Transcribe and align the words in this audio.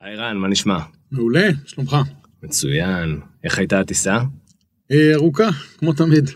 היי 0.00 0.16
רן, 0.16 0.36
מה 0.36 0.48
נשמע? 0.48 0.78
מעולה, 1.12 1.48
שלומך? 1.66 1.96
מצוין. 2.42 3.20
איך 3.44 3.58
הייתה 3.58 3.80
הטיסה? 3.80 4.18
אה, 4.92 5.14
ארוכה, 5.14 5.48
כמו 5.78 5.92
תמיד. 5.92 6.30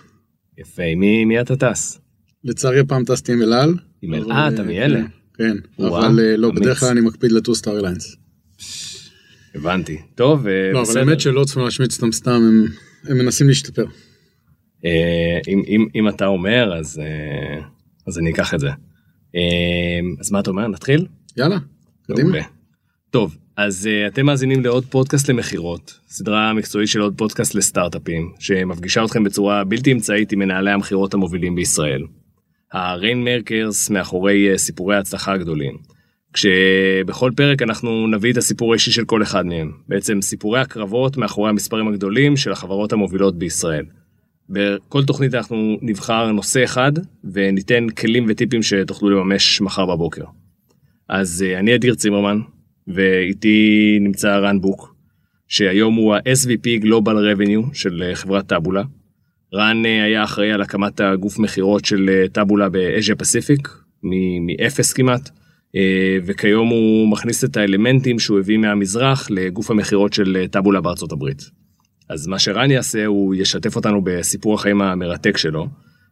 יפה, 0.58 0.82
מי, 0.96 1.24
מי 1.24 1.40
אתה 1.40 1.56
טס? 1.56 2.00
לצערי 2.44 2.80
הפעם 2.80 3.04
טסתי 3.04 3.32
עם 3.32 3.42
אל 3.42 3.52
על. 3.52 3.74
עם 4.02 4.14
אל 4.14 4.22
אבל, 4.22 4.32
אה, 4.32 4.48
אתה 4.48 4.62
מאלה. 4.62 5.00
כן, 5.34 5.56
וואו, 5.78 6.06
אבל 6.06 6.20
אה, 6.20 6.36
לא, 6.36 6.48
אמיץ. 6.50 6.60
בדרך 6.62 6.80
כלל 6.80 6.88
אני 6.88 7.00
מקפיד 7.00 7.32
לטוס 7.32 7.58
סטאר 7.58 7.78
אליינס. 7.78 8.16
הבנתי. 9.54 9.98
טוב, 10.14 10.46
אה, 10.46 10.70
לא, 10.72 10.78
אבל 10.78 10.88
בסדר. 10.88 11.00
האמת 11.00 11.20
שלא 11.20 11.44
צריכים 11.44 11.62
להשמיץ 11.62 11.94
אותם 11.96 12.12
סתם, 12.12 12.30
הם- 12.30 12.66
הם 13.10 13.18
מנסים 13.18 13.48
להשתפר. 13.48 13.84
אה, 14.84 15.38
אם, 15.48 15.62
אם, 15.66 15.86
אם 15.94 16.08
אתה 16.08 16.26
אומר, 16.26 16.74
אז, 16.78 16.98
אה, 16.98 17.60
אז 18.06 18.18
אני 18.18 18.32
אקח 18.32 18.54
את 18.54 18.60
זה. 18.60 18.68
אה, 19.34 19.40
אז 20.20 20.32
מה 20.32 20.40
אתה 20.40 20.50
אומר? 20.50 20.68
נתחיל? 20.68 21.06
יאללה, 21.36 21.58
קדימה. 22.06 22.38
טוב, 23.10 23.36
אז 23.56 23.88
uh, 23.90 24.12
אתם 24.12 24.26
מאזינים 24.26 24.64
לעוד 24.64 24.84
פודקאסט 24.84 25.28
למכירות, 25.28 26.00
סדרה 26.08 26.52
מקצועית 26.52 26.88
של 26.88 27.00
עוד 27.00 27.14
פודקאסט 27.16 27.54
לסטארט-אפים, 27.54 28.32
שמפגישה 28.38 29.04
אתכם 29.04 29.24
בצורה 29.24 29.64
בלתי 29.64 29.92
אמצעית 29.92 30.32
עם 30.32 30.38
מנהלי 30.38 30.70
המכירות 30.70 31.14
המובילים 31.14 31.54
בישראל. 31.54 32.02
הריין 32.72 33.24
מרקרס 33.24 33.90
מאחורי 33.90 34.54
uh, 34.54 34.58
סיפורי 34.58 34.96
ההצלחה 34.96 35.32
הגדולים. 35.32 35.78
כשבכל 36.32 37.30
פרק 37.36 37.62
אנחנו 37.62 38.06
נביא 38.06 38.32
את 38.32 38.36
הסיפור 38.36 38.72
האישי 38.72 38.90
של 38.90 39.04
כל 39.04 39.22
אחד 39.22 39.46
מהם, 39.46 39.72
בעצם 39.88 40.22
סיפורי 40.22 40.60
הקרבות 40.60 41.16
מאחורי 41.16 41.50
המספרים 41.50 41.88
הגדולים 41.88 42.36
של 42.36 42.52
החברות 42.52 42.92
המובילות 42.92 43.38
בישראל. 43.38 43.84
בכל 44.48 45.04
תוכנית 45.04 45.34
אנחנו 45.34 45.78
נבחר 45.82 46.32
נושא 46.32 46.64
אחד 46.64 46.92
וניתן 47.32 47.88
כלים 47.88 48.26
וטיפים 48.28 48.62
שתוכלו 48.62 49.10
לממש 49.10 49.60
מחר 49.60 49.86
בבוקר. 49.86 50.24
אז 51.08 51.44
אה, 51.46 51.58
אני 51.58 51.74
אדיר 51.74 51.94
צימרמן, 51.94 52.40
ואיתי 52.88 53.98
נמצא 54.00 54.36
רן 54.36 54.60
בוק, 54.60 54.94
שהיום 55.48 55.94
הוא 55.94 56.14
ה-SVP 56.14 56.84
Global 56.84 57.16
Revenue 57.34 57.74
של 57.74 58.02
אה, 58.02 58.14
חברת 58.14 58.46
טאבולה. 58.46 58.82
רן 59.54 59.86
אה, 59.86 60.04
היה 60.04 60.24
אחראי 60.24 60.52
על 60.52 60.62
הקמת 60.62 61.00
הגוף 61.00 61.38
מכירות 61.38 61.84
של 61.84 62.10
אה, 62.12 62.28
טאבולה 62.28 62.68
באז'יה 62.68 63.16
פסיפיק, 63.16 63.68
מאפס 64.46 64.92
כמעט, 64.92 65.30
וכיום 66.26 66.68
הוא 66.68 67.08
מכניס 67.08 67.44
את 67.44 67.56
האלמנטים 67.56 68.18
שהוא 68.18 68.38
הביא 68.38 68.58
מהמזרח 68.58 69.30
לגוף 69.30 69.70
המכירות 69.70 70.12
של 70.12 70.46
טאבולה 70.50 70.80
בארצות 70.80 71.12
הברית. 71.12 71.42
אז 72.08 72.26
מה 72.26 72.38
שרן 72.38 72.70
יעשה, 72.70 73.06
הוא 73.06 73.34
ישתף 73.34 73.76
אותנו 73.76 74.04
בסיפור 74.04 74.54
החיים 74.54 74.82
המרתק 74.82 75.36
שלו, 75.36 75.68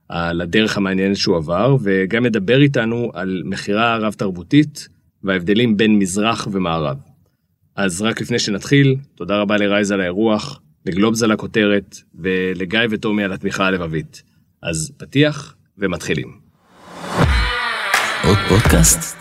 על 0.09 0.41
הדרך 0.41 0.77
המעניינת 0.77 1.17
שהוא 1.17 1.37
עבר, 1.37 1.77
וגם 1.83 2.27
ידבר 2.27 2.63
איתנו 2.63 3.11
על 3.15 3.43
מכירה 3.45 3.97
רב-תרבותית 3.97 4.89
וההבדלים 5.25 5.77
בין 5.77 5.99
מזרח 5.99 6.49
ומערב. 6.53 6.97
אז 7.77 8.03
רק 8.03 8.21
לפני 8.21 8.39
שנתחיל, 8.39 8.97
תודה 9.15 9.37
רבה 9.37 9.57
לרייז 9.57 9.93
על 9.93 10.01
האירוח, 10.01 10.61
לגלובס 10.87 11.23
על 11.23 11.33
הכותרת, 11.33 11.97
ולגיא 12.15 12.81
וטומי 12.91 13.25
על 13.25 13.33
התמיכה 13.33 13.67
הלבבית. 13.67 14.23
אז 14.63 14.93
פתיח 14.97 15.55
ומתחילים. 15.79 16.39
עוד 18.25 18.39
פודקאסט? 18.49 19.17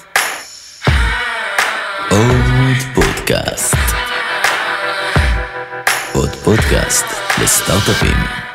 עוד 2.09 2.75
פודקאסט. 2.95 3.75
עוד 6.13 6.29
פודקאסט 6.29 7.05
לסטארט-אפים. 7.43 8.50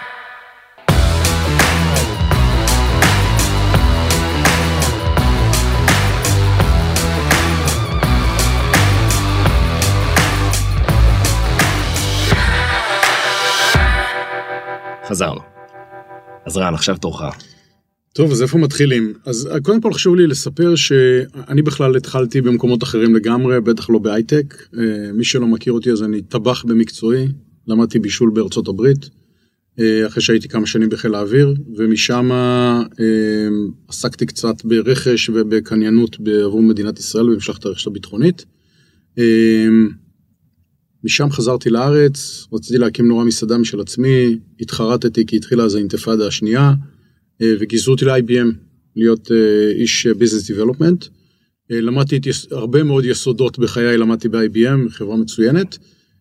חזרנו. 15.08 15.40
אז 16.46 16.56
רן, 16.56 16.74
עכשיו 16.74 16.96
תורך. 16.96 17.22
טוב, 18.12 18.32
אז 18.32 18.42
איפה 18.42 18.58
מתחילים? 18.58 19.12
אז 19.26 19.48
אה, 19.52 19.60
קודם 19.60 19.80
כל 19.80 19.92
חשוב 19.92 20.16
לי 20.16 20.26
לספר 20.26 20.74
שאני 20.74 21.62
בכלל 21.62 21.96
התחלתי 21.96 22.40
במקומות 22.40 22.82
אחרים 22.82 23.14
לגמרי, 23.14 23.60
בטח 23.60 23.90
לא 23.90 23.98
בהייטק. 23.98 24.54
אה, 24.78 25.12
מי 25.12 25.24
שלא 25.24 25.46
מכיר 25.46 25.72
אותי 25.72 25.90
אז 25.90 26.02
אני 26.02 26.22
טבח 26.22 26.64
במקצועי, 26.64 27.28
למדתי 27.66 27.98
בישול 27.98 28.30
בארצות 28.30 28.68
הברית, 28.68 29.10
אה, 29.78 30.06
אחרי 30.06 30.22
שהייתי 30.22 30.48
כמה 30.48 30.66
שנים 30.66 30.88
בחיל 30.88 31.14
האוויר, 31.14 31.54
ומשם 31.76 32.30
עסקתי 33.88 34.26
קצת 34.26 34.64
ברכש 34.64 35.30
ובקניינות 35.30 36.16
עבור 36.44 36.62
מדינת 36.62 36.98
ישראל 36.98 37.26
במשלחת 37.26 37.64
הרכש 37.64 37.86
הביטחונית. 37.86 38.44
אה, 41.06 41.08
משם 41.08 41.30
חזרתי 41.30 41.70
לארץ, 41.70 42.46
רציתי 42.52 42.78
להקים 42.78 43.08
נורא 43.08 43.24
מסעדה 43.24 43.58
משל 43.58 43.80
עצמי, 43.80 44.38
התחרטתי 44.60 45.26
כי 45.26 45.36
התחילה 45.36 45.64
אז 45.64 45.74
האינתיפאדה 45.74 46.26
השנייה. 46.26 46.74
אה, 47.42 47.54
וגייסו 47.60 47.90
אותי 47.90 48.04
ל-IBM 48.04 48.54
להיות 48.96 49.30
אה, 49.32 49.70
איש 49.70 50.06
ביזנס 50.06 50.46
דיבלופמנט. 50.46 51.04
למדתי. 51.70 52.20
הרבה 52.50 52.82
מאוד 52.82 53.04
יסודות 53.04 53.58
בחיי, 53.58 53.98
למדתי 53.98 54.28
ב-IBM, 54.28 54.90
חברה 54.90 55.16
מצוינת, 55.16 55.78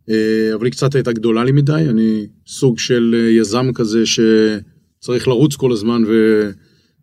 אה, 0.09 0.53
אבל 0.55 0.65
היא 0.65 0.71
קצת 0.71 0.95
הייתה 0.95 1.11
גדולה 1.11 1.43
לי 1.43 1.51
מדי, 1.51 1.85
אני 1.89 2.27
סוג 2.47 2.79
של 2.79 3.15
אה, 3.17 3.29
יזם 3.29 3.73
כזה 3.73 4.03
שצריך 4.05 5.27
לרוץ 5.27 5.55
כל 5.55 5.71
הזמן 5.71 6.03
ו... 6.07 6.41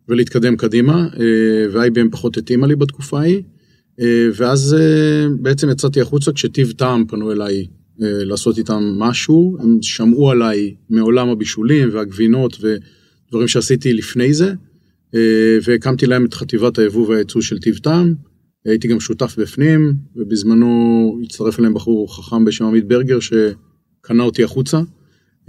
ולהתקדם 0.09 0.55
קדימה, 0.55 1.07
אה, 1.19 1.65
ו-IBM 1.73 2.11
פחות 2.11 2.37
התאימה 2.37 2.67
לי 2.67 2.75
בתקופה 2.75 3.19
ההיא, 3.19 3.35
אה, 3.35 3.41
ואז 4.35 4.75
אה, 4.79 5.27
בעצם 5.39 5.69
יצאתי 5.69 6.01
החוצה 6.01 6.31
כשטיב 6.31 6.71
טעם 6.71 7.05
פנו 7.07 7.31
אליי 7.31 7.65
אה, 8.01 8.23
לעשות 8.23 8.57
איתם 8.57 8.83
משהו, 8.97 9.57
הם 9.59 9.77
שמעו 9.81 10.31
עליי 10.31 10.75
מעולם 10.89 11.29
הבישולים 11.29 11.89
והגבינות 11.93 12.57
ו... 12.61 12.75
דברים 13.33 13.47
שעשיתי 13.47 13.93
לפני 13.93 14.33
זה, 14.33 14.53
אה, 15.15 15.57
והקמתי 15.63 16.05
להם 16.05 16.25
את 16.25 16.33
חטיבת 16.33 16.79
היבוא 16.79 17.07
והייצוא 17.07 17.41
של 17.41 17.59
טיב 17.59 17.77
טעם. 17.77 18.13
הייתי 18.65 18.87
גם 18.87 18.99
שותף 18.99 19.35
בפנים, 19.37 19.93
ובזמנו 20.15 21.19
הצטרף 21.23 21.59
אליהם 21.59 21.73
בחור 21.73 22.17
חכם 22.17 22.45
בשם 22.45 22.65
עמית 22.65 22.87
ברגר 22.87 23.19
שקנה 23.19 24.23
אותי 24.23 24.43
החוצה. 24.43 24.81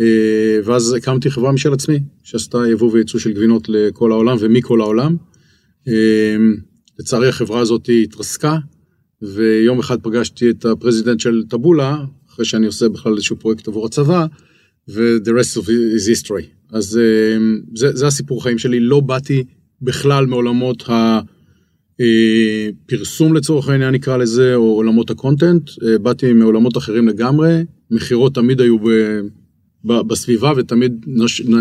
אה, 0.00 0.58
ואז 0.64 0.92
הקמתי 0.92 1.30
חברה 1.30 1.52
משל 1.52 1.72
עצמי, 1.72 2.00
שעשתה 2.22 2.58
יבוא 2.70 2.92
וייצוא 2.92 3.20
של 3.20 3.32
גבינות 3.32 3.68
לכל 3.68 4.12
העולם 4.12 4.36
ומכל 4.40 4.80
העולם. 4.80 5.16
אה, 6.94 6.98
לצערי 6.98 7.28
החברה 7.28 7.60
הזאת 7.60 7.88
התרסקה, 8.02 8.56
ויום 9.22 9.78
אחד 9.78 10.00
פגשתי 10.00 10.50
את 10.50 10.64
ה 10.64 10.70
president 10.70 11.20
של 11.20 11.42
טבולה, 11.48 12.04
אחרי 12.28 12.44
שאני 12.44 12.66
עושה 12.66 12.88
בכלל 12.88 13.12
איזשהו 13.14 13.36
פרויקט 13.36 13.68
עבור 13.68 13.86
הצבא, 13.86 14.26
ו-the 14.88 15.30
rest 15.30 15.58
of 15.60 15.64
it 15.64 15.68
is 15.68 16.08
history. 16.08 16.44
אז 16.72 16.98
אה, 16.98 17.36
זה, 17.74 17.96
זה 17.96 18.06
הסיפור 18.06 18.42
חיים 18.42 18.58
שלי, 18.58 18.80
לא 18.80 19.00
באתי 19.00 19.44
בכלל 19.82 20.26
מעולמות 20.26 20.84
הפרסום 22.88 23.34
לצורך 23.34 23.68
העניין 23.68 23.94
נקרא 23.94 24.16
לזה, 24.16 24.54
או 24.54 24.74
עולמות 24.74 25.10
הקונטנט, 25.10 25.70
אה, 25.82 25.98
באתי 25.98 26.32
מעולמות 26.32 26.76
אחרים 26.76 27.08
לגמרי, 27.08 27.64
מכירות 27.90 28.34
תמיד 28.34 28.60
היו 28.60 28.78
ב, 28.78 28.90
ב, 29.84 30.00
בסביבה 30.00 30.52
ותמיד 30.56 31.04
נש, 31.06 31.40
נ, 31.40 31.54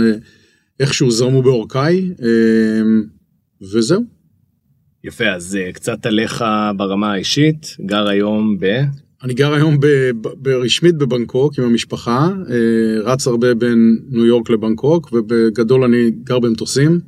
איכשהו 0.79 1.11
זרמו 1.11 1.43
בעורקיי, 1.43 2.11
אה, 2.22 2.27
וזהו. 3.61 4.12
יפה, 5.03 5.30
אז 5.30 5.56
אה, 5.56 5.72
קצת 5.72 6.06
עליך 6.06 6.44
ברמה 6.78 7.14
האישית, 7.14 7.78
גר 7.86 8.08
היום 8.08 8.58
ב... 8.59 8.66
אני 9.24 9.34
גר 9.34 9.53
היום 9.53 9.80
ב, 9.80 9.88
ב, 10.22 10.28
ברשמית 10.38 10.96
בבנקוק 10.96 11.59
עם 11.59 11.66
המשפחה, 11.66 12.30
אה, 12.50 13.02
רץ 13.03 13.28
הרבה 13.28 13.53
בין 13.53 14.00
ניו 14.09 14.25
יורק 14.25 14.50
לבנקוק, 14.50 15.14
ובגדול 15.14 15.84
אני 15.84 16.12
גר 16.24 16.40
במטוסים. 16.40 17.00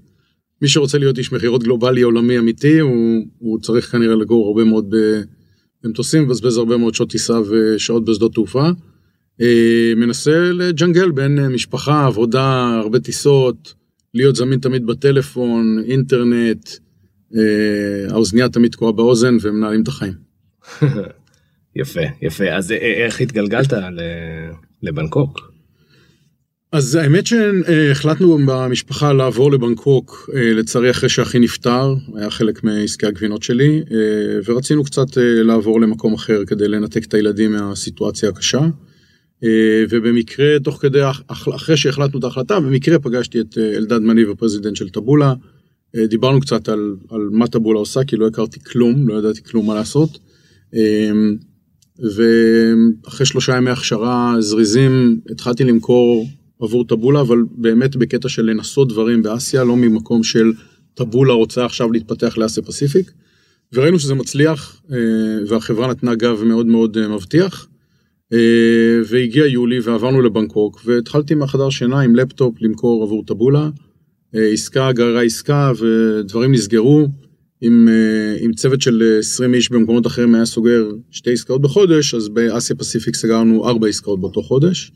מי 0.61 0.67
שרוצה 0.67 0.97
להיות 0.97 1.17
איש 1.17 1.31
מכירות 1.31 1.63
גלובלי 1.63 2.01
עולמי 2.01 2.39
אמיתי, 2.39 2.79
הוא, 2.79 3.25
הוא 3.39 3.59
צריך 3.59 3.91
כנראה 3.91 4.15
לגור 4.15 4.47
הרבה 4.47 4.63
מאוד 4.63 4.95
במטוסים, 5.83 6.23
מבזבז 6.23 6.57
הרבה 6.57 6.77
מאוד 6.77 6.95
שעות 6.95 7.09
טיסה 7.09 7.39
ושעות 7.49 8.05
בשדות 8.05 8.33
תעופה. 8.33 8.69
אה, 9.41 9.93
מנסה 9.95 10.51
לג'נגל 10.51 11.11
בין 11.11 11.47
משפחה, 11.47 12.05
עבודה, 12.05 12.75
הרבה 12.83 12.99
טיסות, 12.99 13.73
להיות 14.13 14.35
זמין 14.35 14.59
תמיד 14.59 14.85
בטלפון, 14.85 15.79
אינטרנט, 15.85 16.69
האוזנייה 18.09 18.49
תמיד 18.49 18.71
תקועה 18.71 18.91
באוזן 18.91 19.37
ומנהלים 19.41 19.81
את 19.83 19.87
החיים. 19.87 20.13
יפה, 21.75 22.01
יפה. 22.21 22.43
אז 22.51 22.71
אה, 22.71 22.77
אה, 22.77 23.05
איך 23.05 23.21
התגלגלת 23.21 23.73
לבנקוק? 24.83 25.51
אז 26.71 26.95
האמת 26.95 27.25
שהחלטנו 27.27 28.37
במשפחה 28.45 29.13
לעבור 29.13 29.51
לבנקוק, 29.51 30.29
אה, 30.35 30.53
לצערי 30.53 30.91
אחרי 30.91 31.09
שאחי 31.09 31.39
נפטר, 31.39 31.95
היה 32.15 32.29
חלק 32.29 32.63
מעסקי 32.63 33.05
הגבינות 33.05 33.43
שלי, 33.43 33.83
אה, 33.91 33.97
ורצינו 34.45 34.83
קצת 34.83 35.17
אה, 35.17 35.43
לעבור 35.43 35.81
למקום 35.81 36.13
אחר 36.13 36.45
כדי 36.47 36.67
לנתק 36.67 37.03
את 37.05 37.13
הילדים 37.13 37.51
מהסיטואציה 37.51 38.29
הקשה. 38.29 38.59
אה, 39.43 39.83
ובמקרה, 39.89 40.59
תוך 40.63 40.81
כדי, 40.81 40.99
אח- 41.09 41.21
אחרי 41.55 41.77
שהחלטנו 41.77 42.19
את 42.19 42.23
ההחלטה, 42.23 42.59
במקרה 42.59 42.99
פגשתי 42.99 43.39
את 43.39 43.57
אה, 43.57 43.75
אלדד 43.75 43.99
מניב, 43.99 44.29
ה 44.29 44.34
president 44.34 44.75
של 44.75 44.89
טבולה. 44.89 45.33
אה, 45.95 46.07
דיברנו 46.07 46.39
קצת 46.39 46.69
על, 46.69 46.95
על 47.09 47.29
מה 47.31 47.47
טבולה 47.47 47.79
עושה, 47.79 48.03
כי 48.03 48.15
לא 48.15 48.27
הכרתי 48.27 48.59
כלום, 48.59 49.07
לא 49.07 49.19
ידעתי 49.19 49.43
כלום 49.43 49.67
מה 49.67 49.75
לעשות. 49.75 50.19
אה, 50.75 51.11
ואחרי 51.99 53.25
שלושה 53.25 53.57
ימי 53.57 53.69
הכשרה 53.69 54.35
זריזים 54.39 55.19
התחלתי 55.31 55.63
למכור 55.63 56.27
עבור 56.61 56.87
טבולה, 56.87 57.21
אבל 57.21 57.37
באמת 57.51 57.95
בקטע 57.95 58.29
של 58.29 58.45
לנסות 58.45 58.89
דברים 58.89 59.23
באסיה, 59.23 59.63
לא 59.63 59.75
ממקום 59.75 60.23
של 60.23 60.53
טבולה 60.93 61.33
רוצה 61.33 61.65
עכשיו 61.65 61.91
להתפתח 61.91 62.37
לאסיה 62.37 62.63
פסיפיק. 62.63 63.11
וראינו 63.73 63.99
שזה 63.99 64.15
מצליח, 64.15 64.81
אה, 64.91 64.97
והחברה 65.47 65.87
נתנה 65.87 66.15
גב 66.15 66.43
מאוד 66.43 66.65
מאוד 66.65 66.97
אה, 66.97 67.07
מבטיח. 67.07 67.67
והגיע 69.09 69.45
יולי 69.45 69.79
ועברנו 69.79 70.21
לבנקוק, 70.21 70.81
והתחלתי 70.85 71.35
מהחדר 71.35 71.69
שינה 71.69 72.01
עם 72.01 72.15
לפטופ 72.15 72.55
למכור 72.61 73.03
עבור 73.03 73.23
טבולה. 73.25 73.69
עסקה 74.33 74.91
גררה 74.91 75.21
עסקה 75.21 75.71
ודברים 75.79 76.51
נסגרו. 76.51 77.07
עם, 77.61 77.87
עם 78.39 78.53
צוות 78.53 78.81
של 78.81 79.17
20 79.19 79.53
איש 79.53 79.71
במקומות 79.71 80.07
אחרים 80.07 80.35
היה 80.35 80.45
סוגר 80.45 80.91
שתי 81.11 81.33
עסקאות 81.33 81.61
בחודש, 81.61 82.13
אז 82.13 82.29
באסיה 82.29 82.75
פסיפיק 82.75 83.15
סגרנו 83.15 83.67
ארבע 83.67 83.87
עסקאות 83.87 84.21
באותו 84.21 84.41
חודש. 84.41 84.91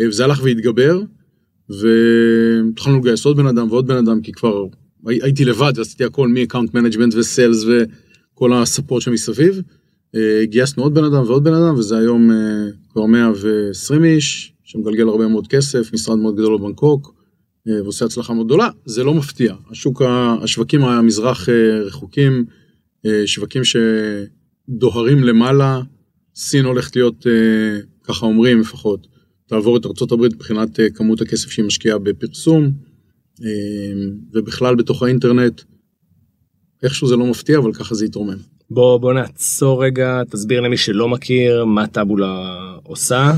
וזה 0.00 0.24
הלך 0.24 0.40
והתגבר, 0.42 1.00
והתחלנו 1.68 2.98
לגייס 2.98 3.24
עוד 3.24 3.36
בן 3.36 3.46
אדם 3.46 3.70
ועוד 3.70 3.86
בן 3.86 3.96
אדם, 3.96 4.20
כי 4.20 4.32
כבר 4.32 4.66
הייתי 5.06 5.44
לבד 5.44 5.72
ועשיתי 5.76 6.04
הכל 6.04 6.28
מ-account 6.28 6.70
management 6.74 7.16
וסיילס 7.16 7.64
וכל 7.64 8.52
הספורט 8.52 9.02
שמסביב. 9.02 9.62
אה, 10.14 10.44
גייסנו 10.44 10.82
עוד 10.82 10.94
בן 10.94 11.04
אדם 11.04 11.22
ועוד 11.22 11.44
בן 11.44 11.54
אדם, 11.54 11.74
וזה 11.74 11.98
היום 11.98 12.30
אה, 12.30 12.36
כבר 12.92 13.06
120 13.06 14.04
איש, 14.04 14.52
שמגלגל 14.64 15.08
הרבה 15.08 15.28
מאוד 15.28 15.46
כסף, 15.46 15.90
משרד 15.92 16.18
מאוד 16.18 16.36
גדול 16.36 16.58
בבנקוק, 16.58 17.08
אה, 17.08 17.23
ועושה 17.66 18.04
הצלחה 18.04 18.34
מאוד 18.34 18.46
גדולה. 18.46 18.68
זה 18.84 19.04
לא 19.04 19.14
מפתיע, 19.14 19.54
השוק, 19.70 20.02
השווקים 20.42 20.84
המזרח 20.84 21.48
רחוקים, 21.86 22.44
שווקים 23.26 23.62
שדוהרים 23.64 25.24
למעלה, 25.24 25.80
סין 26.34 26.64
הולכת 26.64 26.96
להיות, 26.96 27.26
ככה 28.02 28.26
אומרים 28.26 28.60
לפחות, 28.60 29.06
תעבור 29.46 29.76
את 29.76 29.86
ארה"ב 29.86 30.22
מבחינת 30.22 30.80
כמות 30.94 31.20
הכסף 31.20 31.50
שהיא 31.50 31.64
משקיעה 31.64 31.98
בפרסום. 31.98 32.72
ובכלל 34.32 34.74
בתוך 34.74 35.02
האינטרנט, 35.02 35.62
איכשהו 36.82 37.08
זה 37.08 37.16
לא 37.16 37.26
מפתיע, 37.26 37.58
אבל 37.58 37.72
ככה 37.72 37.94
זה 37.94 38.04
יתרומם. 38.04 38.36
בוא, 38.70 38.98
בוא 38.98 39.12
נעצור 39.12 39.84
רגע, 39.84 40.22
תסביר 40.30 40.60
למי 40.60 40.76
שלא 40.76 41.08
מכיר 41.08 41.64
מה 41.64 41.86
טאבולה 41.86 42.54
עושה. 42.82 43.32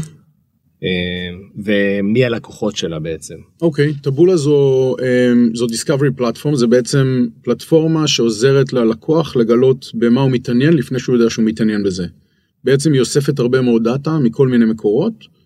אמ, 0.82 1.62
ומי 1.64 2.24
הלקוחות 2.24 2.76
שלה 2.76 2.98
בעצם. 2.98 3.34
אוקיי, 3.62 3.90
okay, 3.90 4.02
טבולה 4.02 4.36
זו, 4.36 4.96
אמ, 5.02 5.50
זו 5.54 5.66
דיסקאברי 5.66 6.08
פלטפורם, 6.16 6.56
זה 6.56 6.66
בעצם 6.66 7.26
פלטפורמה 7.42 8.08
שעוזרת 8.08 8.72
ללקוח 8.72 9.36
לגלות 9.36 9.90
במה 9.94 10.20
הוא 10.20 10.30
מתעניין 10.30 10.72
לפני 10.72 10.98
שהוא 10.98 11.16
יודע 11.16 11.30
שהוא 11.30 11.44
מתעניין 11.44 11.82
בזה. 11.82 12.06
בעצם 12.64 12.92
היא 12.92 13.00
אוספת 13.00 13.38
הרבה 13.38 13.60
מאוד 13.60 13.84
דאטה 13.84 14.18
מכל 14.18 14.48
מיני 14.48 14.64
מקורות, 14.64 15.36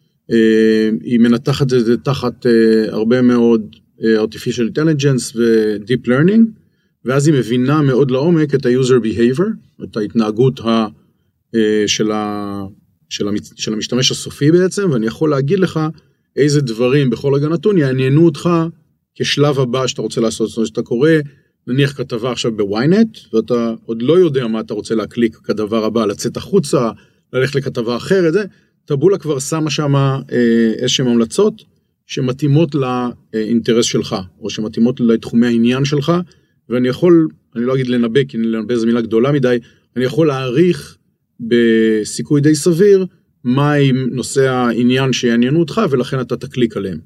היא 1.02 1.20
מנתחת 1.20 1.72
את 1.72 1.84
זה 1.84 1.96
תחת 1.96 2.46
אה, 2.46 2.84
הרבה 2.88 3.22
מאוד 3.22 3.76
artificial 4.02 4.72
intelligence 4.72 5.36
ו-deep 5.36 6.06
learning, 6.06 6.40
ואז 7.04 7.26
היא 7.26 7.34
מבינה 7.34 7.82
מאוד 7.82 8.10
לעומק 8.10 8.54
את 8.54 8.66
ה-user 8.66 9.04
behavior, 9.04 9.82
את 9.84 9.96
ההתנהגות 9.96 10.60
ה, 10.60 10.86
אה, 11.54 11.84
של, 11.86 12.10
ה, 12.12 12.62
של, 13.10 13.28
המצ, 13.28 13.52
של 13.56 13.72
המשתמש 13.72 14.10
הסופי 14.10 14.50
בעצם, 14.50 14.90
ואני 14.90 15.06
יכול 15.06 15.30
להגיד 15.30 15.58
לך 15.58 15.80
איזה 16.36 16.60
דברים 16.60 17.10
בכל 17.10 17.34
רגע 17.34 17.48
נתון 17.48 17.78
יעניינו 17.78 18.24
אותך 18.24 18.50
כשלב 19.14 19.58
הבא 19.58 19.86
שאתה 19.86 20.02
רוצה 20.02 20.20
לעשות, 20.20 20.48
זאת 20.48 20.56
אומרת 20.56 20.68
שאתה 20.68 20.82
קורא 20.82 21.10
נניח 21.66 21.92
כתבה 21.96 22.32
עכשיו 22.32 22.56
בוויינט, 22.56 23.18
ואתה 23.32 23.74
עוד 23.84 24.02
לא 24.02 24.18
יודע 24.18 24.46
מה 24.46 24.60
אתה 24.60 24.74
רוצה 24.74 24.94
להקליק 24.94 25.36
כדבר 25.36 25.84
הבא, 25.84 26.06
לצאת 26.06 26.36
החוצה, 26.36 26.90
ללכת 27.32 27.54
לכתבה 27.54 27.96
אחרת, 27.96 28.32
זה, 28.32 28.44
טבולה 28.84 29.18
כבר 29.18 29.38
שמה 29.38 29.70
שם 29.70 29.94
אה, 29.96 30.72
איזשהם 30.78 31.06
המלצות, 31.06 31.62
שמתאימות 32.06 32.74
לאינטרס 32.74 33.84
שלך, 33.84 34.16
או 34.40 34.50
שמתאימות 34.50 35.00
לתחומי 35.00 35.46
העניין 35.46 35.84
שלך, 35.84 36.12
ואני 36.68 36.88
יכול, 36.88 37.28
אני 37.56 37.64
לא 37.64 37.74
אגיד 37.74 37.88
לנבא, 37.88 38.24
כי 38.24 38.38
לנבא 38.38 38.76
זו 38.76 38.86
מילה 38.86 39.00
גדולה 39.00 39.32
מדי, 39.32 39.58
אני 39.96 40.04
יכול 40.04 40.26
להעריך 40.26 40.96
בסיכוי 41.40 42.40
די 42.40 42.54
סביר, 42.54 43.06
מה 43.44 43.72
עם 43.72 43.96
נושא 44.12 44.48
העניין 44.48 45.12
שיעניינו 45.12 45.60
אותך, 45.60 45.80
ולכן 45.90 46.20
אתה 46.20 46.36
תקליק 46.36 46.76
עליהם. 46.76 46.98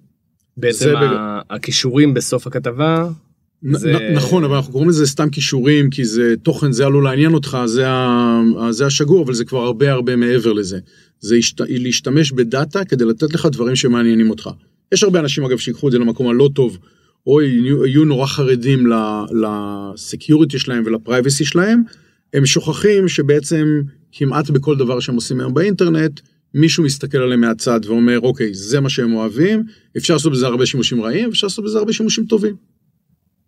בעצם 0.57 0.97
ה- 0.97 1.01
בג... 1.01 1.17
הכישורים 1.51 2.15
בסוף 2.15 2.47
הכתבה 2.47 3.09
זה... 3.73 4.11
נכון, 4.15 4.45
אבל 4.45 4.57
אנחנו 4.57 4.73
קוראים 4.73 4.89
לזה 4.89 5.07
סתם 5.07 5.31
כישורים, 5.31 5.91
כי 5.91 6.05
זה 6.05 6.35
תוכן, 6.43 6.73
זה 6.73 6.87
עלול 6.87 7.05
לעניין 7.05 7.35
אותך, 7.35 7.59
זה, 7.67 7.89
ה... 7.89 8.41
זה 8.71 8.87
השגור, 8.87 9.25
אבל 9.25 9.35
זה 9.35 9.45
כבר 9.45 9.59
הרבה 9.59 9.93
הרבה 9.93 10.17
מעבר 10.17 10.53
לזה. 10.53 10.79
זה 11.21 11.37
השת... 11.37 11.61
להשתמש 11.69 12.33
בדאטה 12.33 12.85
כדי 12.85 13.05
לתת 13.05 13.35
לך 13.35 13.47
דברים 13.53 13.77
שמעניינים 13.77 14.31
אותך. 14.31 14.51
יש 14.93 15.03
הרבה 15.03 15.21
אנשים 15.21 15.45
אגב 15.45 15.59
שיקחו 15.59 15.89
את 15.89 15.93
זה 15.93 15.99
למקום 15.99 16.29
הלא 16.29 16.51
טוב, 16.55 16.79
או 17.27 17.43
יהיו, 17.43 17.87
יהיו 17.87 18.05
נורא 18.05 18.27
חרדים 18.27 18.87
לסקיוריטי 19.43 20.59
שלהם 20.59 20.83
ולפרייבסי 20.87 21.45
שלהם, 21.45 21.83
הם 22.35 22.47
שוכחים 22.47 23.09
שבעצם 23.09 23.83
כמעט 24.17 24.51
בכל 24.51 24.77
דבר 24.77 25.01
שהם 25.01 25.15
עושים 25.15 25.41
היום 25.41 25.55
באינטרנט, 25.55 26.21
מישהו 26.55 26.85
מסתכל 26.85 27.19
עליהם 27.19 27.41
מהצד 27.41 27.81
ואומר, 27.85 28.21
אוקיי, 28.21 28.55
זה 28.55 28.81
מה 28.81 28.91
שהם 28.91 29.15
אוהבים, 29.15 29.63
אפשר 29.97 30.15
לעשות 30.15 30.33
בזה 30.33 30.47
הרבה 30.47 30.67
שימושים 30.67 31.03
רעים, 31.03 31.29
אפשר 31.29 31.47
לעשות 31.47 31.65
בזה 31.65 31.79
הרבה 31.79 31.93
שימושים 31.93 32.27
טובים. 32.27 32.57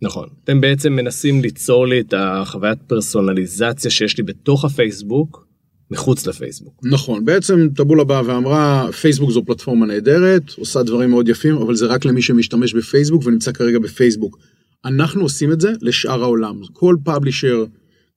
נכון. 0.03 0.29
אתם 0.45 0.61
בעצם 0.61 0.93
מנסים 0.93 1.43
ליצור 1.43 1.87
לי 1.87 2.01
את 2.01 2.15
החוויית 2.17 2.79
פרסונליזציה 2.87 3.91
שיש 3.91 4.19
לי 4.19 4.25
בתוך 4.25 4.65
הפייסבוק, 4.65 5.47
מחוץ 5.91 6.27
לפייסבוק. 6.27 6.81
נכון, 6.85 7.25
בעצם 7.25 7.69
טבולה 7.75 8.05
באה 8.05 8.27
ואמרה 8.27 8.93
פייסבוק 8.93 9.31
זו 9.31 9.45
פלטפורמה 9.45 9.87
נהדרת, 9.87 10.43
עושה 10.59 10.83
דברים 10.83 11.11
מאוד 11.11 11.29
יפים, 11.29 11.57
אבל 11.57 11.75
זה 11.75 11.87
רק 11.87 12.05
למי 12.05 12.23
שמשתמש 12.23 12.75
בפייסבוק 12.75 13.27
ונמצא 13.27 13.53
כרגע 13.53 13.79
בפייסבוק. 13.79 14.39
אנחנו 14.85 15.23
עושים 15.23 15.53
את 15.53 15.61
זה 15.61 15.73
לשאר 15.81 16.23
העולם, 16.23 16.61
כל 16.73 16.97
publisher, 17.05 17.65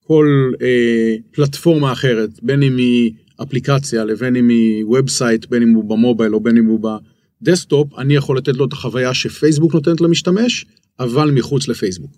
כל 0.09 0.51
אה, 0.61 1.15
פלטפורמה 1.31 1.91
אחרת, 1.91 2.29
בין 2.43 2.63
אם 2.63 2.77
היא 2.77 3.11
אפליקציה 3.43 4.05
לבין 4.05 4.35
אם 4.35 4.49
היא 4.49 4.85
website, 4.85 5.45
בין 5.45 5.61
אם 5.61 5.73
הוא 5.73 5.83
ב 5.83 5.91
mobile 5.91 6.35
או 6.35 6.39
בין 6.39 6.57
אם 6.57 6.65
הוא 6.65 6.99
ב 7.41 7.47
desktop, 7.47 7.93
אני 7.97 8.15
יכול 8.15 8.37
לתת 8.37 8.57
לו 8.57 8.65
את 8.65 8.73
החוויה 8.73 9.13
שפייסבוק 9.13 9.73
נותנת 9.73 10.01
למשתמש, 10.01 10.65
אבל 10.99 11.31
מחוץ 11.31 11.67
לפייסבוק. 11.67 12.11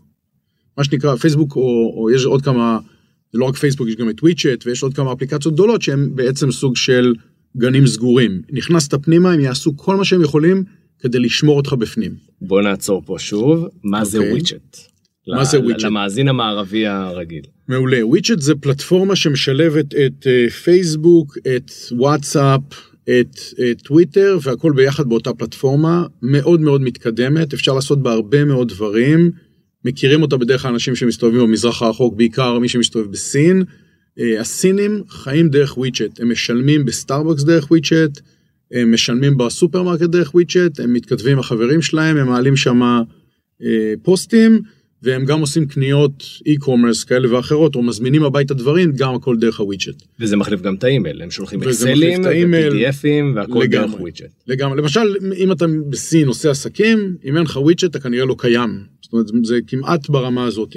מה 0.77 0.83
שנקרא 0.83 1.15
פייסבוק 1.15 1.55
או, 1.55 1.93
או 1.97 2.11
יש 2.11 2.25
עוד 2.25 2.41
כמה 2.41 2.79
זה 3.33 3.39
לא 3.39 3.45
רק 3.45 3.55
פייסבוק, 3.55 3.87
יש 3.87 3.95
גם 3.95 4.09
את 4.09 4.23
WeChat 4.23 4.65
ויש 4.65 4.83
עוד 4.83 4.93
כמה 4.93 5.13
אפליקציות 5.13 5.53
גדולות 5.53 5.81
שהן 5.81 6.15
בעצם 6.15 6.51
סוג 6.51 6.75
של 6.75 7.13
גנים 7.57 7.87
סגורים. 7.87 8.41
נכנסת 8.51 9.05
פנימה, 9.05 9.31
הם 9.31 9.39
יעשו 9.39 9.77
כל 9.77 9.95
מה 9.95 10.05
שהם 10.05 10.21
יכולים 10.21 10.63
כדי 10.99 11.19
לשמור 11.19 11.57
אותך 11.57 11.73
בפנים. 11.73 12.15
בוא 12.41 12.61
נעצור 12.61 13.01
פה 13.05 13.15
שוב, 13.19 13.67
מה 13.83 14.01
okay. 14.01 14.05
זה 14.05 14.19
WeChat? 14.19 14.90
מה 15.27 15.45
זה 15.45 15.59
WeChat? 15.59 15.83
למאזין 15.83 16.27
המערבי 16.27 16.87
הרגיל. 16.87 17.43
מעולה, 17.67 18.05
WeChat 18.05 18.39
זה 18.39 18.55
פלטפורמה 18.55 19.15
שמשלבת 19.15 19.95
את 19.95 20.27
פייסבוק, 20.63 21.37
uh, 21.37 21.41
את 21.55 21.71
וואטסאפ, 21.91 22.61
את 23.03 23.39
טוויטר 23.83 24.37
והכל 24.41 24.71
ביחד 24.75 25.09
באותה 25.09 25.33
פלטפורמה, 25.33 26.05
מאוד 26.21 26.61
מאוד 26.61 26.81
מתקדמת, 26.81 27.53
אפשר 27.53 27.73
לעשות 27.73 28.03
בה 28.03 28.11
הרבה 28.11 28.45
מאוד 28.45 28.69
דברים. 28.69 29.31
מכירים 29.85 30.21
אותה 30.21 30.37
בדרך 30.37 30.61
כלל 30.61 30.71
אנשים 30.71 30.95
שמסתובבים 30.95 31.41
במזרח 31.41 31.81
הרחוק, 31.81 32.15
בעיקר 32.15 32.59
מי 32.59 32.69
שמסתובב 32.69 33.11
בסין. 33.11 33.63
אה, 34.19 34.41
הסינים 34.41 35.03
חיים 35.09 35.49
דרך 35.49 35.77
WeChat, 35.77 36.19
הם 36.19 36.31
משלמים 36.31 36.85
בסטארבקס 36.85 37.43
דרך 37.43 37.71
WeChat, 37.71 38.19
הם 38.71 38.93
משלמים 38.93 39.37
בסופרמרקט 39.37 40.03
דרך 40.03 40.35
WeChat, 40.35 40.79
הם 40.79 40.93
מתכתבים 40.93 41.31
עם 41.31 41.39
החברים 41.39 41.81
שלהם, 41.81 42.17
הם 42.17 42.27
מעלים 42.27 42.55
שם 42.55 42.81
אה, 43.63 43.93
פוסטים, 44.03 44.61
והם 45.03 45.25
גם 45.25 45.41
עושים 45.41 45.67
קניות 45.67 46.23
e-commerce 46.23 47.07
כאלה 47.07 47.35
ואחרות, 47.35 47.75
או 47.75 47.83
מזמינים 47.83 48.23
הביתה 48.23 48.53
דברים, 48.53 48.91
גם 48.91 49.15
הכל 49.15 49.37
דרך 49.37 49.59
ה 49.59 49.65
WeChat. 49.65 50.03
וזה 50.19 50.37
מחליף 50.37 50.61
גם 50.61 50.75
את 50.75 50.83
האימייל, 50.83 51.21
הם 51.21 51.31
שולחים 51.31 51.63
אקסלים 51.63 52.21
ו-PDF 52.25 53.04
ים 53.04 53.35
והכל 53.35 53.67
דרך 53.67 53.99
WeChat. 53.99 54.31
לגמרי, 54.47 54.77
למשל, 54.77 55.15
אם 55.37 55.51
אתה 55.51 55.65
בסין 55.89 56.27
עושה 56.27 56.51
עסקים, 56.51 57.15
אם 57.25 57.37
אין 57.37 57.43
לך 57.43 57.55
WeChat 57.55 57.83
אתה 57.83 57.99
כנראה 57.99 58.25
לא 58.25 58.35
קיים. 58.37 58.83
זאת 59.01 59.13
אומרת, 59.13 59.25
זה 59.43 59.59
כמעט 59.67 60.09
ברמה 60.09 60.45
הזאת. 60.45 60.75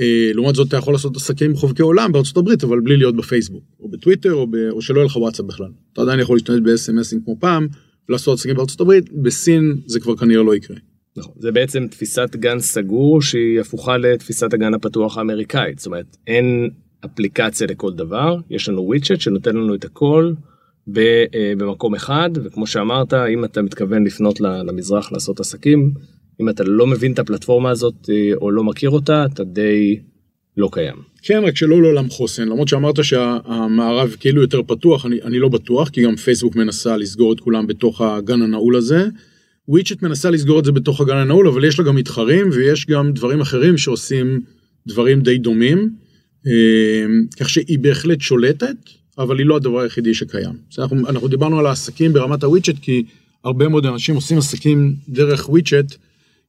אה, 0.00 0.30
לעומת 0.34 0.54
זאת, 0.54 0.68
אתה 0.68 0.76
יכול 0.76 0.94
לעשות 0.94 1.16
עסקים 1.16 1.54
חובקי 1.54 1.82
עולם 1.82 2.12
בארצות 2.12 2.36
הברית, 2.36 2.64
אבל 2.64 2.80
בלי 2.80 2.96
להיות 2.96 3.16
בפייסבוק, 3.16 3.64
או 3.80 3.88
בטוויטר, 3.88 4.34
או, 4.34 4.46
ב... 4.46 4.56
או 4.70 4.82
שלא 4.82 4.98
יהיה 4.98 5.06
לך 5.06 5.16
וואטסאפ 5.16 5.46
בכלל. 5.46 5.70
אתה 5.92 6.02
עדיין 6.02 6.20
יכול 6.20 6.36
להשתמש 6.36 6.60
ב-SMSים 6.60 7.24
כמו 7.24 7.36
פעם, 7.40 7.68
ולעשות 8.08 8.38
עסקים 8.38 8.56
בארצות 8.56 8.80
הברית, 8.80 9.12
בסין 9.12 9.76
זה 9.86 10.00
כבר 10.00 10.16
כנראה 10.16 10.42
לא 10.42 10.54
יקרה. 10.56 10.76
נכון, 11.16 11.34
זה 11.38 11.52
בעצם 11.52 11.86
תפיסת 11.90 12.36
גן 12.36 12.58
סגור 12.58 13.22
שהיא 13.22 13.60
הפוכה 13.60 13.96
לתפיסת 13.96 14.54
הגן 14.54 14.74
הפתוח 14.74 15.18
האמריקאית, 15.18 15.78
זאת 15.78 15.86
אומרת, 15.86 16.16
אין 16.26 16.70
אפליקציה 17.04 17.66
לכל 17.66 17.92
דבר, 17.92 18.36
יש 18.50 18.68
לנו 18.68 18.82
וויצ'ט 18.82 19.20
שנותן 19.20 19.56
לנו 19.56 19.74
את 19.74 19.84
הכל 19.84 20.32
אה, 20.96 21.52
במקום 21.58 21.94
אחד, 21.94 22.30
וכמו 22.34 22.66
שאמרת, 22.66 23.14
אם 23.14 23.44
אתה 23.44 23.62
מתכוון 23.62 24.04
לפנות 24.04 24.40
למזרח 24.40 25.12
לעשות 25.12 25.40
עסקים, 25.40 25.92
אם 26.40 26.48
אתה 26.48 26.64
לא 26.64 26.86
מבין 26.86 27.12
את 27.12 27.18
הפלטפורמה 27.18 27.70
הזאת 27.70 28.10
אה, 28.10 28.30
או 28.34 28.50
לא 28.50 28.64
מכיר 28.64 28.90
אותה, 28.90 29.26
אתה 29.32 29.44
די 29.44 30.00
לא 30.56 30.68
קיים. 30.72 30.96
כן, 31.22 31.42
רק 31.46 31.56
שלא 31.56 31.82
לעולם 31.82 32.10
חוסן, 32.10 32.48
למרות 32.48 32.68
שאמרת 32.68 33.04
שהמערב 33.04 34.16
כאילו 34.20 34.42
יותר 34.42 34.62
פתוח, 34.62 35.06
אני, 35.06 35.22
אני 35.22 35.38
לא 35.38 35.48
בטוח, 35.48 35.88
כי 35.88 36.02
גם 36.02 36.16
פייסבוק 36.16 36.56
מנסה 36.56 36.96
לסגור 36.96 37.32
את 37.32 37.40
כולם 37.40 37.66
בתוך 37.66 38.00
הגן 38.00 38.42
הנעול 38.42 38.76
הזה. 38.76 39.06
וויצ'ט 39.68 40.02
מנסה 40.02 40.30
לסגור 40.30 40.58
את 40.58 40.64
זה 40.64 40.72
בתוך 40.72 41.00
הגן 41.00 41.16
הנעול, 41.16 41.48
אבל 41.48 41.64
יש 41.64 41.78
לה 41.78 41.84
גם 41.84 41.96
מתחרים, 41.96 42.48
ויש 42.52 42.86
גם 42.86 43.12
דברים 43.12 43.40
אחרים 43.40 43.78
שעושים 43.78 44.40
דברים 44.86 45.20
די 45.20 45.38
דומים, 45.38 45.90
אה, 46.46 47.06
כך 47.40 47.50
שהיא 47.50 47.78
בהחלט 47.78 48.20
שולטת, 48.20 48.76
אבל 49.18 49.38
היא 49.38 49.46
לא 49.46 49.56
הדבר 49.56 49.80
היחידי 49.80 50.14
שקיים. 50.14 50.52
אנחנו, 50.78 51.08
אנחנו 51.08 51.28
דיברנו 51.28 51.58
על 51.58 51.66
העסקים 51.66 52.12
ברמת 52.12 52.44
הוויצ'ט, 52.44 52.74
כי 52.82 53.04
הרבה 53.44 53.68
מאוד 53.68 53.86
אנשים 53.86 54.14
עושים 54.14 54.38
עסקים 54.38 54.94
דרך 55.08 55.48
WeChat, 55.48 55.94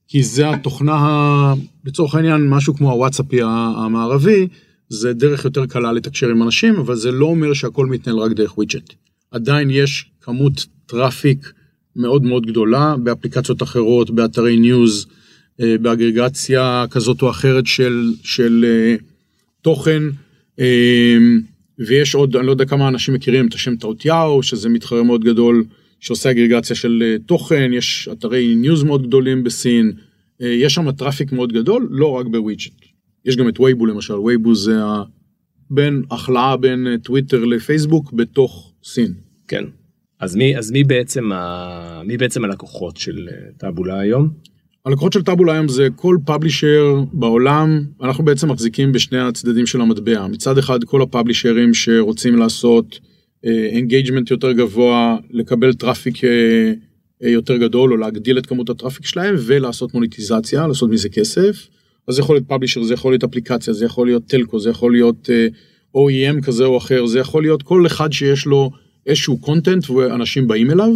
כי 0.08 0.24
זה 0.24 0.50
התוכנה, 0.50 1.54
לצורך 1.86 2.16
העניין, 2.16 2.50
משהו 2.50 2.76
כמו 2.76 2.92
הוואטסאפי 2.92 3.40
המערבי, 3.44 4.48
זה 4.90 5.14
דרך 5.14 5.46
יותר 5.46 5.66
קלה 5.66 5.92
לתקשר 5.92 6.30
עם 6.30 6.44
אנשים, 6.44 6.76
אבל 6.76 6.96
זה 6.96 7.12
לא 7.12 7.26
אומר 7.26 7.54
שהכל 7.54 7.86
מתנהל 7.86 8.18
רק 8.18 8.32
דרך 8.32 8.58
WeChat. 8.58 8.94
עדיין 9.32 9.70
יש 9.72 10.12
כמות 10.22 10.66
traffic 10.86 11.52
מאוד 11.98 12.24
מאוד 12.24 12.46
גדולה 12.46 12.96
באפליקציות 13.04 13.64
אחרות, 13.64 14.10
באתרי 14.10 14.58
news, 14.58 15.08
אה, 15.62 15.78
באגרגציה 15.78 16.86
כזאת 16.92 17.22
או 17.22 17.30
אחרת 17.30 17.68
של, 17.68 18.12
של 18.24 18.66
אה, 18.68 18.96
תוכן, 19.62 20.04
אה, 20.60 21.18
ויש 21.88 22.16
עוד, 22.16 22.36
אני 22.36 22.46
לא 22.46 22.52
יודע 22.52 22.66
כמה 22.66 22.88
אנשים 22.88 23.14
מכירים 23.14 23.48
את 23.48 23.54
השם 23.54 23.76
טאוטיהו, 23.76 24.44
שזה 24.44 24.70
מתחרה 24.70 25.04
מאוד 25.04 25.24
גדול 25.24 25.64
שעושה 26.00 26.32
אגרגציה 26.32 26.76
של 26.76 27.18
תוכן, 27.26 27.72
יש 27.74 28.10
אתרי 28.12 28.56
news 28.56 28.84
מאוד 28.84 29.08
גדולים 29.08 29.44
בסין, 29.44 29.92
יש 30.40 30.74
שם 30.74 30.92
traffic 30.92 31.32
מאוד 31.32 31.54
גדול, 31.54 31.88
לא 31.92 32.12
רק 32.12 32.26
ב 32.26 32.31
WeChat. 32.32 32.72
יש 33.26 33.36
גם 33.36 33.50
את 33.50 33.60
Weibo 33.60 33.86
למשל, 33.86 34.14
Weibo 34.14 34.56
זה 34.56 34.76
בין 35.70 36.04
הכלאה 36.12 36.58
בין 36.58 36.98
טוויטר 37.04 37.46
לפייסבוק 37.46 38.14
בתוך 38.14 38.74
סין. 38.84 39.14
כן. 39.48 39.64
אז 40.20 40.36
מי, 40.36 40.58
אז 40.58 40.72
מי 40.72 40.84
בעצם, 40.84 41.32
ה... 41.32 42.02
מי 42.06 42.18
בעצם 42.18 42.44
הלקוחות 42.44 42.98
של 42.98 43.28
טאבולה 43.58 44.00
היום? 44.00 44.30
הלקוחות 44.86 45.14
של 45.14 45.24
טאבולה 45.24 45.54
היום 45.54 45.68
זה 45.68 45.88
כל 45.96 46.18
publisher 46.26 47.04
בעולם, 47.14 47.84
אנחנו 48.02 48.26
בעצם 48.26 48.52
מחזיקים 48.52 48.92
בשני 48.92 49.20
הצדדים 49.20 49.66
של 49.66 49.82
המטבע. 49.82 50.28
מצד 50.28 50.58
אחד 50.58 50.84
כל 50.84 51.02
ה 51.02 51.08
publisher 51.08 51.62
ים 51.62 51.74
שרוצים 51.74 52.36
לעשות 52.38 53.00
engagement 53.44 54.30
uh, 54.30 54.34
יותר 54.34 54.52
גבוה, 54.52 55.18
לקבל 55.32 55.74
traffic 55.74 56.16
uh, 56.18 56.20
uh, 56.20 57.28
יותר 57.28 57.58
גדול 57.58 57.92
או 57.92 57.98
להגדיל 57.98 58.38
את 58.38 58.46
כמות 58.46 58.70
ה 58.70 58.74
traffic 58.74 59.06
שלהם 59.06 59.36
ולעשות 59.40 59.94
מוניטיזציה, 59.94 60.68
לעשות 60.68 60.90
מזה 60.90 61.10
כסף. 61.10 61.68
אז 62.08 62.16
זה 62.16 62.22
יכול 62.22 62.36
להיות 62.36 62.48
publisher, 62.48 62.84
זה 62.84 62.94
יכול 62.94 63.12
להיות 63.12 63.24
אפליקציה, 63.24 63.74
זה 63.74 63.86
יכול 63.86 64.08
להיות 64.08 64.26
telco, 64.28 64.60
זה 64.60 64.70
יכול 64.70 64.92
להיות 64.92 65.30
uh, 65.30 65.98
OEM 65.98 66.46
כזה 66.46 66.66
או 66.66 66.78
אחר, 66.78 67.06
זה 67.06 67.20
יכול 67.20 67.44
להיות 67.44 67.64
כל 67.64 67.86
אחד 67.86 68.12
שיש 68.14 68.46
לו 68.46 68.72
איזשהו 69.08 69.38
content 69.38 69.90
ואנשים 69.90 70.48
באים 70.48 70.72
אליו. 70.72 70.90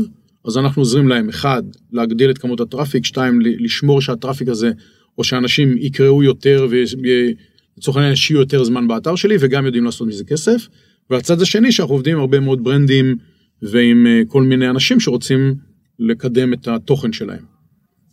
אז 0.46 0.58
אנחנו 0.58 0.82
עוזרים 0.82 1.08
להם, 1.08 1.30
אחד, 1.30 1.64
להגדיל 1.92 2.30
את 2.30 2.38
כמות 2.38 2.60
ה 2.60 2.65
traffic, 2.65 3.06
שתיים, 3.06 3.42
לשמור 3.42 4.02
שה 4.02 4.16
traffic 4.16 4.48
הזה, 4.48 4.72
או 5.18 5.24
שאנשים 5.24 5.78
יקראו 5.78 6.24
יותר 6.24 6.68
ולצורך 6.70 7.98
העניין 7.98 8.14
ישקיעו 8.14 8.40
יותר 8.40 8.64
זמן 8.64 8.88
באתר 8.88 9.16
שלי, 9.16 9.36
וגם 9.40 9.66
יודעים 9.66 9.86
לעשות 9.86 10.08
מזה 10.08 10.24
כסף. 10.24 10.68
והצד 11.10 11.42
השני, 11.42 11.72
שאנחנו 11.72 11.96
עובדים 11.96 12.14
עם 12.14 12.20
הרבה 12.20 12.40
מאוד 12.40 12.64
ברנדים 12.64 13.16
ועם 13.62 14.08
אה, 14.08 14.22
כל 14.28 14.44
מיני 14.44 14.70
אנשים 14.70 15.00
שרוצים 15.00 15.56
לקדם 16.00 16.54
את 16.54 16.68
התוכן 16.68 17.14
שלהם. 17.14 17.44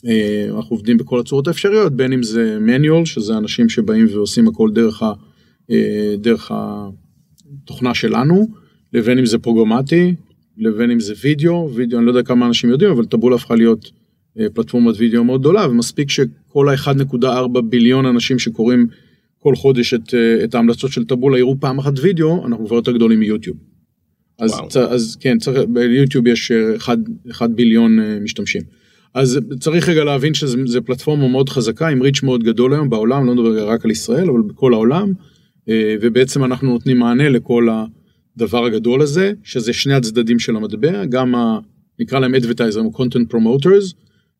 אה, 0.06 0.46
אנחנו 0.56 0.76
עובדים 0.76 0.96
בכל 0.96 1.20
הצורות 1.20 1.48
האפשריות, 1.48 1.92
בין 1.92 2.12
אם 2.12 2.22
זה 2.22 2.58
manual, 2.66 3.06
שזה 3.06 3.36
אנשים 3.36 3.68
שבאים 3.68 4.06
ועושים 4.12 4.48
הכל 4.48 4.70
דרך, 4.72 5.02
ה, 5.02 5.12
אה, 5.70 6.14
דרך 6.18 6.52
התוכנה 6.54 7.94
שלנו, 7.94 8.48
לבין 8.92 9.18
אם 9.18 9.26
זה 9.26 9.38
פרוגרמטי, 9.38 10.14
לבין 10.58 10.90
אם 10.90 11.00
זה 11.00 11.14
וידאו, 11.22 11.70
וידאו 11.74 11.98
אני 11.98 12.06
לא 12.06 12.10
יודע 12.10 12.22
כמה 12.22 12.46
אנשים 12.46 12.70
יודעים, 12.70 12.90
אבל 12.90 13.04
טבולה 13.04 13.36
הפכה 13.36 13.54
להיות 13.54 13.90
אה, 14.38 14.46
פלטפורמת 14.54 14.94
וידאו 14.98 15.24
מאוד 15.24 15.40
גדולה, 15.40 15.68
ומספיק 15.68 16.10
שכל 16.10 16.68
ה-1.4 16.68 17.60
ביליון 17.60 18.06
אנשים 18.06 18.38
שקוראים 18.38 18.86
כל 19.38 19.56
חודש 19.56 19.94
את, 19.94 20.14
אה, 20.14 20.44
את 20.44 20.54
ההמלצות 20.54 20.92
של 20.92 21.04
טבולה 21.04 21.38
יראו 21.38 21.56
פעם 21.60 21.78
אחת 21.78 21.92
וידאו, 22.02 22.46
אנחנו 22.46 22.66
כבר 22.66 22.76
יותר 22.76 22.92
גדולים 22.92 23.20
מיוטיוב. 23.20 23.56
אז, 24.38 24.60
צ, 24.68 24.76
אז 24.76 25.16
כן, 25.20 25.38
צריך, 25.38 25.58
ביוטיוב 25.68 26.26
יש 26.26 26.52
1, 26.76 26.98
אה, 26.98 27.30
1 27.30 27.50
ביליון 27.50 27.98
משתמשים. 28.22 28.62
אז 29.14 29.40
צריך 29.60 29.88
רגע 29.88 30.04
להבין 30.04 30.34
שזה 30.34 30.80
פלטפורמה 30.80 31.28
מאוד 31.28 31.48
חזקה 31.48 31.88
עם 31.88 32.02
ריץ' 32.02 32.22
מאוד 32.22 32.44
גדול 32.44 32.74
היום 32.74 32.90
בעולם, 32.90 33.26
לא 33.26 33.34
מדבר 33.34 33.68
רק 33.68 33.84
על 33.84 33.90
ישראל, 33.90 34.30
אבל 34.30 34.40
בכל 34.42 34.72
העולם, 34.72 35.12
ובעצם 36.00 36.44
אנחנו 36.44 36.72
נותנים 36.72 36.98
מענה 36.98 37.28
לכל 37.28 37.68
ה... 37.68 37.84
הדבר 38.38 38.64
הגדול 38.64 39.02
הזה, 39.02 39.32
שזה 39.42 39.72
שני 39.72 39.94
הצדדים 39.94 40.38
של 40.38 40.56
המטבע, 40.56 41.04
גם 41.04 41.34
ה... 41.34 41.58
נקרא 42.00 42.18
להם 42.18 42.34
advertiser 42.34 42.96
content 42.96 43.34
promoters, 43.34 43.94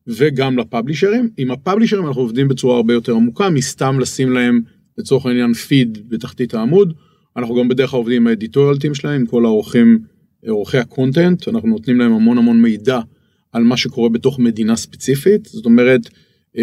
וגם 0.07 0.57
לפאבלישרים. 0.57 1.29
עם 1.37 1.51
הפאבלישרים 1.51 2.07
אנחנו 2.07 2.21
עובדים 2.21 2.47
בצורה 2.47 2.75
הרבה 2.75 2.93
יותר 2.93 3.15
עמוקה, 3.15 3.49
מסתם 3.49 3.99
לשים 3.99 4.31
להם 4.31 4.61
לצורך 4.97 5.25
העניין 5.25 5.53
פיד 5.53 5.97
בתחתית 6.09 6.53
העמוד. 6.53 6.93
אנחנו 7.37 7.55
גם 7.55 7.67
בדרך 7.67 7.89
כלל 7.89 7.97
עובדים 7.97 8.21
עם 8.21 8.27
ה 8.27 8.32
editorial 8.32 8.77
team 8.77 8.95
שלהם, 8.95 9.25
כל 9.25 9.45
העורכים, 9.45 9.99
עורכי 10.47 10.77
ה 10.77 10.85
content, 10.85 11.47
אנחנו 11.47 11.69
נותנים 11.69 11.99
להם 11.99 12.13
המון 12.13 12.37
המון 12.37 12.61
מידע 12.61 12.99
על 13.51 13.63
מה 13.63 13.77
שקורה 13.77 14.09
בתוך 14.09 14.39
מדינה 14.39 14.75
ספציפית, 14.75 15.45
זאת 15.45 15.65
אומרת, 15.65 16.01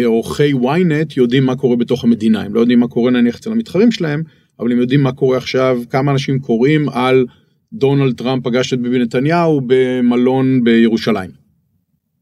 עורכי 0.05 0.53
ynet 0.53 1.13
יודעים 1.17 1.45
מה 1.45 1.55
קורה 1.55 1.75
בתוך 1.75 2.03
המדינה, 2.03 2.41
הם 2.41 2.53
לא 2.53 2.59
יודעים 2.59 2.79
מה 2.79 2.87
קורה 2.87 3.11
נניח 3.11 3.35
אצל 3.35 3.51
המתחרים 3.51 3.91
שלהם, 3.91 4.23
אבל 4.59 4.71
הם 4.71 4.79
יודעים 4.79 5.01
מה 5.01 5.11
קורה 5.11 5.37
עכשיו, 5.37 5.81
כמה 5.89 6.11
אנשים 6.11 6.39
קוראים 6.39 6.89
על 6.89 7.25
דונלד 7.73 8.17
טראמפ 8.17 8.43
פגש 8.43 8.73
את 8.73 8.79
ביבי 8.79 8.99
נתניהו 8.99 9.61
במלון 9.67 10.63
בירושלים. 10.63 11.31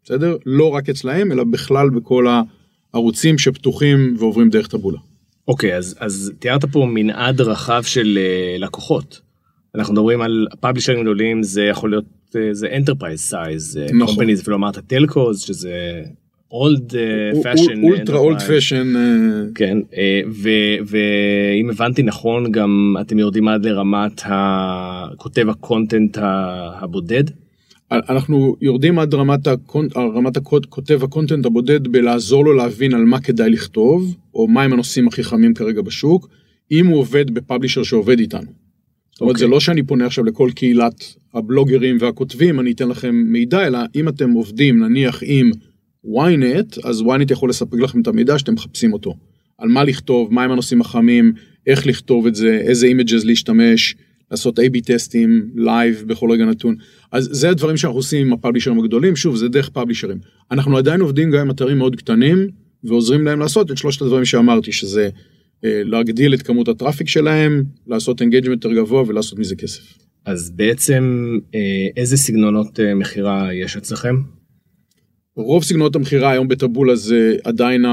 בסדר? 0.03 0.37
לא 0.45 0.69
רק 0.69 0.89
אצלהם, 0.89 1.31
אלא 1.31 1.43
בכלל 1.43 1.89
בכל 1.89 2.27
הערוצים 2.93 3.37
שפתוחים 3.37 4.15
ועוברים 4.19 4.49
דרך 4.49 4.67
טאבולה. 4.67 4.99
אוקיי, 5.47 5.73
okay, 5.73 5.77
אז, 5.77 5.95
אז 5.99 6.31
תיארת 6.39 6.65
פה 6.65 6.87
מנעד 6.93 7.41
רחב 7.41 7.83
של 7.83 8.19
uh, 8.57 8.61
לקוחות. 8.61 9.21
אנחנו 9.75 9.93
מדברים 9.93 10.21
על 10.21 10.47
publisher 10.59 10.93
ים 10.93 11.01
גדולים, 11.01 11.43
זה 11.43 11.63
יכול 11.63 11.89
להיות, 11.89 12.05
uh, 12.29 12.37
זה 12.51 12.67
enterprise 12.77 13.19
size, 13.19 13.79
נכון. 13.99 14.29
אפילו 14.29 14.55
אמרת 14.55 14.77
telcos, 14.77 15.39
שזה 15.41 16.03
old 16.51 16.93
fashion. 17.43 17.83
ultra 17.83 18.19
old 18.19 18.41
fashion. 18.41 18.93
כן, 19.55 19.77
אה, 19.97 20.21
ואם 20.85 21.69
הבנתי 21.69 22.03
נכון 22.03 22.51
גם 22.51 22.95
אתם 23.01 23.19
יורדים 23.19 23.47
עד 23.47 23.65
לרמת 23.65 24.21
כותב 25.17 25.49
הקונטנט 25.49 26.17
הבודד? 26.21 27.23
אנחנו 27.91 28.55
יורדים 28.61 28.99
עד 28.99 29.13
רמת, 29.13 29.47
ה 29.47 29.55
cont, 29.55 29.97
רמת 29.97 30.37
הקוד, 30.37 30.65
כותב 30.65 31.03
ה 31.03 31.08
content 31.08 31.45
הבודד 31.45 31.87
בלעזור 31.87 32.45
לו 32.45 32.53
להבין 32.53 32.93
על 32.93 33.03
מה 33.03 33.19
כדאי 33.19 33.49
לכתוב, 33.49 34.15
או 34.33 34.47
מהם 34.47 34.73
הנושאים 34.73 35.07
הכי 35.07 35.23
חמים 35.23 35.53
כרגע 35.53 35.81
בשוק, 35.81 36.29
אם 36.71 36.87
הוא 36.87 36.99
עובד 36.99 37.31
ב 37.31 37.36
publisher 37.36 37.83
שעובד 37.83 38.19
איתנו. 38.19 38.51
זאת 39.11 39.21
אומרת, 39.21 39.35
okay. 39.35 39.39
זה 39.39 39.45
אוקיי. 39.45 39.55
לא 39.55 39.59
שאני 39.59 39.83
פונה 39.83 40.05
עכשיו 40.05 40.23
לכל 40.23 40.49
קהילת 40.55 41.15
הבלוגרים 41.33 41.97
והכותבים, 41.99 42.59
אני 42.59 42.71
אתן 42.71 42.87
לכם 42.87 43.15
מידע, 43.15 43.67
אלא 43.67 43.79
אם 43.95 44.09
אתם 44.09 44.31
עובדים 44.31 44.83
נניח 44.83 45.19
עם 45.25 45.51
ynet, 46.07 46.79
אז 46.83 47.01
ynet 47.01 47.31
יכול 47.31 47.49
לספק 47.49 47.79
לכם 47.79 48.01
את 48.01 48.07
המידע 48.07 48.39
שאתם 48.39 48.53
מחפשים 48.53 48.93
אותו. 48.93 49.15
על 49.57 49.69
מה 49.69 49.83
לכתוב, 49.83 50.33
מהם 50.33 50.51
הנושאים 50.51 50.81
החמים, 50.81 51.33
איך 51.67 51.87
לכתוב 51.87 52.27
את 52.27 52.35
זה, 52.35 52.61
איזה 52.63 52.87
images 52.87 53.25
להשתמש, 53.25 53.95
לעשות 54.31 54.59
A-B 54.59 54.81
test 54.85 55.22
ים, 55.22 55.49
live 55.55 56.03
בכל 56.07 56.31
רגע 56.31 56.45
נתון. 56.45 56.75
אז 57.11 57.29
זה 57.31 57.49
הדברים 57.49 57.77
שאנחנו 57.77 57.99
עושים 57.99 58.27
עם 58.27 58.33
ה 58.33 58.37
publisher 58.37 58.71
ים 58.71 58.79
הגדולים, 58.79 59.15
שוב, 59.15 59.35
זה 59.35 59.47
דרך 59.47 59.69
publisher 59.69 60.05
ים. 60.05 60.17
אנחנו 60.51 60.77
עדיין 60.77 61.01
עובדים 61.01 61.31
גם 61.31 61.39
עם 61.39 61.51
אתרים 61.51 61.77
מאוד 61.77 61.95
קטנים, 61.95 62.47
ועוזרים 62.83 63.25
להם 63.25 63.39
לעשות 63.39 63.71
את 63.71 63.77
שלושת 63.77 64.01
הדברים 64.01 64.25
שאמרתי, 64.25 64.71
שזה 64.71 65.09
אה, 65.65 65.81
להגדיל 65.83 66.33
את 66.33 66.41
כמות 66.41 66.67
ה 66.67 66.72
traffic 66.72 67.07
שלהם, 67.07 67.63
לעשות 67.87 68.21
engagement 68.21 68.63
יותר 68.63 68.75
גבוה 68.75 69.03
ולעשות 69.07 69.39
מזה 69.39 69.55
כסף. 69.55 69.97
אז 70.25 70.51
בעצם 70.55 71.31
אה, 71.55 71.59
איזה 71.97 72.17
סגנונות 72.17 72.79
אה, 72.79 72.95
מכירה 72.95 73.53
יש 73.53 73.77
אצלכם? 73.77 74.15
רוב 75.37 75.63
סגנונות 75.63 75.95
המכירה 75.95 76.31
היום 76.31 76.47
בטאבולה 76.47 76.95
זה 76.95 77.35
עדיין 77.43 77.85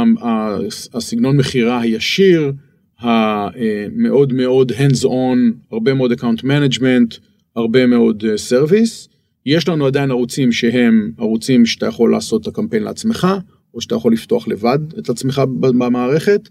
הסגנון 0.95 1.37
מכירה 1.37 1.81
הישיר, 1.81 2.53
המאוד 2.99 4.33
מאוד 4.33 4.73
hands 4.73 5.05
on, 5.05 5.39
הרבה 5.73 5.95
מאוד 5.95 6.13
account 6.13 6.43
management, 6.43 7.19
הרבה 7.57 7.87
מאוד 7.87 8.25
service. 8.51 9.09
יש 9.47 9.69
לנו 9.69 9.87
עדיין 9.87 10.11
ערוצים 10.11 10.53
שהם 10.53 11.13
ערוצים 11.19 11.67
שאתה 11.67 11.87
יכול 11.87 12.13
לעשות 12.13 12.43
את 12.43 12.47
הקמפיין 12.47 12.83
לעצמך, 12.83 13.29
או 13.75 13.81
שאתה 13.81 13.95
יכול 13.95 14.13
לפתוח 14.13 14.49
לבד 14.49 14.79
את 14.99 15.09
עצמך 15.09 15.43
במערכת. 15.61 16.49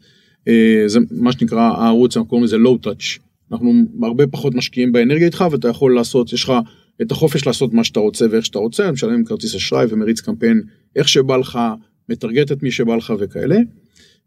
זה 0.86 1.00
מה 1.12 1.32
שנקרא 1.32 1.62
הערוץ, 1.62 2.18
אנחנו 2.18 2.30
קוראים 2.30 2.46
לזה 2.46 2.58
low 2.58 2.86
touch. 2.86 3.20
אנחנו 3.52 3.74
הרבה 4.04 4.28
פחות 4.28 4.56
משקיעים 4.56 4.92
באנרגיה 4.92 5.26
איתך 5.26 5.46
ואתה 5.52 5.68
יכול 5.68 5.96
לעשות, 5.96 6.34
יש 6.34 6.44
לך 6.44 6.54
את 7.02 7.12
החופש 7.12 7.48
לעשות 7.48 7.74
מה 7.74 7.84
שאתה 7.84 8.00
רוצה 8.00 8.26
ואיך 8.32 8.46
שאתה 8.46 8.60
רוצה, 8.60 8.92
משלם 8.92 9.24
כרטיס 9.24 9.56
אשראי 9.56 9.86
ומריץ 9.90 10.20
קמפיין 10.20 10.62
איך 10.96 11.10
שבא 11.10 11.38
לך, 11.38 11.60
מטרגט 12.10 12.52
את 12.52 12.64
מי 12.64 12.72
שבא 12.72 12.96
לך 12.96 13.14
וכאלה. 13.20 13.58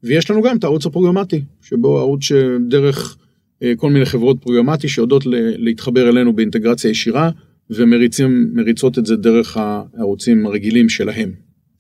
ויש 0.03 0.31
לנו 0.31 0.43
גם 0.43 0.57
את 0.57 0.65
הערוץ 0.65 0.87
הפרוגרמטי, 0.87 1.43
שבו 1.63 1.99
ערוץ 1.99 2.23
שדרך 2.23 3.17
אה, 3.63 3.73
כל 3.77 3.91
מיני 3.91 4.07
חברות 4.07 4.37
פרוגרמטי 4.41 4.89
שיודעות 4.89 5.23
להתחבר 5.59 6.09
אלינו 6.09 6.33
באינטגרציה 6.33 6.91
ישירה, 6.91 7.31
ומריצות 7.71 8.99
את 8.99 9.07
זה 9.07 9.17
דרך 9.17 9.57
הערוצים 9.57 10.47
הרגילים 10.47 10.89
שלהם. 10.89 11.33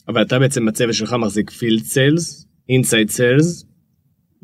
אבל 0.09 0.23
אתה 0.23 0.39
בעצם 0.39 0.67
בצוות 0.67 0.95
שלך 0.95 1.13
מחזיק 1.13 1.51
field 1.51 1.83
sales, 1.83 2.47
inside 2.69 3.11
sales, 3.11 3.67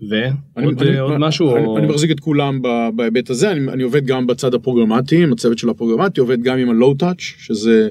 ועוד 0.09 0.83
אני, 0.83 0.99
עוד 0.99 1.13
אני, 1.13 1.27
משהו? 1.27 1.57
אני, 1.57 1.65
או... 1.65 1.79
אני 1.79 1.87
מחזיק 1.87 2.11
את 2.11 2.21
כולם 2.21 2.63
בהיבט 2.97 3.31
הזה, 3.31 3.51
אני, 3.51 3.69
אני 3.69 3.83
עובד 3.83 4.07
גם 4.07 4.27
בצד 4.27 4.55
הפרוגרמטי, 4.55 5.23
עם 5.23 5.33
הצוות 5.33 5.59
של 5.59 5.69
הפרוגרמטי, 5.69 6.21
עובד 6.21 6.43
גם 6.43 6.59
עם 6.59 6.71
ה 6.71 6.77
low 6.77 6.95
touch, 6.95 7.21
שזה 7.21 7.89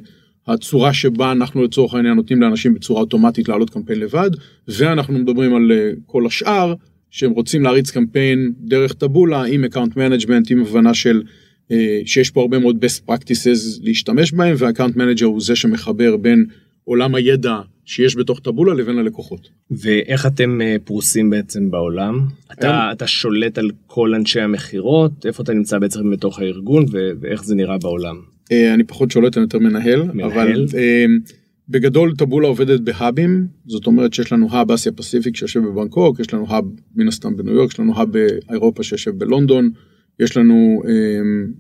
הצורה 0.53 0.93
שבה 0.93 1.31
אנחנו 1.31 1.63
לצורך 1.63 1.93
העניין 1.93 2.15
נותנים 2.15 2.41
לאנשים 2.41 2.73
בצורה 2.73 3.01
אוטומטית 3.01 3.49
לעלות 3.49 3.69
קמפיין 3.69 3.99
לבד, 3.99 4.29
ואנחנו 4.67 5.13
מדברים 5.19 5.55
על 5.55 5.71
אה, 5.71 5.91
כל 6.05 6.25
השאר, 6.25 6.73
שהם 7.09 7.31
רוצים 7.31 7.63
להריץ 7.63 7.91
קמפיין 7.91 8.53
דרך 8.59 8.93
טאבולה, 8.93 9.43
עם 9.43 9.63
account 9.63 9.97
management, 9.97 10.51
עם 10.51 10.61
הבנה 10.61 10.93
של 10.93 11.21
אה, 11.71 12.01
שיש 12.05 12.29
פה 12.29 12.41
הרבה 12.41 12.59
מאוד 12.59 12.85
best 12.85 13.09
practices 13.09 13.79
להשתמש 13.81 14.31
בהם, 14.31 14.55
וה 14.57 14.66
account 14.66 14.95
manager 14.95 15.25
הוא 15.25 15.41
זה 15.41 15.55
שמחבר 15.55 16.17
בין 16.17 16.45
עולם 16.83 17.15
הידע 17.15 17.59
שיש 17.85 18.15
בתוך 18.15 18.39
טאבולה 18.39 18.73
לבין 18.73 18.97
הלקוחות. 18.97 19.49
ואיך 19.71 20.25
אתם 20.25 20.61
אה, 20.61 20.75
פרוסים 20.83 21.29
בעצם 21.29 21.71
בעולם? 21.71 22.27
אתה, 22.51 22.89
אתה 22.91 23.07
שולט 23.07 23.57
על 23.57 23.71
כל 23.87 24.15
אנשי 24.15 24.41
המכירות, 24.41 25.25
איפה 25.25 25.43
אתה 25.43 25.53
נמצא 25.53 25.79
בעצם 25.79 26.11
בתוך 26.11 26.39
הארגון 26.39 26.85
ואיך 27.21 27.43
זה 27.43 27.55
נראה 27.55 27.77
בעולם? 27.77 28.15
אה, 28.51 28.73
אני 28.73 28.83
פחות 28.83 29.11
שולט, 29.11 29.37
אני 29.37 29.43
יותר 29.43 29.59
מנהל, 29.59 30.03
מנהל. 30.03 30.31
אבל 30.31 30.65
אה, 30.77 31.05
בגדול 31.69 32.15
טבולה 32.15 32.47
עובדת 32.47 32.79
בהאבים, 32.79 33.47
זאת 33.65 33.87
אומרת 33.87 34.13
שיש 34.13 34.31
לנו 34.31 34.47
האב 34.51 34.71
אסיה 34.71 34.91
פסיפיק 34.91 35.35
שיושב 35.35 35.59
בבנקוק, 35.59 36.19
יש 36.19 36.33
לנו 36.33 36.45
האב 36.49 36.65
מן 36.95 37.07
הסתם 37.07 37.37
בניו 37.37 37.53
יורק, 37.53 37.71
יש 37.71 37.79
לנו 37.79 37.99
האב 37.99 38.09
באירופה 38.11 38.83
שיושב 38.83 39.11
בלונדון, 39.11 39.69
יש 40.19 40.37
לנו 40.37 40.81
אה, 40.87 40.91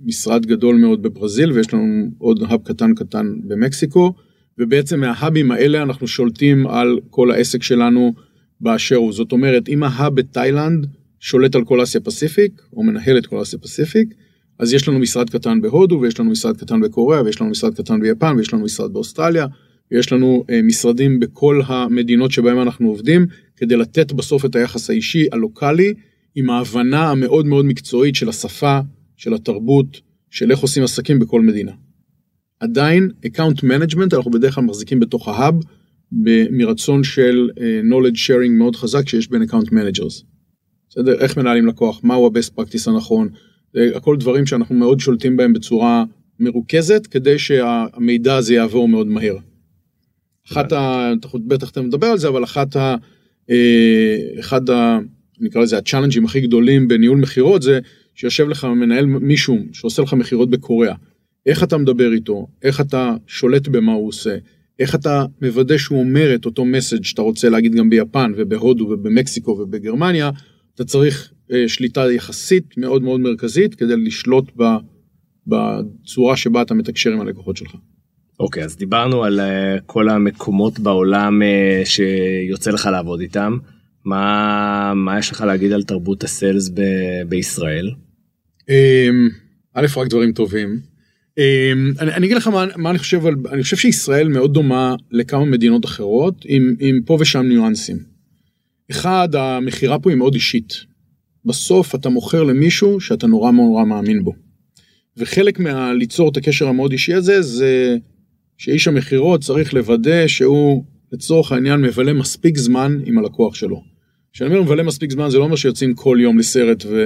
משרד 0.05 0.45
גדול 0.45 0.75
מאוד 0.75 1.03
בברזיל 1.03 1.51
ויש 1.51 1.73
לנו 1.73 2.07
עוד 2.17 2.43
האב 2.47 2.59
קטן 2.63 2.95
קטן 2.95 3.33
במקסיקו, 3.43 4.13
ובעצם 4.57 4.99
מההאבים 4.99 5.51
האלה 5.51 5.81
אנחנו 5.81 6.07
שולטים 6.07 6.67
על 6.67 6.99
כל 7.09 7.31
העסק 7.31 7.63
שלנו 7.63 8.13
באשר 8.61 8.95
הוא, 8.95 9.13
זאת 9.13 9.31
אומרת 9.31 9.69
אם 9.69 9.83
ההאב 9.83 10.15
בתאילנד 10.15 10.87
שולט 11.19 11.55
על 11.55 11.65
כל 11.65 11.83
אסיה 11.83 12.01
פסיפיק, 12.01 12.61
או 12.73 12.83
מנהל 12.83 13.17
את 13.17 13.25
כל 13.25 13.41
אסיה 13.41 13.59
פסיפיק, 13.59 14.13
אז 14.59 14.73
יש 14.73 14.87
לנו 14.87 14.99
משרד 14.99 15.29
קטן 15.29 15.61
בהודו, 15.61 15.99
ויש 16.01 16.19
לנו 16.19 16.31
משרד 16.31 16.57
קטן 16.57 16.81
בקוריאה, 16.81 17.23
ויש 17.23 17.41
לנו 17.41 17.49
משרד 17.49 17.75
קטן 17.75 17.99
ביפן, 18.01 18.35
ויש 18.37 18.53
לנו 18.53 18.63
משרד 18.63 18.93
באוסטרליה, 18.93 19.45
ויש 19.91 20.11
לנו 20.11 20.43
אה, 20.49 20.61
משרדים 20.61 21.19
בכל 21.19 21.61
המדינות 21.65 22.31
שבהם 22.31 22.61
אנחנו 22.61 22.89
עובדים, 22.89 23.25
כדי 23.57 23.75
לתת 23.75 24.11
בסוף 24.11 24.45
את 24.45 24.55
היחס 24.55 24.89
האישי 24.89 25.25
הלוקאלי, 25.31 25.93
עם 26.35 26.49
ההבנה 26.49 27.11
המאוד 27.11 27.45
מאוד 27.45 27.65
מקצועית 27.65 28.15
של 28.15 28.29
השפה, 28.29 28.79
של 29.17 29.33
התרבות, 29.33 30.01
של 30.29 30.51
איך 30.51 30.59
עושים 30.59 30.83
עסקים 30.83 31.19
בכל 31.19 31.41
מדינה. 31.41 31.71
עדיין, 32.59 33.09
account 33.25 33.63
management 33.63 34.13
אנחנו 34.13 34.31
בדרך 34.31 34.55
כלל 34.55 34.63
מחזיקים 34.63 34.99
בתוך 34.99 35.27
ה 35.27 35.33
hub, 35.33 35.55
מרצון 36.51 37.03
של 37.03 37.49
אה, 37.59 37.81
knowledge 37.81 38.17
sharing 38.17 38.51
מאוד 38.51 38.75
חזק 38.75 39.09
שיש 39.09 39.29
בין 39.29 39.41
account 39.41 39.71
managers. 39.71 40.23
בסדר? 40.89 41.19
איך 41.19 41.37
מנהלים 41.37 41.67
לקוח, 41.67 42.03
מהו 42.03 42.27
ה-best 42.27 42.59
practice 42.59 42.89
הנכון, 42.91 43.29
הכל 43.75 44.17
דברים 44.17 44.45
שאנחנו 44.45 44.75
מאוד 44.75 44.99
שולטים 44.99 45.37
בהם 45.37 45.53
בצורה 45.53 46.03
מרוכזת, 46.39 47.07
כדי 47.07 47.39
שהמידע 47.39 48.35
הזה 48.35 48.53
יעבור 48.53 48.87
מאוד 48.87 49.07
מהר. 49.07 49.37
אחת 50.51 50.71
ה... 50.71 51.11
בטח 51.47 51.69
אתה 51.69 51.81
מדבר 51.81 52.07
על 52.07 52.17
זה, 52.17 52.27
אבל 52.27 52.43
אחת 52.43 52.75
ה... 52.75 52.95
אה, 53.49 54.17
אחד 54.39 54.69
ה... 54.69 54.99
נקרא 55.39 55.61
לזה 55.61 55.77
הצ'אלנג'ים 55.77 56.25
הכי 56.25 56.41
גדולים 56.41 56.87
בניהול 56.87 57.17
מכירות 57.17 57.61
זה 57.61 57.79
שיושב 58.15 58.49
לך 58.49 58.65
מנהל 58.65 59.05
מישהו 59.05 59.57
שעושה 59.73 60.01
לך 60.01 60.13
מכירות 60.13 60.49
בקוריאה. 60.49 60.95
איך 61.45 61.63
אתה 61.63 61.77
מדבר 61.77 62.13
איתו, 62.13 62.47
איך 62.63 62.81
אתה 62.81 63.15
שולט 63.27 63.67
במה 63.67 63.93
הוא 63.93 64.07
עושה, 64.07 64.37
איך 64.79 64.95
אתה 64.95 65.25
מוודא 65.41 65.77
שהוא 65.77 65.99
אומר 65.99 66.35
את 66.35 66.45
אותו 66.45 66.65
מסאג' 66.65 67.03
שאתה 67.03 67.21
רוצה 67.21 67.49
להגיד 67.49 67.75
גם 67.75 67.89
ביפן 67.89 68.31
ובהודו 68.37 68.83
ובמקסיקו 68.83 69.51
ובגרמניה, 69.51 70.29
אתה 70.75 70.85
צריך 70.85 71.31
אה, 71.33 71.38
שליטה 71.67 72.11
יחסית 72.11 72.77
מאוד 72.77 73.01
מאוד 73.01 73.19
מרכזית 73.19 73.75
כדי 73.75 73.95
לשלוט 73.95 74.51
בצורה 75.47 76.37
שבה 76.37 76.61
אתה 76.61 76.73
מתקשר 76.73 77.11
עם 77.11 77.21
הלקוחות 77.21 77.57
שלך. 77.57 77.75
אוקיי, 78.39 78.63
אז 78.63 78.77
דיברנו 78.77 79.23
על 79.23 79.39
אה, 79.39 79.77
כל 79.85 80.09
המקומות 80.09 80.79
בעולם 80.79 81.41
אה, 81.41 81.81
שיוצא 81.85 82.71
לך 82.71 82.85
לעבוד 82.85 83.19
איתם. 83.19 83.57
מה, 84.05 84.93
מה 84.95 85.19
יש 85.19 85.31
לך 85.31 85.41
להגיד 85.41 85.71
על 85.71 85.83
תרבות 85.83 86.23
הסיילס 86.23 86.69
ב- 86.69 87.21
בישראל? 87.29 87.91
אמ, 88.69 89.29
א', 89.73 89.85
רק 89.97 90.07
דברים 90.07 90.31
טובים. 90.31 90.79
אמ, 91.37 91.93
אני, 91.99 92.13
אני 92.13 92.25
אגיד 92.25 92.37
לך 92.37 92.47
מה, 92.47 92.65
מה 92.77 92.89
אני 92.89 92.99
חושב 92.99 93.25
על, 93.25 93.35
אני 93.51 93.63
חושב 93.63 93.77
שישראל 93.77 94.27
מאוד 94.27 94.53
דומה 94.53 94.95
לכמה 95.11 95.45
מדינות 95.45 95.85
אחרות, 95.85 96.35
עם, 96.45 96.73
עם 96.79 96.99
פה 97.05 97.17
ושם 97.19 97.41
ניואנסים. 97.41 97.97
אחד, 98.91 99.29
המכירה 99.35 99.99
פה 99.99 100.09
היא 100.09 100.17
מאוד 100.17 100.33
אישית. 100.33 100.73
בסוף 101.45 101.95
אתה 101.95 102.09
מוכר 102.09 102.43
למישהו 102.43 102.99
שאתה 102.99 103.27
נורא 103.27 103.51
נורא 103.51 103.85
מאמין 103.85 104.23
בו. 104.23 104.33
וחלק 105.17 105.59
מהליצור 105.59 106.29
את 106.29 106.37
הקשר 106.37 106.67
המאוד 106.67 106.91
אישי 106.91 107.13
הזה, 107.13 107.41
זה 107.41 107.97
שאיש 108.57 108.87
המכירות 108.87 109.41
צריך 109.41 109.73
לוודא 109.73 110.27
שהוא 110.27 110.83
לצורך 111.11 111.51
העניין 111.51 111.81
מבלה 111.81 112.13
מספיק 112.13 112.57
זמן 112.57 112.97
עם 113.05 113.17
הלקוח 113.17 113.55
שלו. 113.55 113.83
כשאני 114.33 114.49
אומר 114.49 114.61
מבלה 114.61 114.83
מספיק 114.83 115.11
זמן 115.11 115.29
זה 115.29 115.37
לא 115.37 115.43
אומר 115.43 115.55
שיוצאים 115.55 115.93
כל 115.93 116.17
יום 116.21 116.39
לסרט 116.39 116.85
ו... 116.85 117.05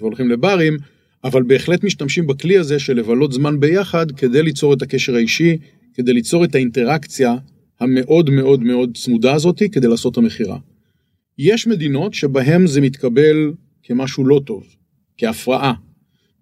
והולכים 0.00 0.30
לברים, 0.30 0.76
אבל 1.24 1.42
בהחלט 1.42 1.84
משתמשים 1.84 2.26
בכלי 2.26 2.58
הזה 2.58 2.78
של 2.78 2.96
לבלות 2.96 3.32
זמן 3.32 3.60
ביחד 3.60 4.12
כדי 4.12 4.42
ליצור 4.42 4.74
את 4.74 4.82
הקשר 4.82 5.14
האישי, 5.14 5.56
כדי 5.94 6.12
ליצור 6.12 6.44
את 6.44 6.54
האינטראקציה 6.54 7.34
המאוד 7.80 8.30
מאוד 8.30 8.62
מאוד 8.62 8.96
צמודה 8.96 9.34
הזאתי 9.34 9.70
כדי 9.70 9.88
לעשות 9.88 10.12
את 10.12 10.18
המכירה. 10.18 10.58
יש 11.38 11.66
מדינות 11.66 12.14
שבהן 12.14 12.66
זה 12.66 12.80
מתקבל 12.80 13.52
כמשהו 13.86 14.26
לא 14.26 14.40
טוב, 14.44 14.64
כהפרעה. 15.18 15.72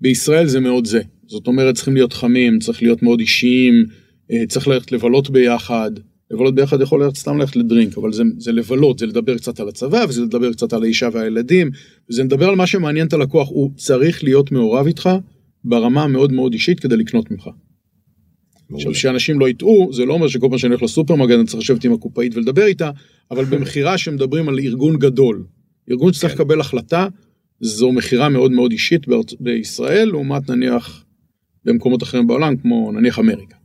בישראל 0.01 0.47
זה 0.47 0.61
מאוד 0.61 0.87
זה. 0.87 1.01
זאת 1.27 1.47
אומרת 1.47 1.75
צריכים 1.75 1.95
להיות 1.95 2.13
חמים, 2.13 2.59
צריך 2.59 2.83
להיות 2.83 3.03
מאוד 3.03 3.21
אישיים, 3.21 3.85
אה, 4.31 4.47
צריך 4.49 4.69
ללכת 4.69 4.93
לבלות 4.93 5.31
ביחד. 5.31 5.91
לבלות 6.31 6.55
ביחד 6.55 6.81
יכול 6.81 7.01
להיות 7.01 7.17
סתם 7.17 7.39
ללכת 7.39 7.57
לדרינק, 7.57 7.99
אבל 7.99 8.13
זה, 8.13 8.23
זה 8.39 8.53
לבלות, 8.53 8.99
זה 8.99 9.07
לדבר 9.07 9.37
קצת 9.37 9.61
על 9.61 9.69
הצבא, 9.69 10.05
וזה 10.09 10.23
לדבר 10.23 10.53
קצת 10.53 10.73
על 10.73 10.83
האישה 10.83 11.09
והילדים, 11.13 11.71
וזה 12.11 12.25
לדבר 12.25 12.49
על 12.49 12.57
מה 12.57 12.67
שמעניין 12.67 13.07
את 13.07 13.13
הלקוח, 13.13 13.49
הוא 13.49 13.71
צריך 13.77 14.25
להיות 14.25 14.53
מעורב 14.53 14.87
איתך 14.87 15.11
ברמה 15.65 16.03
המאוד 16.03 16.33
מאוד 16.33 16.53
אישית 16.53 16.81
כדי 16.81 16.97
לקנות 16.97 17.31
ממך. 17.31 17.49
עכשיו 18.75 18.95
שאנשים 18.95 19.41
לא 19.41 19.49
יטעו, 19.49 19.91
זה 19.93 20.05
לא 20.05 20.15
אומר 20.15 20.29
שכל 20.29 20.47
פעם 20.51 20.59
שאני 20.59 20.71
הולך 20.71 20.83
לסופרמגן 20.83 21.39
אני 21.39 21.47
צריך 21.47 21.59
לשבת 21.59 21.85
עם 21.85 21.93
הקופאית 21.93 22.37
ולדבר 22.37 22.67
איתה, 22.67 22.91
אבל 23.31 23.45
במכירה 23.45 23.99
שמדברים 23.99 24.49
על 24.49 24.59
ארגון 24.59 24.97
גדול, 24.97 25.45
ארגון 25.91 26.13
שצריך 26.13 26.33
כן. 26.33 26.39
לקבל 26.43 26.61
החלטה, 26.61 27.09
זו 27.65 27.93
מכירה 27.93 28.29
מאוד 28.29 28.53
מאוד 28.53 28.73
אישית. 28.73 29.07
בישראל, 29.41 30.09
לעומת 30.09 30.51
נניח 30.51 31.05
במקומות 31.65 32.03
אחרים 32.03 32.27
בעולם, 32.27 32.57
כמו 32.57 32.93
נניח 32.93 33.19
אמריקה. 33.19 33.57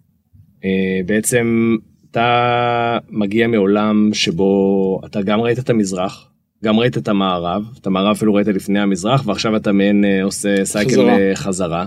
אה, 0.66 1.02
בעצם 1.06 1.76
אתה 2.12 2.98
מגיע 3.10 3.48
מעולם 3.48 4.10
שבו 4.14 5.02
אתה 5.06 5.22
גם 5.22 5.42
ראית 5.42 5.60
את 5.60 5.70
המזרח, 5.70 6.32
גם 6.64 6.80
ראית 6.80 6.98
את 6.98 7.08
המערב, 7.08 7.64
את 7.82 7.88
המערב 7.88 8.16
אפילו 8.16 8.34
ראית 8.34 8.48
לפני 8.48 8.80
המזרח, 8.80 9.28
ועכשיו 9.28 9.56
אתה 9.56 9.72
מעין 9.72 10.06
אה, 10.06 10.24
עושה 10.24 10.66
סייקל 10.66 10.92
חזרה. 10.92 11.06
חזרה. 11.06 11.36
חזרה. 11.36 11.86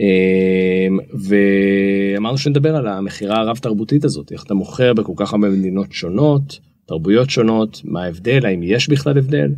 אה, 0.00 0.86
ואמרנו 2.14 2.38
שנדבר 2.38 2.76
על 2.76 2.88
המכירה 2.88 3.40
הרב 3.40 3.56
תרבותית 3.56 4.04
הזאת, 4.04 4.32
איך 4.32 4.44
אתה 4.44 4.54
מוכר 4.54 4.94
בכל 4.94 5.12
כך 5.16 5.32
הרבה 5.32 5.48
מדינות 5.48 5.92
שונות, 5.92 6.58
תרבויות 6.86 7.30
שונות, 7.30 7.80
מה 7.84 8.04
ההבדל, 8.04 8.46
האם 8.46 8.62
יש 8.62 8.88
בכלל 8.88 9.18
הבדל. 9.18 9.52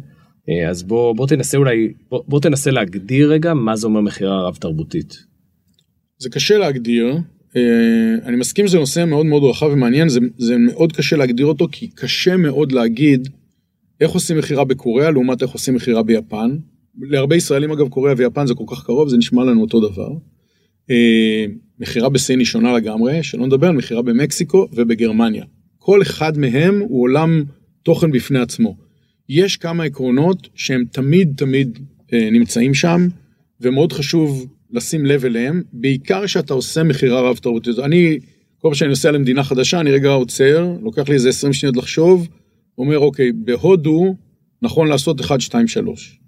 אה, 0.48 0.70
אז 0.70 0.82
בוא, 0.82 1.12
בוא 1.16 1.26
תנסה 1.26 1.58
אולי, 1.58 1.92
בוא, 2.10 2.22
בוא 2.28 2.40
תנסה 2.40 2.70
להגדיר 2.70 3.32
רגע 3.32 3.54
מה 3.54 3.76
זה 3.76 3.86
אומר 3.86 4.00
מכירה 4.00 4.48
רב 4.48 4.56
תרבותית. 4.56 5.24
זה 6.18 6.30
קשה 6.30 6.58
להגדיר, 6.58 7.18
אה, 7.56 8.14
אני 8.24 8.36
מסכים 8.36 8.68
שזה 8.68 8.78
נושא 8.78 9.04
מאוד 9.04 9.26
מאוד 9.26 9.42
רחב 9.44 9.66
ומעניין, 9.66 10.08
זה, 10.08 10.20
זה 10.38 10.56
מאוד 10.58 10.92
קשה 10.92 11.16
להגדיר 11.16 11.46
אותו, 11.46 11.68
כי 11.72 11.88
קשה 11.88 12.36
מאוד 12.36 12.72
להגיד 12.72 13.28
איך 14.00 14.10
עושים 14.10 14.38
מכירה 14.38 14.64
בקוריאה 14.64 15.10
לעומת 15.10 15.42
איך 15.42 15.50
עושים 15.50 15.74
מכירה 15.74 16.02
ביפן. 16.02 16.56
להרבה 17.00 17.36
ישראלים 17.36 17.70
אגב 17.70 17.88
קוריאה 17.88 18.14
ויפן 18.18 18.46
זה 18.46 18.54
כל 18.54 18.64
כך 18.68 18.84
קרוב, 18.84 19.08
זה 19.08 19.16
נשמע 19.16 19.44
לנו 19.44 19.60
אותו 19.60 19.80
דבר. 19.80 20.08
אה, 20.90 21.46
מכירה 21.80 22.08
בסין 22.08 22.38
היא 22.38 22.46
שונה 22.46 22.72
לגמרי, 22.72 23.22
שלא 23.22 23.46
נדבר 23.46 23.66
על 23.66 23.76
מכירה 23.76 24.02
במקסיקו 24.02 24.68
ובגרמניה. 24.72 25.44
כל 25.78 26.02
אחד 26.02 26.38
מהם 26.38 26.80
הוא 26.80 27.02
עולם 27.02 27.44
תוכן 27.82 28.10
בפני 28.10 28.38
עצמו. 28.38 28.76
יש 29.28 29.56
כמה 29.56 29.84
עקרונות 29.84 30.48
שהם 30.54 30.84
תמיד 30.92 31.32
תמיד 31.36 31.78
אה, 32.12 32.28
נמצאים 32.32 32.74
שם, 32.74 33.08
ומאוד 33.60 33.92
חשוב 33.92 34.46
לשים 34.70 35.06
לב 35.06 35.24
אליהם, 35.24 35.62
בעיקר 35.72 36.26
כשאתה 36.26 36.54
עושה 36.54 36.82
מכירה 36.82 37.20
רב 37.20 37.36
תרבותית. 37.36 37.78
אני, 37.78 38.18
כל 38.58 38.68
פעם 38.68 38.74
שאני 38.74 38.88
נוסע 38.88 39.10
למדינה 39.10 39.44
חדשה, 39.44 39.80
אני 39.80 39.90
רגע 39.90 40.08
עוצר, 40.08 40.76
לוקח 40.82 41.08
לי 41.08 41.14
איזה 41.14 41.28
20 41.28 41.52
שניות 41.52 41.76
לחשוב, 41.76 42.28
אומר, 42.78 42.98
אוקיי, 42.98 43.32
בהודו 43.32 44.16
נכון 44.62 44.88
לעשות 44.88 45.20
1, 45.20 45.40
2, 45.40 45.68
3. 45.68 46.20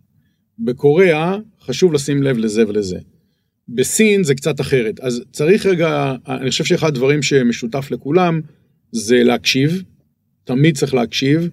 בקוריאה 0.58 1.36
חשוב 1.60 1.92
לשים 1.92 2.22
לב 2.22 2.38
לזה 2.38 2.68
ולזה. 2.68 2.98
בסין 3.68 4.24
זה 4.24 4.34
קצת 4.34 4.60
אחרת, 4.60 5.00
אז 5.00 5.24
צריך 5.32 5.66
רגע, 5.66 6.14
אני 6.28 6.50
חושב 6.50 6.64
שאחד 6.64 6.88
הדברים 6.88 7.22
שמשותף 7.22 7.90
לכולם 7.90 8.40
זה 8.92 9.22
להקשיב, 9.22 9.82
תמיד 10.44 10.76
צריך 10.76 10.94
להקשיב. 10.94 11.48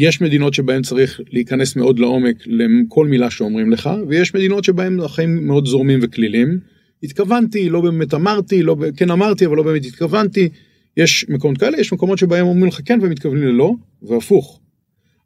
יש 0.00 0.20
מדינות 0.20 0.54
שבהן 0.54 0.82
צריך 0.82 1.20
להיכנס 1.30 1.76
מאוד 1.76 1.98
לעומק 1.98 2.36
לכל 2.46 3.06
מילה 3.06 3.30
שאומרים 3.30 3.70
לך, 3.70 3.90
ויש 4.08 4.34
מדינות 4.34 4.64
שבהן 4.64 5.00
החיים 5.00 5.46
מאוד 5.46 5.66
זורמים 5.66 5.98
וקלילים. 6.02 6.58
התכוונתי, 7.02 7.68
לא 7.70 7.80
באמת 7.80 8.14
אמרתי, 8.14 8.62
לא, 8.62 8.76
כן 8.96 9.10
אמרתי, 9.10 9.46
אבל 9.46 9.56
לא 9.56 9.62
באמת 9.62 9.84
התכוונתי. 9.84 10.48
יש 10.96 11.26
מקומות 11.28 11.58
כאלה, 11.58 11.80
יש 11.80 11.92
מקומות 11.92 12.18
שבהם 12.18 12.46
אומרים 12.46 12.68
לך 12.68 12.80
כן 12.84 12.98
ומתכוונים 13.02 13.42
ללא, 13.44 13.74
והפוך. 14.02 14.60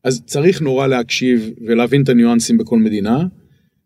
אז 0.04 0.22
צריך 0.26 0.62
נורא 0.62 0.86
להקשיב 0.86 1.50
ולהבין 1.66 2.02
את 2.02 2.08
הניואנסים 2.08 2.58
בכל 2.58 2.78
מדינה. 2.78 3.26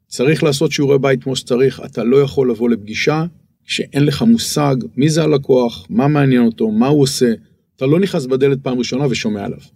צריך 0.07 0.43
לעשות 0.43 0.73
שיעורי 0.73 0.99
בית 0.99 1.23
כמו 1.23 1.37
שצריך, 1.37 1.81
אתה 1.85 2.05
לא 2.05 2.17
יכול 2.17 2.51
לבוא 2.51 2.71
לפגישה 2.71 3.25
כשאין 3.65 4.05
לך 4.05 4.23
מושג 4.23 4.77
מי 4.97 5.09
זה 5.09 5.23
הלקוח, 5.23 5.87
מה 5.91 6.09
מעניין 6.09 6.43
אותו, 6.43 6.71
מה 6.71 6.87
הוא 6.87 7.03
עושה, 7.03 7.33
אתה 7.77 7.87
לא 7.87 8.01
נכנס 8.01 8.27
בדלת 8.27 8.59
פעם 8.63 8.79
ראשונה 8.79 9.07
ושומע 9.11 9.45
עליו. 9.45 9.76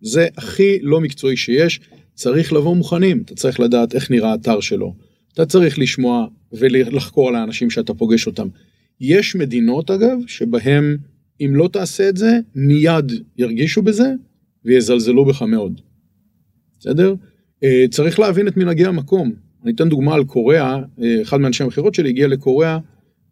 זה 0.00 0.26
הכי 0.36 0.78
לא 0.82 1.00
מקצועי 1.00 1.36
שיש, 1.36 1.80
צריך 2.14 2.52
לבוא 2.52 2.76
מוכנים, 2.76 3.22
אתה 3.24 3.34
צריך 3.34 3.60
לדעת 3.60 3.94
איך 3.94 4.10
נראה 4.10 4.30
האתר 4.30 4.60
שלו, 4.60 4.94
אתה 5.34 5.46
צריך 5.46 5.78
לשמוע 5.78 6.26
ולחקור 6.52 7.28
על 7.28 7.34
האנשים 7.34 7.70
שאתה 7.70 7.94
פוגש 7.94 8.26
אותם. 8.26 8.48
יש 9.00 9.36
מדינות 9.36 9.90
אגב, 9.90 10.18
שבהם 10.26 10.96
אם 11.40 11.52
לא 11.54 11.68
תעשה 11.72 12.08
את 12.08 12.16
זה, 12.16 12.38
מיד 12.54 13.12
ירגישו 13.38 13.82
בזה 13.82 14.12
ויזלזלו 14.64 15.24
בך 15.24 15.42
מאוד. 15.42 15.80
בסדר? 16.78 17.14
אה, 17.64 17.84
צריך 17.90 18.18
להבין 18.18 18.48
את 18.48 18.56
מנהגי 18.56 18.84
המקום. 18.84 19.32
אני 19.64 19.72
אתן 19.72 19.88
דוגמה 19.88 20.14
על 20.14 20.24
קוריאה, 20.24 20.78
אה, 21.02 21.22
אחד 21.22 21.40
מאנשי 21.40 21.62
המכירות 21.62 21.94
שלי 21.94 22.08
הגיע 22.08 22.28
לקוריאה 22.28 22.78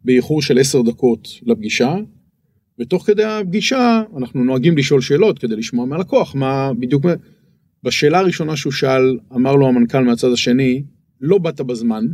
באיחור 0.05 0.41
של 0.41 0.59
עשר 0.59 0.81
דקות 0.81 1.27
לפגישה, 1.43 1.95
ותוך 2.79 3.07
כדי 3.07 3.23
הפגישה 3.23 4.03
אנחנו 4.17 4.43
נוהגים 4.43 4.77
לשאול 4.77 5.01
שאלות 5.01 5.39
כדי 5.39 5.55
לשמוע 5.55 5.85
מהלקוח 5.85 6.35
מה 6.35 6.71
בדיוק, 6.79 7.05
בשאלה 7.83 8.19
הראשונה 8.19 8.55
שהוא 8.55 8.73
שאל, 8.73 9.19
אמר 9.35 9.55
לו 9.55 9.67
המנכ"ל 9.67 10.03
מהצד 10.03 10.31
השני, 10.31 10.83
לא 11.21 11.37
באת 11.37 11.61
בזמן, 11.61 12.05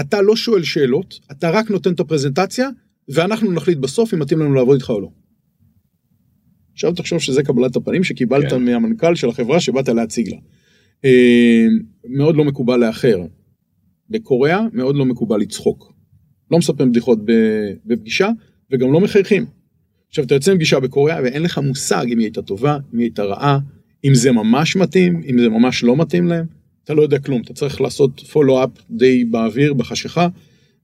אתה 0.00 0.22
לא 0.22 0.36
שואל 0.36 0.62
שאלות, 0.62 1.18
אתה 1.30 1.50
רק 1.50 1.70
נותן 1.70 1.92
את 1.92 2.00
הפרזנטציה, 2.00 2.68
ואנחנו 3.08 3.52
נחליט 3.52 3.78
בסוף 3.78 4.14
אם 4.14 4.18
מתאים 4.18 4.40
לנו 4.40 4.54
לעבוד 4.54 4.74
איתך 4.74 4.90
או 4.90 5.00
לא. 5.00 5.10
עכשיו 6.72 6.92
תחשוב 6.92 7.18
שזה 7.18 7.42
קבלת 7.42 7.76
הפנים 7.76 8.04
שקיבלת 8.04 8.50
כן. 8.50 8.64
מהמנכ"ל 8.64 9.14
של 9.14 9.28
החברה 9.28 9.60
שבאת 9.60 9.88
להציג 9.88 10.28
לה. 10.28 10.36
אה, 11.04 11.66
מאוד 12.04 12.36
לא 12.36 12.44
מקובל 12.44 12.76
לאחר. 12.86 13.18
בקוריאה 14.10 14.60
מאוד 14.72 14.96
לא 14.96 15.04
מקובל 15.04 15.40
לצחוק. 15.40 15.92
לא 16.50 16.58
מספרים 16.58 16.90
בדיחות 16.90 17.18
בפגישה 17.86 18.28
וגם 18.70 18.92
לא 18.92 19.00
מחייכים. 19.00 19.46
עכשיו 20.08 20.24
אתה 20.24 20.34
יוצא 20.34 20.54
מפגישה 20.54 20.80
בקוריאה 20.80 21.22
ואין 21.22 21.42
לך 21.42 21.58
מושג 21.58 22.06
אם 22.08 22.18
היא 22.18 22.26
הייתה 22.26 22.42
טובה, 22.42 22.78
אם 22.94 22.98
היא 22.98 23.06
הייתה 23.06 23.22
רעה, 23.22 23.58
אם 24.04 24.14
זה 24.14 24.32
ממש 24.32 24.76
מתאים, 24.76 25.22
אם 25.30 25.38
זה 25.38 25.48
ממש 25.48 25.84
לא 25.84 25.96
מתאים 25.96 26.26
להם, 26.26 26.46
אתה 26.84 26.94
לא 26.94 27.02
יודע 27.02 27.18
כלום, 27.18 27.42
אתה 27.42 27.54
צריך 27.54 27.80
לעשות 27.80 28.20
פולו-אפ 28.20 28.70
די 28.90 29.24
באוויר, 29.24 29.74
בחשיכה, 29.74 30.28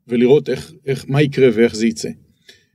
ולראות 0.09 0.49
איך, 0.49 0.73
איך, 0.87 1.05
מה 1.09 1.23
יקרה 1.23 1.49
ואיך 1.55 1.77
זה 1.77 1.87
יצא. 1.87 2.09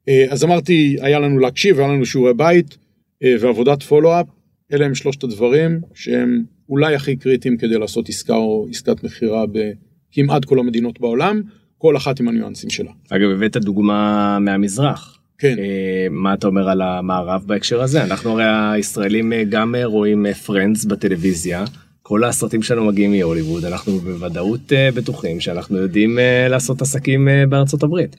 אה, 0.08 0.26
אז 0.30 0.44
אמרתי, 0.44 0.98
היה 1.02 1.20
לנו 1.20 1.40
להקשיב, 1.40 1.80
היה 1.80 1.88
לנו 1.88 2.06
שיעורי 2.06 2.34
בית 2.34 2.78
אה, 3.24 3.36
ועבודת 3.40 3.84
פולו-אפ, 3.84 4.28
אלה 4.74 4.86
הם 4.86 4.96
שלושת 4.96 5.24
הדברים 5.24 5.82
שהם 5.94 6.44
אולי 6.70 6.96
הכי 6.96 7.16
קריטיים 7.16 7.58
כדי 7.58 7.78
לעשות 7.78 8.10
עסקה 8.10 8.36
או 8.36 8.68
עסקת 8.70 9.04
מכירה 9.04 9.46
בכמעט 9.52 10.46
כל 10.46 10.60
המדינות 10.60 11.00
בעולם, 11.00 11.42
כל 11.80 11.98
אחת 11.98 12.20
עם 12.20 12.28
הניואנסים 12.28 12.70
שלה. 12.70 12.92
אגב, 13.10 13.30
הבאת 13.30 13.58
דוגמה 13.58 14.38
מהמזרח. 14.40 15.20
כן. 15.38 15.56
אה, 15.60 16.08
מה 16.12 16.34
אתה 16.34 16.48
אומר 16.48 16.70
על 16.70 16.82
המערב 16.82 17.44
בהקשר 17.46 17.82
הזה? 17.82 18.04
אנחנו 18.04 18.32
הרי 18.32 18.44
הישראלים 18.74 19.34
אה, 19.34 19.44
גם 19.50 19.76
אה, 19.76 19.86
רואים 19.86 20.26
פרנדס 20.46 20.86
בטלוויזיה. 20.86 21.66
כל 22.02 22.24
הסרטים 22.24 22.62
שלנו 22.62 22.86
מגיעים 22.86 23.12
מהוליווד, 23.12 23.66
אנחנו 23.66 24.00
בוודאות 24.00 24.72
בטוחים 24.96 25.40
שאנחנו 25.40 25.78
יודעים 25.78 26.18
לעשות 26.50 26.82
עסקים 26.82 27.28
בארצות 27.50 27.84
הברית. 27.84 28.16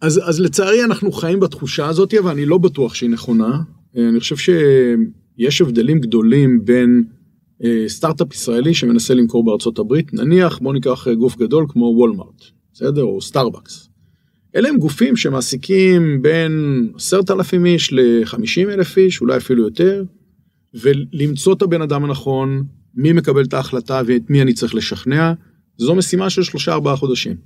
אז, 0.00 0.20
אז 0.24 0.40
לצערי 0.40 0.84
אנחנו 0.84 1.12
חיים 1.12 1.40
בתחושה 1.40 1.86
הזאת, 1.86 2.14
אבל 2.14 2.30
אני 2.30 2.46
לא 2.46 2.58
בטוח 2.58 2.94
שהיא 2.94 3.10
נכונה. 3.10 3.58
אני 3.96 4.20
חושב 4.20 4.36
שיש 4.36 5.60
הבדלים 5.60 6.00
גדולים 6.00 6.64
בין 6.64 7.04
סטארט-אפ 7.86 8.34
ישראלי 8.34 8.74
שמנסה 8.74 9.14
למכור 9.14 9.44
בארצות 9.44 9.78
הברית, 9.78 10.14
נניח 10.14 10.58
בוא 10.58 10.74
ניקח 10.74 11.08
גוף 11.08 11.36
גדול 11.36 11.66
כמו 11.68 11.84
וולמארט, 11.96 12.44
בסדר? 12.76 13.02
או 13.02 13.20
סטארבקס. 13.20 13.88
אלה 14.56 14.68
הם 14.68 14.78
גופים 14.78 15.16
שמעסיקים 15.16 16.22
בין 16.22 16.86
עשרת 16.94 17.30
אלפים 17.30 17.66
איש 17.66 17.90
לחמישים 17.92 18.70
אלף 18.70 18.98
איש, 18.98 19.20
אולי 19.20 19.36
אפילו 19.36 19.64
יותר, 19.64 20.04
ולמצוא 20.74 21.54
את 21.54 21.62
הבן 21.62 21.82
אדם 21.82 22.04
הנכון, 22.04 22.64
מי 22.94 23.12
מקבל 23.12 23.44
את 23.44 23.54
ההחלטה 23.54 24.02
ואת 24.06 24.30
מי 24.30 24.42
אני 24.42 24.52
צריך 24.52 24.74
לשכנע, 24.74 25.32
זו 25.76 25.94
משימה 25.94 26.30
של 26.30 26.42
שלושה 26.42 26.72
ארבעה 26.72 26.96
חודשים. 26.96 27.36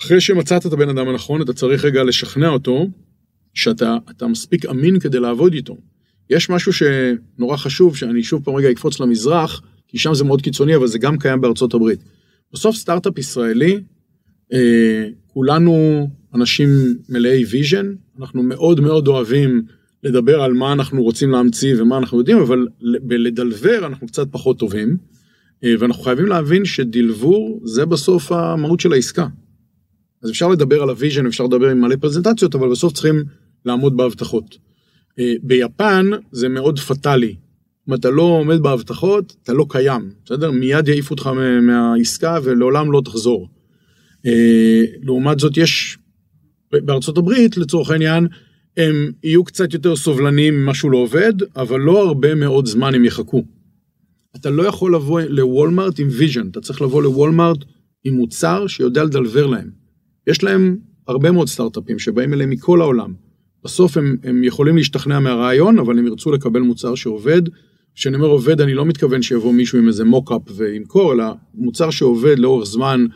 אחרי 0.00 0.20
שמצאת 0.20 0.66
את 0.66 0.72
הבן 0.72 0.88
אדם 0.88 1.08
הנכון, 1.08 1.42
אתה 1.42 1.52
צריך 1.52 1.84
רגע 1.84 2.04
לשכנע 2.04 2.48
אותו 2.48 2.86
שאתה 3.54 4.26
מספיק 4.28 4.66
אמין 4.66 4.98
כדי 4.98 5.20
לעבוד 5.20 5.52
איתו. 5.52 5.76
יש 6.30 6.50
משהו 6.50 6.72
שנורא 6.72 7.56
חשוב, 7.56 7.96
שאני 7.96 8.22
שוב 8.22 8.44
פעם 8.44 8.54
רגע 8.54 8.70
אקפוץ 8.70 9.00
למזרח, 9.00 9.62
כי 9.88 9.98
שם 9.98 10.14
זה 10.14 10.24
מאוד 10.24 10.42
קיצוני, 10.42 10.76
אבל 10.76 10.86
זה 10.86 10.98
גם 10.98 11.18
קיים 11.18 11.40
בארצות 11.40 11.74
הברית. 11.74 11.98
בסוף 12.52 12.76
סטארט-אפ 12.76 13.18
ישראלי, 13.18 13.80
כולנו 15.26 16.08
אנשים 16.34 16.68
מלאי 17.08 17.44
vision, 17.44 17.94
אנחנו 18.18 18.42
מאוד 18.42 18.80
מאוד 18.80 19.08
אוהבים 19.08 19.62
לדבר 20.02 20.42
על 20.42 20.52
מה 20.52 20.72
אנחנו 20.72 21.02
רוצים 21.02 21.30
להמציא 21.30 21.82
ומה 21.82 21.98
אנחנו 21.98 22.18
יודעים, 22.18 22.38
אבל 22.38 22.66
בלדלבר 22.80 23.86
אנחנו 23.86 24.06
קצת 24.06 24.26
פחות 24.30 24.58
טובים, 24.58 24.96
אה, 25.64 25.74
ואנחנו 25.78 26.02
חייבים 26.02 26.26
להבין 26.26 26.64
שדלבור 26.64 27.60
זה 27.64 27.86
בסוף 27.86 28.32
המהות 28.32 28.80
של 28.80 28.92
העסקה. 28.92 29.26
אז 30.22 30.30
אפשר 30.30 30.48
לדבר 30.48 30.82
על 30.82 30.88
ה 30.88 30.93
vision, 30.93 31.26
אפשר 31.26 31.44
לדבר 31.44 31.68
עם 31.68 31.80
מלא 31.80 31.96
פרזנטציות, 31.96 32.54
אבל 32.54 32.70
בסוף 32.70 32.92
צריכים 32.92 33.24
לעמוד 33.64 33.96
בהבטחות. 33.96 34.58
אה, 35.18 35.34
ביפן 35.42 36.10
זה 36.32 36.48
מאוד 36.48 36.78
פטאלי. 36.78 37.34
אם 37.88 37.94
אתה 37.94 38.10
לא 38.10 38.22
עומד 38.22 38.60
בהבטחות, 38.62 39.36
אתה 39.42 39.52
לא 39.52 39.66
קיים, 39.68 40.10
בסדר? 40.24 40.50
מיד 40.50 40.88
יעיפו 40.88 41.14
אותך 41.14 41.30
מהעסקה 41.62 42.38
ולעולם 42.42 42.92
לא 42.92 43.02
תחזור. 43.04 43.48
אה, 44.28 44.82
לעומת 45.02 45.38
זאת 45.38 45.56
יש 45.56 45.98
בארצות 46.72 47.18
הברית 47.18 47.56
לצורך 47.56 47.90
העניין 47.90 48.26
הם 48.76 49.12
יהיו 49.24 49.44
קצת 49.44 49.74
יותר 49.74 49.96
סובלניים 49.96 50.54
אם 50.54 50.66
משהו 50.66 50.90
לא 50.90 50.98
עובד 50.98 51.32
אבל 51.56 51.80
לא 51.80 52.08
הרבה 52.08 52.34
מאוד 52.34 52.66
זמן 52.66 52.94
הם 52.94 53.04
יחכו. 53.04 53.44
אתה 54.36 54.50
לא 54.50 54.62
יכול 54.62 54.94
לבוא 54.94 55.20
לוולמארט 55.20 56.00
עם 56.00 56.08
vision 56.10 56.48
אתה 56.48 56.60
צריך 56.60 56.82
לבוא 56.82 57.02
לוולמארט 57.02 57.58
עם 58.04 58.14
מוצר 58.14 58.66
שיודע 58.66 59.04
לדלבר 59.04 59.46
להם. 59.46 59.70
יש 60.26 60.42
להם 60.42 60.76
הרבה 61.08 61.30
מאוד 61.30 61.48
סטארט-אפים 61.48 61.98
שבאים 61.98 62.34
אליהם 62.34 62.50
מכל 62.50 62.80
העולם. 62.80 63.14
בסוף 63.64 63.96
הם, 63.96 64.16
הם 64.22 64.44
יכולים 64.44 64.76
להשתכנע 64.76 65.18
מהרעיון 65.18 65.78
אבל 65.78 65.98
הם 65.98 66.06
ירצו 66.06 66.32
לקבל 66.32 66.60
מוצר 66.60 66.94
שעובד. 66.94 67.42
כשאני 67.94 68.16
אומר 68.16 68.26
עובד 68.26 68.60
אני 68.60 68.74
לא 68.74 68.84
מתכוון 68.84 69.22
שיבוא 69.22 69.52
מישהו 69.52 69.78
עם 69.78 69.88
איזה 69.88 70.04
מוקאפ 70.04 70.42
וימכור 70.56 71.12
אלא 71.12 71.24
מוצר 71.54 71.90
שעובד 71.90 72.38
לאורך 72.38 72.66
זמן 72.66 73.06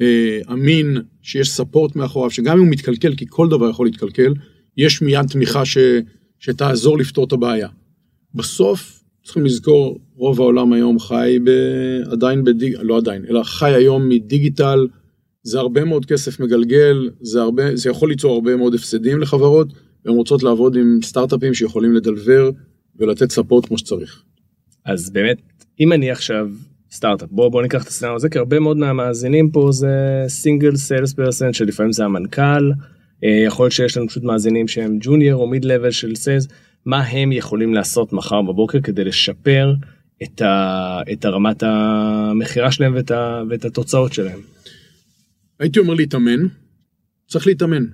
אה, 0.00 0.40
אמין, 0.52 0.96
שיש 1.22 1.50
ספורט 1.50 1.96
מאחוריו, 1.96 2.30
שגם 2.30 2.56
אם 2.56 2.64
הוא 2.64 2.72
מתקלקל, 2.72 3.14
כי 3.14 3.24
כל 3.28 3.48
דבר 3.48 3.70
יכול 3.70 3.86
להתקלקל, 3.86 4.34
יש 4.76 5.02
מיד 5.02 5.26
תמיכה 5.26 5.64
ש, 5.64 5.78
שתעזור 6.38 6.98
לפתור 6.98 7.24
את 7.24 7.32
הבעיה. 7.32 7.68
בסוף, 8.34 9.02
צריכים 9.24 9.44
לזכור, 9.44 9.98
רוב 10.14 10.40
העולם 10.40 10.72
היום 10.72 10.98
חי 10.98 11.38
ב, 11.44 11.50
עדיין 12.10 12.44
בדיג... 12.44 12.76
לא 12.82 12.96
עדיין, 12.96 13.24
אלא 13.30 13.42
חי 13.42 13.70
היום 13.74 14.08
מדיגיטל, 14.08 14.86
זה 15.42 15.58
הרבה 15.58 15.84
מאוד 15.84 16.06
כסף 16.06 16.40
מגלגל, 16.40 17.10
זה, 17.20 17.40
הרבה, 17.40 17.76
זה 17.76 17.90
יכול 17.90 18.08
ליצור 18.08 18.34
הרבה 18.34 18.56
מאוד 18.56 18.74
הפסדים 18.74 19.20
לחברות, 19.20 19.72
והן 20.04 20.14
רוצות 20.14 20.42
לעבוד 20.42 20.76
עם 20.76 20.98
סטארט-אפים 21.02 21.54
שיכולים 21.54 21.92
לדלבר 21.92 22.50
ולתת 22.96 23.30
support 23.30 23.66
כמו 23.66 23.78
שצריך. 23.78 24.22
אז 24.84 25.10
באמת, 25.10 25.36
אם 25.80 25.92
אני 25.92 26.10
עכשיו 26.10 26.48
סטארט-אפ. 26.90 27.28
בוא 27.30 27.48
בוא 27.48 27.62
ניקח 27.62 27.82
את 27.82 27.88
הסצנה 27.88 28.12
הזה 28.12 28.28
כי 28.28 28.38
הרבה 28.38 28.60
מאוד 28.60 28.76
מהמאזינים 28.76 29.50
פה 29.50 29.68
זה 29.72 30.24
single 30.28 30.76
sales 30.76 31.12
person 31.12 31.52
שלפעמים 31.52 31.92
זה 31.92 32.04
המנכ"ל. 32.04 32.72
אה, 33.24 33.42
יכול 33.46 33.64
להיות 33.64 33.72
שיש 33.72 33.96
לנו 33.96 34.08
פשוט 34.08 34.22
מאזינים 34.22 34.68
שהם 34.68 34.98
junior 35.00 35.42
או 35.42 35.46
mid 35.46 35.64
level 35.64 35.90
של 35.90 36.14
sales 36.14 36.48
מה 36.86 37.02
הם 37.02 37.32
יכולים 37.32 37.74
לעשות 37.74 38.12
מחר 38.12 38.42
בבוקר 38.42 38.80
כדי 38.80 39.04
לשפר 39.04 39.74
את, 40.22 40.42
ה, 40.42 41.00
את 41.12 41.24
הרמת 41.24 41.62
המכירה 41.62 42.72
שלהם 42.72 42.94
ואת, 42.94 43.10
ה, 43.10 43.42
ואת 43.50 43.64
התוצאות 43.64 44.12
שלהם. 44.12 44.40
הייתי 45.60 45.78
אומר 45.78 45.94
להתאמן. 45.94 46.40
צריך 47.28 47.46
להתאמן 47.46 47.84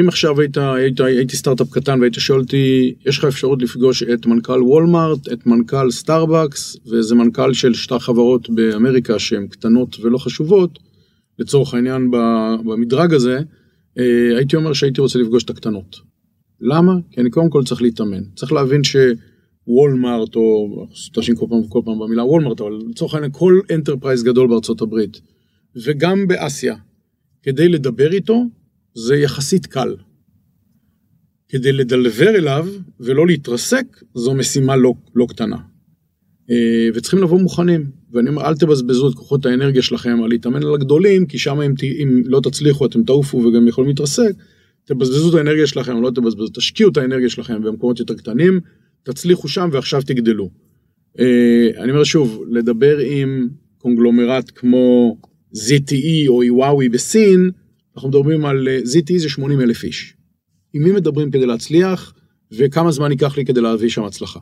אם 0.00 0.08
עכשיו 0.08 0.40
היית, 0.40 0.56
היית, 0.56 1.00
הייתי 1.00 1.36
סטארט-אפ 1.36 1.70
קטן 1.70 2.00
והיית 2.00 2.14
שואל 2.14 2.40
אותי, 2.40 2.94
יש 3.06 3.18
לך 3.18 3.24
אפשרות 3.24 3.62
לפגוש 3.62 4.02
את 4.02 4.26
מנכ"ל 4.26 4.62
וולמארט, 4.62 5.32
את 5.32 5.46
מנכ"ל 5.46 5.90
סטארבקס, 5.90 6.76
ואיזה 6.86 7.14
מנכ"ל 7.14 7.52
של 7.52 7.74
שתי 7.74 7.98
חברות 7.98 8.50
באמריקה 8.50 9.18
שהן 9.18 9.46
קטנות 9.46 9.96
ולא 10.00 10.18
חשובות, 10.18 10.78
לצורך 11.38 11.74
העניין 11.74 12.10
במדרג 12.64 13.14
הזה, 13.14 13.38
אה, 13.98 14.36
הייתי 14.36 14.56
אומר 14.56 14.72
שהייתי 14.72 15.00
רוצה 15.00 15.18
לפגוש 15.18 15.44
את 15.44 15.50
הקטנות. 15.50 15.96
למה? 16.60 16.92
כי 17.10 17.20
אני 17.20 17.30
קודם 17.30 17.50
כל 17.50 17.64
צריך 17.64 17.82
להתאמן. 17.82 18.22
צריך 18.34 18.52
להבין 18.52 18.80
שוולמארט, 18.84 20.36
או 20.36 20.86
תשאיר 21.14 21.36
כל 21.36 21.46
פעם, 21.48 21.68
כל 21.68 21.80
פעם 21.84 21.98
במילה 21.98 22.24
וולמארט, 22.24 22.60
אבל 22.60 22.72
לצורך 22.90 23.14
העניין 23.14 23.32
כל 23.32 23.60
enterprise 23.74 24.22
גדול 24.22 24.48
בארצות 24.48 24.80
הברית, 24.82 25.20
וגם 25.76 26.28
באסיה, 26.28 26.74
כדי 27.42 27.68
לדבר 27.68 28.12
איתו, 28.12 28.44
זה 28.94 29.16
יחסית 29.16 29.66
קל. 29.66 29.96
כדי 31.48 31.72
לדלבר 31.72 32.28
אליו 32.28 32.66
ולא 33.00 33.26
להתרסק, 33.26 33.84
זו 34.14 34.34
משימה 34.34 34.76
לא, 34.76 34.94
לא 35.14 35.26
קטנה. 35.28 35.56
אה, 36.50 36.88
וצריכים 36.94 37.22
לבוא 37.22 37.40
מוכנים, 37.40 37.90
ואני 38.12 38.28
אומר, 38.28 38.42
אל 38.48 38.54
תבזבזו 38.54 39.08
את 39.08 39.14
כוחות 39.14 39.46
האנרגיה 39.46 39.82
שלכם 39.82 40.22
על 40.22 40.28
להתאמן 40.28 40.62
על 40.62 40.74
הגדולים, 40.74 41.26
כי 41.26 41.38
שם 41.38 41.60
אם, 41.60 41.74
אם 42.02 42.22
לא 42.26 42.40
תצליחו 42.40 42.86
אתם 42.86 43.02
תעופו 43.02 43.38
וגם 43.38 43.68
יכולים 43.68 43.88
להתרסק, 43.88 44.32
תבזבזו 44.84 45.30
את 45.30 45.34
האנרגיה 45.34 45.66
שלכם, 45.66 46.02
לא 46.02 46.10
תבזבזו, 46.10 46.48
תשקיעו 46.54 46.90
את 46.90 46.96
האנרגיה 46.96 47.28
שלכם 47.28 47.62
במקומות 47.62 48.00
יותר 48.00 48.14
קטנים, 48.14 48.60
תצליחו 49.02 49.48
שם 49.48 49.68
ועכשיו 49.72 50.02
תגדלו. 50.02 50.50
אה, 51.18 51.70
אני 51.78 51.90
אומר 51.90 52.04
שוב, 52.04 52.42
לדבר 52.50 52.98
עם 52.98 53.48
קונגלומרט 53.78 54.50
כמו 54.54 55.16
ZTE 55.54 56.28
או 56.28 56.42
איוואוי 56.42 56.88
בסין, 56.88 57.50
אנחנו 57.96 58.08
מדברים 58.08 58.44
על 58.44 58.68
אה, 58.68 58.78
ZTE 58.78 59.18
זה 59.18 59.28
80 59.28 59.60
אלף 59.60 59.84
איש. 59.84 60.14
עם 60.72 60.82
מי 60.82 60.92
מדברים 60.92 61.30
כדי 61.30 61.46
להצליח, 61.46 62.14
וכמה 62.52 62.90
זמן 62.90 63.10
ייקח 63.10 63.36
לי 63.36 63.44
כדי 63.44 63.60
להביא 63.60 63.88
שם 63.88 64.04
הצלחה. 64.04 64.40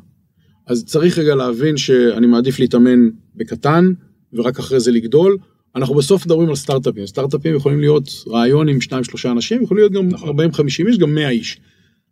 אז 0.67 0.85
צריך 0.85 1.19
רגע 1.19 1.35
להבין 1.35 1.77
שאני 1.77 2.27
מעדיף 2.27 2.59
להתאמן 2.59 3.09
בקטן, 3.35 3.93
ורק 4.33 4.59
אחרי 4.59 4.81
זה 4.81 4.93
לגדול. 4.93 5.37
אנחנו 5.77 5.95
בסוף 5.95 6.27
מדברים 6.27 6.49
על 6.49 6.57
סטארט-אפים, 6.57 7.07
סטארט-אפים 7.07 7.57
יכולים 7.57 7.81
להיות 7.81 8.09
רעיון 8.29 8.69
עם 8.69 8.79
2-3 8.83 8.93
אנשים, 9.31 9.63
יכולים 9.63 9.81
להיות 9.81 9.93
גם 9.93 10.09
נכון. 10.09 10.41
40-50 10.41 10.89
איש, 10.89 10.99
גם 10.99 11.15
100 11.15 11.29
איש. 11.29 11.61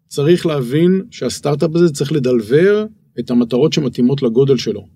צריך 0.09 0.47
להבין 0.47 1.03
שהסטארט-אפ 1.11 1.71
הזה 1.75 1.93
צריך 1.93 2.13
לדלבר 2.13 2.87
את 3.19 3.31
המטרות 3.31 3.73
שמתאימות 3.73 4.23
לגודל 4.23 4.57
שלו. 4.57 4.87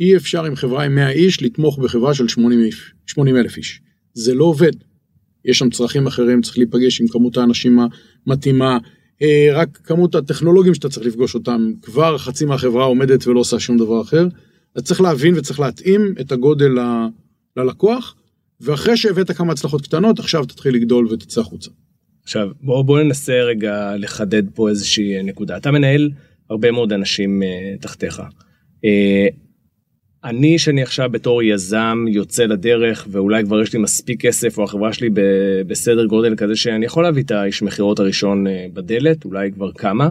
אי 0.00 0.16
אפשר 0.16 0.44
עם 0.44 0.56
חברה 0.56 0.84
עם 0.84 0.94
100 0.94 1.10
איש 1.10 1.42
לתמוך 1.42 1.78
בחברה 1.78 2.14
של 2.14 2.28
80 2.28 2.64
איש, 2.64 2.92
80 3.06 3.36
אלף 3.36 3.56
איש. 3.56 3.80
זה 4.14 4.34
לא 4.34 4.44
עובד. 4.44 4.72
יש 5.46 5.58
שם 5.58 5.70
צרכים 5.70 6.06
אחרים, 6.06 6.42
צריך 6.42 6.58
להיפגש 6.58 7.00
עם 7.00 7.08
כמות 7.08 7.36
האנשים 7.36 7.78
המתאימה, 8.26 8.78
אה, 9.22 9.48
רק 9.52 9.76
כמות 9.84 10.14
הטכנולוגים 10.14 10.74
שאתה 10.74 10.88
צריך 10.88 11.06
לפגוש 11.06 11.34
אותם, 11.34 11.72
כבר 11.82 12.18
חצי 12.18 12.44
מהחברה 12.44 12.84
עומדת 12.84 13.26
ולא 13.26 13.40
עושה 13.40 13.60
שום 13.60 13.76
דבר 13.76 14.00
אחר. 14.00 14.26
אז 14.74 14.82
צריך 14.82 15.00
להבין 15.00 15.34
וצריך 15.36 15.60
להתאים 15.60 16.14
את 16.20 16.32
הגודל. 16.32 16.78
ללקוח, 17.56 18.16
ואחרי 18.60 18.96
שהבאת 18.96 19.30
כמה 19.30 19.52
הצלחות 19.52 19.82
קטנות, 19.82 20.18
עכשיו 20.18 20.44
תתחיל 20.44 20.74
לגדול 20.74 21.08
ותצא 21.12 21.40
החוצה. 21.40 21.70
עכשיו 22.22 22.48
בואו 22.60 22.84
בוא 22.84 23.00
ננסה 23.00 23.32
רגע 23.32 23.96
לחדד 23.96 24.42
פה 24.54 24.68
איזושהי 24.68 25.22
נקודה. 25.22 25.56
אתה 25.56 25.70
מנהל 25.70 26.10
הרבה 26.50 26.70
מאוד 26.70 26.92
אנשים 26.92 27.42
uh, 27.42 27.82
תחתיך. 27.82 28.20
Uh, 28.20 28.86
אני 30.26 30.58
שאני 30.58 30.82
עכשיו 30.82 31.10
בתור 31.10 31.42
יזם 31.42 32.04
יוצא 32.08 32.44
לדרך 32.44 33.06
ואולי 33.10 33.44
כבר 33.44 33.62
יש 33.62 33.72
לי 33.72 33.78
מספיק 33.78 34.20
כסף 34.26 34.58
או 34.58 34.64
החברה 34.64 34.92
שלי 34.92 35.10
בסדר 35.66 36.06
גודל 36.06 36.36
כזה 36.36 36.56
שאני 36.56 36.86
יכול 36.86 37.02
להביא 37.02 37.22
את 37.22 37.30
האיש 37.30 37.62
מכירות 37.62 37.98
הראשון 37.98 38.46
אה, 38.46 38.66
בדלת 38.72 39.24
אולי 39.24 39.52
כבר 39.52 39.72
כמה. 39.72 40.08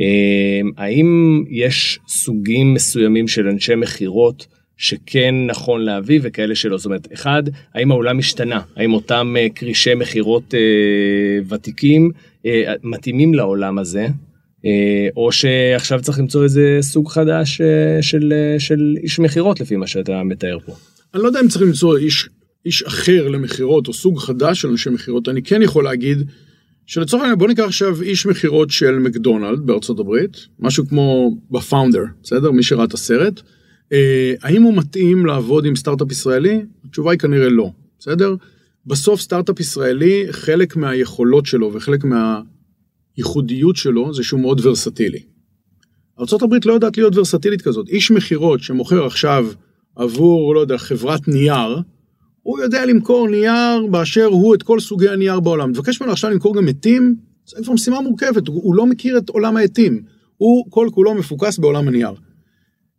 אה, 0.00 0.60
האם 0.76 1.44
יש 1.50 1.98
סוגים 2.08 2.74
מסוימים 2.74 3.28
של 3.28 3.48
אנשי 3.48 3.74
מכירות 3.74 4.46
שכן 4.76 5.34
נכון 5.46 5.80
להביא 5.80 6.20
וכאלה 6.22 6.54
שלא? 6.54 6.76
זאת 6.76 6.86
אומרת 6.86 7.08
אחד 7.12 7.42
האם 7.74 7.90
העולם 7.90 8.18
השתנה? 8.18 8.60
האם 8.76 8.94
אותם 8.94 9.34
אה, 9.38 9.46
קרישי 9.54 9.94
מכירות 9.94 10.54
ותיקים 11.48 12.10
מתאימים 12.82 13.34
לעולם 13.34 13.78
הזה 13.78 14.06
או 15.16 15.32
שעכשיו 15.32 16.00
צריך 16.02 16.18
למצוא 16.18 16.44
איזה 16.44 16.78
סוג 16.80 17.08
חדש 17.08 17.60
אה, 17.60 18.02
של, 18.02 18.32
אה, 18.36 18.60
של 18.60 18.94
איש 19.02 19.18
מכירות 19.18 19.60
לפי 19.60 19.76
מה 19.76 19.86
שאתה 19.86 20.22
מתאר 20.22 20.58
פה. 20.66 20.72
אני 21.14 21.22
לא 21.22 21.26
יודע 21.26 21.40
אם 21.40 21.48
צריך 21.48 21.62
למצוא 21.62 21.96
איש, 21.96 22.28
איש 22.66 22.82
אחר 22.82 23.28
למכירות 23.28 23.88
או 23.88 23.92
סוג 23.92 24.18
חדש 24.18 24.60
של 24.60 24.68
אנשי 24.68 24.90
מכירות, 24.90 25.28
אני 25.28 25.42
כן 25.42 25.62
יכול 25.62 25.84
להגיד 25.84 26.18
שלצורך 26.86 27.22
העניין 27.22 27.38
בוא 27.38 27.48
ניקח 27.48 27.62
עכשיו 27.62 28.02
איש 28.02 28.26
מכירות 28.26 28.70
של 28.70 28.92
מקדונלד 28.92 29.66
בארצות 29.66 30.00
הברית, 30.00 30.36
משהו 30.60 30.88
כמו 30.88 31.36
בפאונדר, 31.50 32.02
בסדר? 32.22 32.50
מי 32.50 32.62
שראה 32.62 32.84
את 32.84 32.94
הסרט. 32.94 33.40
האם 34.42 34.62
הוא 34.62 34.76
מתאים 34.76 35.26
לעבוד 35.26 35.66
עם 35.66 35.76
סטארט-אפ 35.76 36.12
ישראלי? 36.12 36.60
התשובה 36.88 37.10
היא 37.10 37.18
כנראה 37.18 37.48
לא, 37.48 37.70
בסדר? 37.98 38.34
בסוף 38.86 39.20
סטארט-אפ 39.20 39.60
ישראלי, 39.60 40.26
חלק 40.30 40.76
מהיכולות 40.76 41.46
שלו 41.46 41.70
וחלק 41.74 42.04
מה... 42.04 42.40
הייחודיות 43.18 43.76
שלו 43.76 44.14
זה 44.14 44.22
שהוא 44.22 44.40
מאוד 44.40 44.66
ורסטילי. 44.66 45.22
ארה"ב 46.18 46.54
לא 46.64 46.72
יודעת 46.72 46.96
להיות 46.96 47.16
ורסטילית 47.16 47.62
כזאת. 47.62 47.88
איש 47.88 48.10
מכירות 48.10 48.60
שמוכר 48.60 49.06
עכשיו 49.06 49.46
עבור, 49.96 50.54
לא 50.54 50.60
יודע, 50.60 50.78
חברת 50.78 51.28
נייר, 51.28 51.80
הוא 52.42 52.60
יודע 52.60 52.86
למכור 52.86 53.28
נייר 53.28 53.86
באשר 53.90 54.24
הוא 54.24 54.54
את 54.54 54.62
כל 54.62 54.80
סוגי 54.80 55.08
הנייר 55.08 55.40
בעולם. 55.40 55.70
מבקש 55.70 56.00
ממנו 56.00 56.12
עכשיו 56.12 56.30
למכור 56.30 56.56
גם 56.56 56.68
עטים, 56.68 57.16
זה 57.46 57.56
כבר 57.62 57.72
משימה 57.72 58.00
מורכבת, 58.00 58.48
הוא, 58.48 58.62
הוא 58.62 58.74
לא 58.74 58.86
מכיר 58.86 59.18
את 59.18 59.28
עולם 59.28 59.56
העטים. 59.56 60.02
הוא 60.36 60.66
כל 60.70 60.88
כולו 60.92 61.14
מפוקס 61.14 61.58
בעולם 61.58 61.88
הנייר. 61.88 62.12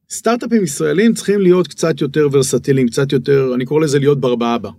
סטארט-אפים 0.10 0.64
ישראלים 0.64 1.14
צריכים 1.14 1.42
להיות 1.42 1.68
קצת 1.68 2.02
יותר 2.02 2.28
ורסטיליים, 2.32 2.88
קצת 2.88 3.12
יותר, 3.12 3.52
אני 3.56 3.66
קורא 3.66 3.82
לזה 3.82 4.00
להיות 4.00 4.20
ברבאבא. 4.20 4.70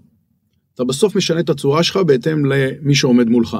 אתה 0.75 0.85
בסוף 0.85 1.17
משנה 1.17 1.41
את 1.41 1.51
הצורה 1.51 1.83
שלך 1.83 1.97
בהתאם 1.97 2.45
למי 2.45 2.95
שעומד 2.95 3.29
מולך. 3.29 3.57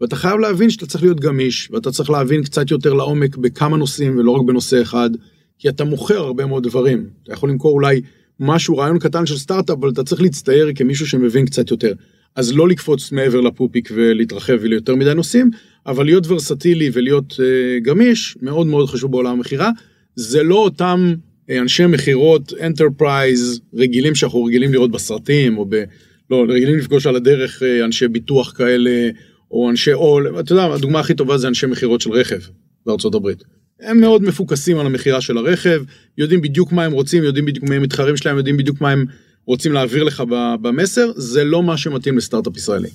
ואתה 0.00 0.16
חייב 0.16 0.38
להבין 0.38 0.70
שאתה 0.70 0.86
צריך 0.86 1.04
להיות 1.04 1.20
גמיש, 1.20 1.68
ואתה 1.72 1.90
צריך 1.90 2.10
להבין 2.10 2.42
קצת 2.42 2.70
יותר 2.70 2.92
לעומק 2.92 3.36
בכמה 3.36 3.76
נושאים 3.76 4.18
ולא 4.18 4.30
רק 4.30 4.46
בנושא 4.46 4.82
אחד, 4.82 5.10
כי 5.58 5.68
אתה 5.68 5.84
מוכר 5.84 6.18
הרבה 6.18 6.46
מאוד 6.46 6.62
דברים. 6.62 7.06
אתה 7.22 7.32
יכול 7.32 7.50
למכור 7.50 7.72
אולי 7.72 8.00
משהו, 8.40 8.76
רעיון 8.76 8.98
קטן 8.98 9.26
של 9.26 9.36
סטארט-אפ, 9.36 9.76
אבל 9.80 9.88
אתה 9.88 10.04
צריך 10.04 10.22
להצטייר 10.22 10.70
כמישהו 10.74 11.06
שמבין 11.06 11.46
קצת 11.46 11.70
יותר. 11.70 11.92
אז 12.36 12.56
לא 12.56 12.68
לקפוץ 12.68 13.12
מעבר 13.12 13.40
לפופיק 13.40 13.88
ולהתרחב 13.94 14.56
וליותר 14.60 14.94
מדי 14.96 15.14
נושאים, 15.14 15.50
אבל 15.86 16.04
להיות 16.04 16.26
ורסטילי 16.26 16.90
ולהיות 16.92 17.32
אה, 17.32 17.36
גמיש, 17.82 18.36
מאוד 18.42 18.66
מאוד 18.66 18.88
חשוב 18.88 19.10
בעולם 19.10 19.32
המכירה. 19.32 19.70
זה 20.16 20.42
לא 20.42 20.54
אותם 20.54 21.14
אה, 21.14 21.52
אנשי 21.58 21.86
מכירות, 21.86 22.52
enterprise, 22.60 23.60
רגילים 23.74 24.14
שאנחנו 24.14 24.44
רגילים 24.44 24.72
לראות 24.72 24.90
בסרטים, 24.90 25.58
או 25.58 25.66
ב... 25.68 25.84
לא, 26.30 26.44
רגילים 26.48 26.78
לפגוש 26.78 27.06
על 27.06 27.16
הדרך 27.16 27.62
אה, 27.62 27.84
אנשי 27.84 28.08
ביטוח 28.08 28.52
כאלה, 28.56 29.10
או 29.54 29.70
אנשי 29.70 29.92
עול, 29.92 30.40
אתה 30.40 30.52
יודע, 30.52 30.64
הדוגמה 30.64 31.00
הכי 31.00 31.14
טובה 31.14 31.38
זה 31.38 31.48
אנשי 31.48 31.66
מכירות 31.66 32.00
של 32.00 32.12
רכב 32.12 32.40
בארצות 32.86 33.14
הברית. 33.14 33.44
הם 33.80 34.00
מאוד 34.00 34.22
מפוקסים 34.22 34.78
על 34.78 34.86
המכירה 34.86 35.20
של 35.20 35.38
הרכב, 35.38 35.82
יודעים 36.18 36.40
בדיוק 36.40 36.72
מה 36.72 36.84
הם 36.84 36.92
רוצים, 36.92 37.22
יודעים 37.22 37.44
בדיוק 37.44 37.64
מי 37.64 37.76
המתחרים 37.76 38.16
שלהם, 38.16 38.36
יודעים 38.36 38.56
בדיוק 38.56 38.80
מה 38.80 38.90
הם 38.90 39.04
רוצים 39.46 39.72
להעביר 39.72 40.04
לך 40.04 40.22
במסר, 40.62 41.10
זה 41.16 41.44
לא 41.44 41.62
מה 41.62 41.76
שמתאים 41.76 42.18
לסטארט-אפ 42.18 42.56
ישראלי. 42.56 42.88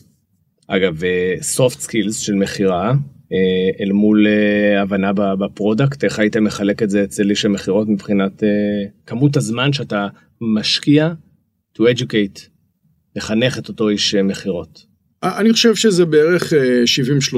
אגב, 0.67 1.02
soft 1.41 1.79
skills 1.79 2.19
של 2.19 2.34
מכירה, 2.34 2.93
אה, 3.34 3.84
אל 3.84 3.91
מול 3.91 4.28
אה, 4.28 4.82
הבנה 4.82 5.13
ב 5.13 5.23
product, 5.23 6.03
איך 6.04 6.19
היית 6.19 6.38
מחלק 6.38 6.84
את 6.84 6.89
זה 6.89 7.04
אצל 7.04 7.30
איש 7.30 7.45
המכירות 7.45 7.88
מבחינת 7.89 8.43
אה, 8.43 8.50
כמות 9.06 9.38
הזמן 9.38 9.74
שאתה 9.74 10.08
משקיע 10.41 11.13
to 11.78 11.82
educate, 11.82 12.39
לחנך 13.15 13.60
את 13.60 13.67
אותו 13.67 13.89
איש 13.89 14.15
מכירות. 14.15 14.88
אני 15.23 15.53
חושב 15.53 15.75
שזה 15.75 16.05
בערך 16.05 16.53
70-30, 16.53 17.36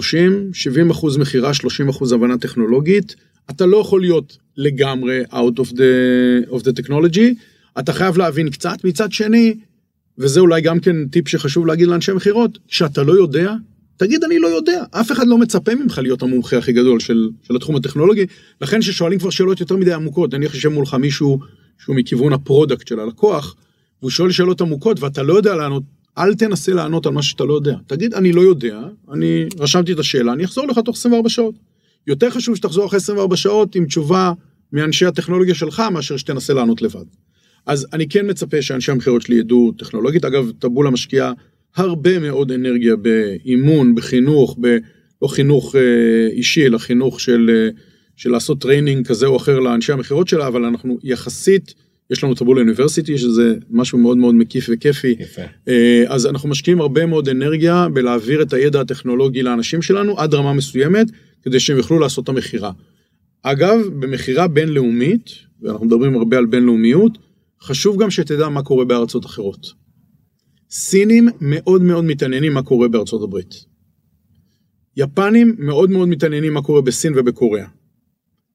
70 0.54 0.90
אחוז 0.90 1.18
מכירה, 1.18 1.54
30 1.54 1.90
אחוז 1.90 2.12
הבנה 2.12 2.38
טכנולוגית. 2.38 3.16
אתה 3.50 3.66
לא 3.66 3.78
יכול 3.78 4.02
להיות 4.02 4.38
לגמרי 4.58 5.24
out 5.32 5.60
of 5.60 5.72
the, 5.72 6.52
of 6.52 6.60
the 6.60 6.82
technology, 6.82 7.34
אתה 7.80 7.94
חייב 7.94 8.18
להבין 8.18 8.50
קצת. 8.50 8.84
מצד 8.84 9.12
שני, 9.12 9.56
וזה 10.18 10.40
אולי 10.40 10.62
גם 10.62 10.80
כן 10.80 11.08
טיפ 11.08 11.28
שחשוב 11.28 11.68
להגיד 11.68 11.88
לאנשי 11.88 12.12
מכירות, 12.12 12.58
כשאתה 12.68 13.04
לא 13.04 13.14
יודע, 13.14 13.54
תגיד 13.98 14.24
אני 14.24 14.40
לא 14.40 14.48
יודע. 14.48 14.84
אף 14.92 15.12
אחד 15.12 15.28
לא 15.28 15.38
מצפה 15.38 15.76
ממך 15.76 15.98
להיות 15.98 16.22
המומחה 16.22 16.58
הכי 16.58 16.72
גדול 16.72 17.00
של, 17.00 17.30
של 17.48 17.56
התחום 17.56 17.76
הטכנולוגי, 17.76 18.26
לכן 18.62 18.82
ששואלים 18.82 19.20
כבר 19.20 19.30
שאלות 19.30 19.60
יותר 19.60 19.76
מדי 19.76 19.94
עמוקות, 19.94 20.34
נניח 20.34 20.56
יושב 20.56 20.70
מולך 20.70 20.94
מישהו 20.94 21.40
שהוא 21.80 21.96
מכיוון 21.96 22.34
ה 22.34 22.41
product 22.41 22.88
של 22.88 23.00
הלקוח, 23.00 23.56
והוא 24.02 24.12
שואל 24.12 24.32
שאלות 24.32 24.62
עמוקות 24.62 25.00
ואתה 25.00 25.24
לא 25.24 25.34
יודע 25.34 25.56
לענות 25.56 25.84
אל 26.18 26.36
תנסה 26.36 26.74
לענות 26.74 27.06
על 27.06 27.12
מה 27.12 27.24
שאתה 27.24 27.44
לא 27.44 27.54
יודע. 27.54 27.76
תגיד, 27.88 28.14
אני 28.14 28.32
לא 28.32 28.42
יודע, 28.42 28.80
אני 29.12 29.46
רשמתי 29.60 29.94
את 29.94 30.00
השאלה, 30.00 30.34
אני 30.34 30.46
אחזור 30.46 30.68
לך 30.68 30.80
תוך 30.80 30.98
24 30.98 31.30
שעות. 31.30 31.56
יותר 32.08 32.30
חשוב 32.30 32.56
שתחזור 32.56 32.86
אחרי 32.86 32.98
24 32.98 33.36
שעות 33.36 33.76
עם 33.76 33.86
תשובה 33.86 34.34
מאנשי 34.74 35.06
הטכנולוגיה 35.06 35.56
שלך, 35.56 35.84
מאשר 35.92 36.18
שתנסה 36.18 36.54
לענות 36.54 36.82
לבד. 36.82 37.06
אז 37.66 37.88
אני 37.94 38.10
כן 38.10 38.30
מצפה 38.30 38.62
שאנשי 38.62 38.92
המכירות 38.92 39.22
שלי 39.22 39.36
ידעו 39.36 39.72
טכנולוגית. 39.78 40.26
אגב, 40.26 40.52
טבולה 40.60 40.90
משקיעה 40.90 41.34
הרבה 41.76 42.20
מאוד 42.20 42.52
אנרגיה 42.52 42.96
באימון, 42.96 43.96
בחינוך, 43.96 44.58
ב... 44.62 44.78
לא 45.22 45.28
חינוך 45.28 45.76
אה, 45.76 45.82
אישי, 46.32 46.66
אלא 46.66 46.78
חינוך 46.78 47.20
של, 47.20 47.50
אה, 47.54 47.70
של 48.16 48.32
לעשות 48.32 48.62
training 48.62 49.08
כזה 49.08 49.26
או 49.26 49.38
אחר 49.38 49.60
לאנשי 49.60 49.92
המכירות 49.92 50.28
שלה, 50.28 50.48
אבל 50.48 50.66
אנחנו 50.66 50.98
יחסית, 51.04 51.74
יש 52.12 52.24
לנו 52.24 52.36
טבול 52.36 52.60
אוניברסיטי, 52.60 53.18
שזה 53.18 53.56
משהו 53.70 53.98
מאוד 53.98 54.18
מאוד 54.18 54.36
מקיף 54.36 54.66
וכיפי. 54.72 55.16
יפה. 55.20 55.42
אה, 55.68 56.04
אז 56.08 56.26
אנחנו 56.26 56.50
משקיעים 56.50 56.82
הרבה 56.82 57.06
מאוד 57.06 57.30
אנרגיה 57.30 57.88
בלהעביר 57.94 58.42
את 58.42 58.54
הידע 58.54 58.82
הטכנולוגי 58.82 59.44
לאנשים 59.44 59.82
שלנו 59.82 60.20
עד 60.20 60.34
רמה 60.34 60.54
מסוימת, 60.54 61.08
כדי 61.44 61.60
שהם 61.60 61.78
יוכלו 61.78 62.00
לעשות 62.00 62.24
את 62.24 62.30
המכירה. 62.30 62.72
אגב, 63.44 63.80
במכירה 64.00 64.48
בינלאומית, 64.48 65.30
ואנחנו 65.62 65.86
מדברים 65.86 66.16
הרבה 66.16 66.38
על 66.38 66.46
בינלאומיות, 66.46 67.18
חשוב 67.62 68.02
גם 68.04 68.12
שתדע 68.12 68.50
מה 68.50 68.64
קורה 68.64 68.86
בארצות 68.86 69.26
אחרות. 69.26 69.68
סינים 70.72 71.30
מאוד 71.42 71.82
מאוד 71.82 72.04
מתעניינים 72.04 72.54
מה 72.54 72.64
קורה 72.64 72.88
בארצות 72.88 73.24
הברית. 73.24 73.66
יפנים 74.98 75.56
מאוד 75.58 75.90
מאוד 75.90 76.08
מתעניינים 76.08 76.54
מה 76.54 76.62
קורה 76.62 76.82
בסין 76.82 77.14
ובקוריאה. 77.18 77.68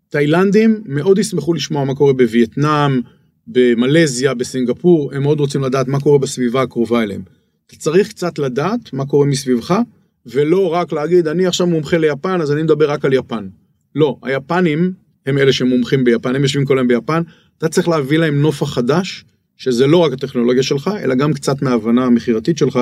תאילנדים 0.09 0.83
מאוד 0.87 1.19
ישמחו 1.19 1.55
לשמוע 1.55 1.85
מה 1.85 1.95
קורה 1.95 2.13
בווייטנאם, 2.13 3.01
במלזיה, 3.47 4.35
בסינגפור, 4.35 5.13
הם 5.15 5.23
מאוד 5.23 5.41
רוצים 5.41 5.63
לדעת 5.63 5.89
מה 5.89 6.01
קורה 6.01 6.19
בסביבה 6.19 6.63
הקרובה 6.63 7.03
אליהם. 7.03 7.23
אתה 7.67 7.77
צריך 7.77 8.09
קצת 8.09 8.39
לדעת 8.39 8.93
מה 8.93 9.07
קורה 9.07 9.27
מסביבך, 9.27 9.79
ולא 10.27 10.73
רק 10.73 10.93
להגיד, 10.93 11.29
אני 11.29 11.47
עכשיו 11.47 11.67
מומחה 11.67 11.99
ליפן, 11.99 12.41
אז 12.41 12.53
אני 12.53 12.63
מדבר 12.63 12.91
רק 12.91 13.05
על 13.05 13.13
יפן. 13.13 13.49
לא, 13.95 14.17
היפנים 14.23 14.93
הם 15.27 15.39
אלה 15.39 15.53
שמומחים 15.53 16.05
ביפן, 16.05 16.35
הם 16.35 16.43
יושבים 16.43 16.67
כל 16.67 16.79
היום 16.79 16.89
ביפן, 16.89 17.23
אתה 17.59 17.69
צריך 17.69 17.89
להביא 17.89 18.19
להם 18.19 18.43
נופח 18.43 18.75
חדש, 18.75 19.25
שזה 19.57 19.87
לא 19.87 19.97
רק 19.97 20.13
הטכנולוגיה 20.13 20.63
שלך, 20.63 20.91
אלא 21.03 21.15
גם 21.15 21.33
קצת 21.33 21.63
מההבנה 21.63 22.05
המכירתית 22.05 22.59
שלך, 22.59 22.81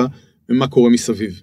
ומה 0.49 0.67
קורה 0.67 0.89
מסביב. 0.89 1.41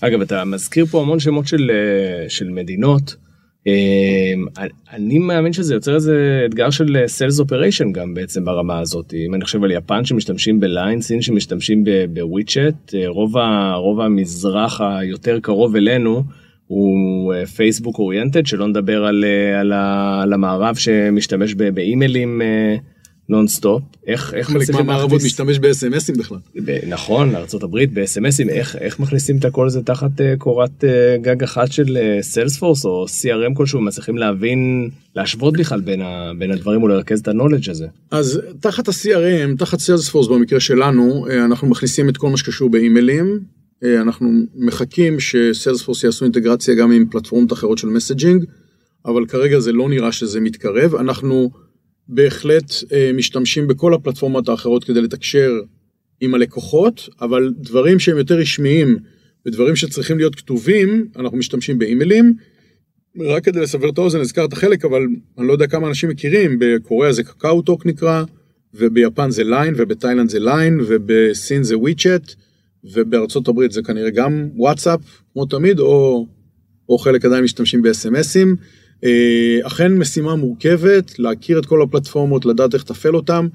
אגב, 0.00 0.20
אתה 0.20 0.44
מזכיר 0.44 0.86
פה 0.86 1.02
המון 1.02 1.20
שמות 1.20 1.46
של, 1.46 1.70
אה, 1.70 2.28
של 2.28 2.48
מדינות. 2.48 3.16
אה, 3.66 4.64
אני 4.92 5.18
מאמין 5.18 5.52
שזה 5.52 5.74
יוצר 5.74 5.94
איזה 5.94 6.42
אתגר 6.46 6.70
של 6.70 6.96
אה, 6.96 7.04
Sales 7.04 7.44
Operation 7.44 7.92
גם 7.92 8.14
בעצם 8.14 8.44
ברמה 8.44 8.78
הזאת. 8.78 9.14
אם 9.14 9.34
אני 9.34 9.44
חושב 9.44 9.64
על 9.64 9.70
יפן 9.70 10.04
שמשתמשים 10.04 10.60
בליין, 10.60 11.00
סין 11.00 11.22
שמשתמשים 11.22 11.84
בוויצ'ט, 12.12 12.94
רוב, 13.06 13.34
רוב 13.76 14.00
המזרח 14.00 14.80
היותר 14.80 15.40
קרוב 15.40 15.76
אלינו 15.76 16.22
הוא 16.66 17.34
פייסבוק 17.56 17.98
oriented, 17.98 18.46
שלא 18.46 18.68
נדבר 18.68 19.04
על, 19.04 19.24
על, 19.60 19.72
על 20.22 20.32
המערב 20.32 20.74
שמשתמש 20.74 21.54
באימיילים. 21.54 22.40
נונסטופ, 23.28 23.82
איך, 24.06 24.34
איך 24.34 24.50
חלק 24.50 24.70
מהמערכות 24.70 25.22
משתמש 25.22 25.58
ב-SMSים 25.58 26.18
בכלל. 26.18 26.38
ב- 26.64 26.78
נכון, 26.88 27.34
ארה"ב 27.34 27.78
ב-SMSים, 27.92 28.48
איך, 28.48 28.76
איך 28.76 29.00
מכניסים 29.00 29.36
את 29.36 29.44
הכל 29.44 29.66
הזה 29.66 29.82
תחת 29.82 30.10
uh, 30.20 30.22
קורת 30.38 30.84
uh, 30.84 31.22
גג 31.22 31.42
אחת 31.42 31.72
של 31.72 31.98
Salesforce 32.20 32.84
אה, 32.84 32.88
או 32.88 33.04
CRM 33.06 33.54
כלשהו, 33.56 33.80
מצליחים 33.80 34.18
להבין, 34.18 34.90
להשוות 35.16 35.56
בכלל 35.56 35.80
בין, 35.80 36.00
ה, 36.02 36.32
בין 36.38 36.50
הדברים 36.50 36.82
ולרכז 36.82 37.20
את 37.20 37.28
ה-knowledge 37.28 37.70
הזה. 37.70 37.86
אז 38.10 38.40
תחת 38.60 38.88
ה-CRM, 38.88 39.58
תחת 39.58 39.78
Salesforce 39.80 40.28
במקרה 40.28 40.60
שלנו, 40.60 41.26
אנחנו 41.44 41.68
מכניסים 41.68 42.08
את 42.08 42.16
כל 42.16 42.30
מה 42.30 42.36
שקשור 42.36 42.70
באימיילים, 42.70 43.40
אנחנו 43.84 44.30
מחכים 44.56 45.20
ש 45.20 45.34
Salesforce 45.34 46.04
יעשו 46.04 46.24
אינטגרציה 46.24 46.74
גם 46.74 46.92
עם 46.92 47.06
פלטפורמות 47.10 47.52
אחרות 47.52 47.78
של 47.78 47.88
messaging, 47.88 48.44
אבל 49.06 49.26
כרגע 49.26 49.58
זה 49.58 49.72
לא 49.72 49.88
נראה 49.88 50.12
שזה 50.12 50.40
מתקרב, 50.40 50.94
אנחנו 50.94 51.50
בהחלט 52.08 52.72
אה, 52.92 53.10
משתמשים 53.14 53.66
בכל 53.66 53.94
הפלטפורמות 53.94 54.48
האחרות 54.48 54.84
כדי 54.84 55.00
לתקשר 55.00 55.52
עם 56.20 56.34
הלקוחות, 56.34 57.08
אבל 57.20 57.52
דברים 57.58 57.98
שהם 57.98 58.18
יותר 58.18 58.38
רשמיים 58.38 58.98
ודברים 59.46 59.76
שצריכים 59.76 60.18
להיות 60.18 60.34
כתובים, 60.34 61.08
אנחנו 61.16 61.38
משתמשים 61.38 61.78
באימיילים. 61.78 62.34
רק 63.20 63.44
כדי 63.44 63.60
לסבר 63.60 63.88
את 63.88 63.98
האוזן, 63.98 64.20
הזכרת 64.20 64.54
חלק, 64.54 64.84
אבל 64.84 65.06
אני 65.38 65.46
לא 65.46 65.52
יודע 65.52 65.66
כמה 65.66 65.88
אנשים 65.88 66.08
מכירים, 66.08 66.56
בקוריאה 66.60 67.12
זה 67.12 67.22
KakaoTalk 67.22 67.86
נקרא, 67.86 68.24
וביפן 68.74 69.30
זה 69.30 69.44
Line, 69.44 69.74
ובתאילנד 69.76 70.30
זה 70.30 70.38
Line, 70.38 70.80
ובסין 70.86 71.62
זה 71.62 71.78
WeChat, 71.78 72.34
ובארצות 72.84 73.48
הברית 73.48 73.72
זה 73.72 73.82
כנראה 73.82 74.10
גם 74.10 74.48
וואטסאפ, 74.54 75.00
כמו 75.32 75.46
תמיד, 75.46 75.78
או, 75.78 76.26
או 76.88 76.98
חלק 76.98 77.24
עדיין 77.24 77.44
משתמשים 77.44 77.82
ב-SMSים. 77.82 78.48
אה, 79.04 79.66
אכן 79.66 79.92
משימה 79.92 80.34
מורכבת, 80.34 81.18
להכיר 81.18 81.58
את 81.58 81.66
כל 81.66 81.82
הפלטפורמות, 81.82 82.44
לדעת 82.44 82.74
איך 82.74 82.82
לתפעל 82.82 83.16
אותם, 83.16 83.48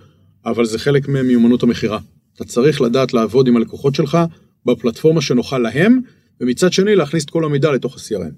אבל 0.46 0.66
זה 0.66 0.80
חלק 0.80 1.08
ממיומנות 1.08 1.64
המכירה. 1.64 2.00
אתה 2.36 2.46
צריך 2.46 2.82
לדעת 2.82 3.14
לעבוד 3.14 3.48
עם 3.48 3.58
הלקוחות 3.58 3.96
שלך 3.96 4.18
בפלטפורמה 4.66 5.22
שנוחה 5.22 5.58
להם, 5.58 6.00
ומצד 6.42 6.74
שני 6.74 6.96
להכניס 6.96 7.26
את 7.26 7.30
כל 7.30 7.46
המידע 7.46 7.72
לתוך 7.72 7.96
ה-CRM. 7.96 8.34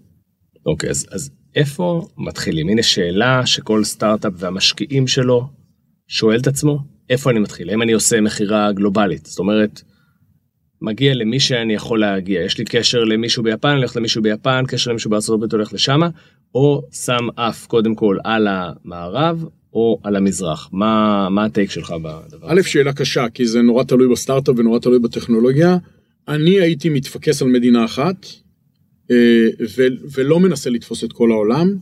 אוקיי, 0.66 0.90
okay, 0.90 0.92
אז, 0.92 1.06
אז 1.12 1.30
איפה 1.56 2.08
מתחילים? 2.18 2.70
הנה 2.70 2.84
שאלה 2.84 3.46
שכל 3.46 3.84
סטארט-אפ 3.84 4.34
והמשקיעים 4.38 5.08
שלו 5.08 5.48
שואל 6.08 6.40
את 6.40 6.48
עצמו, 6.48 6.80
איפה 7.10 7.30
אני 7.32 7.40
מתחיל? 7.40 7.70
האם 7.70 7.82
אני 7.82 7.92
עושה 7.92 8.22
מכירה 8.22 8.72
גלובלית? 8.72 9.26
זאת 9.26 9.40
אומרת, 9.40 9.82
מגיע 10.82 11.14
למי 11.14 11.40
שאני 11.40 11.74
יכול 11.74 12.00
להגיע. 12.00 12.42
יש 12.42 12.58
לי 12.58 12.66
קשר 12.66 13.04
למישהו 13.04 13.44
ביפן, 13.44 13.70
אני 13.70 13.78
הולך 13.78 13.98
למישהו 13.98 14.22
ביפן, 14.22 14.64
קשר 14.68 14.92
למישהו 14.92 15.10
בארצות 15.12 15.36
הברית, 15.36 15.52
הולך 15.52 15.74
לשמה, 15.74 16.10
או 16.56 16.82
שם 16.92 17.28
אף 17.36 17.66
קודם 17.68 17.96
כל 17.96 18.18
על 18.24 18.48
המערב, 18.50 19.46
או 19.74 20.00
על 20.04 20.16
המזרח. 20.16 20.70
מה, 20.72 21.28
מה 21.30 21.46
הטייק 21.46 21.72
שלך 21.72 21.92
בדבר 21.92 22.26
הזה? 22.26 22.62
א', 22.62 22.62
שאלה 22.62 22.94
קשה, 22.94 23.30
כי 23.30 23.46
זה 23.46 23.62
נורא 23.62 23.84
תלוי 23.84 24.08
בסטארט-אפ 24.08 24.56
ונורא 24.58 24.80
תלוי 24.80 25.00
בטכנולוגיה. 25.00 25.78
אני 26.28 26.62
הייתי 26.62 26.90
מתפקס 26.90 27.42
על 27.42 27.48
מדינה 27.48 27.86
אחת, 27.86 28.26
אה, 29.12 29.48
ולא 30.14 30.40
מנסה 30.40 30.70
לתפוס 30.70 31.04
את 31.04 31.14
כל 31.14 31.32
העולם. 31.32 31.76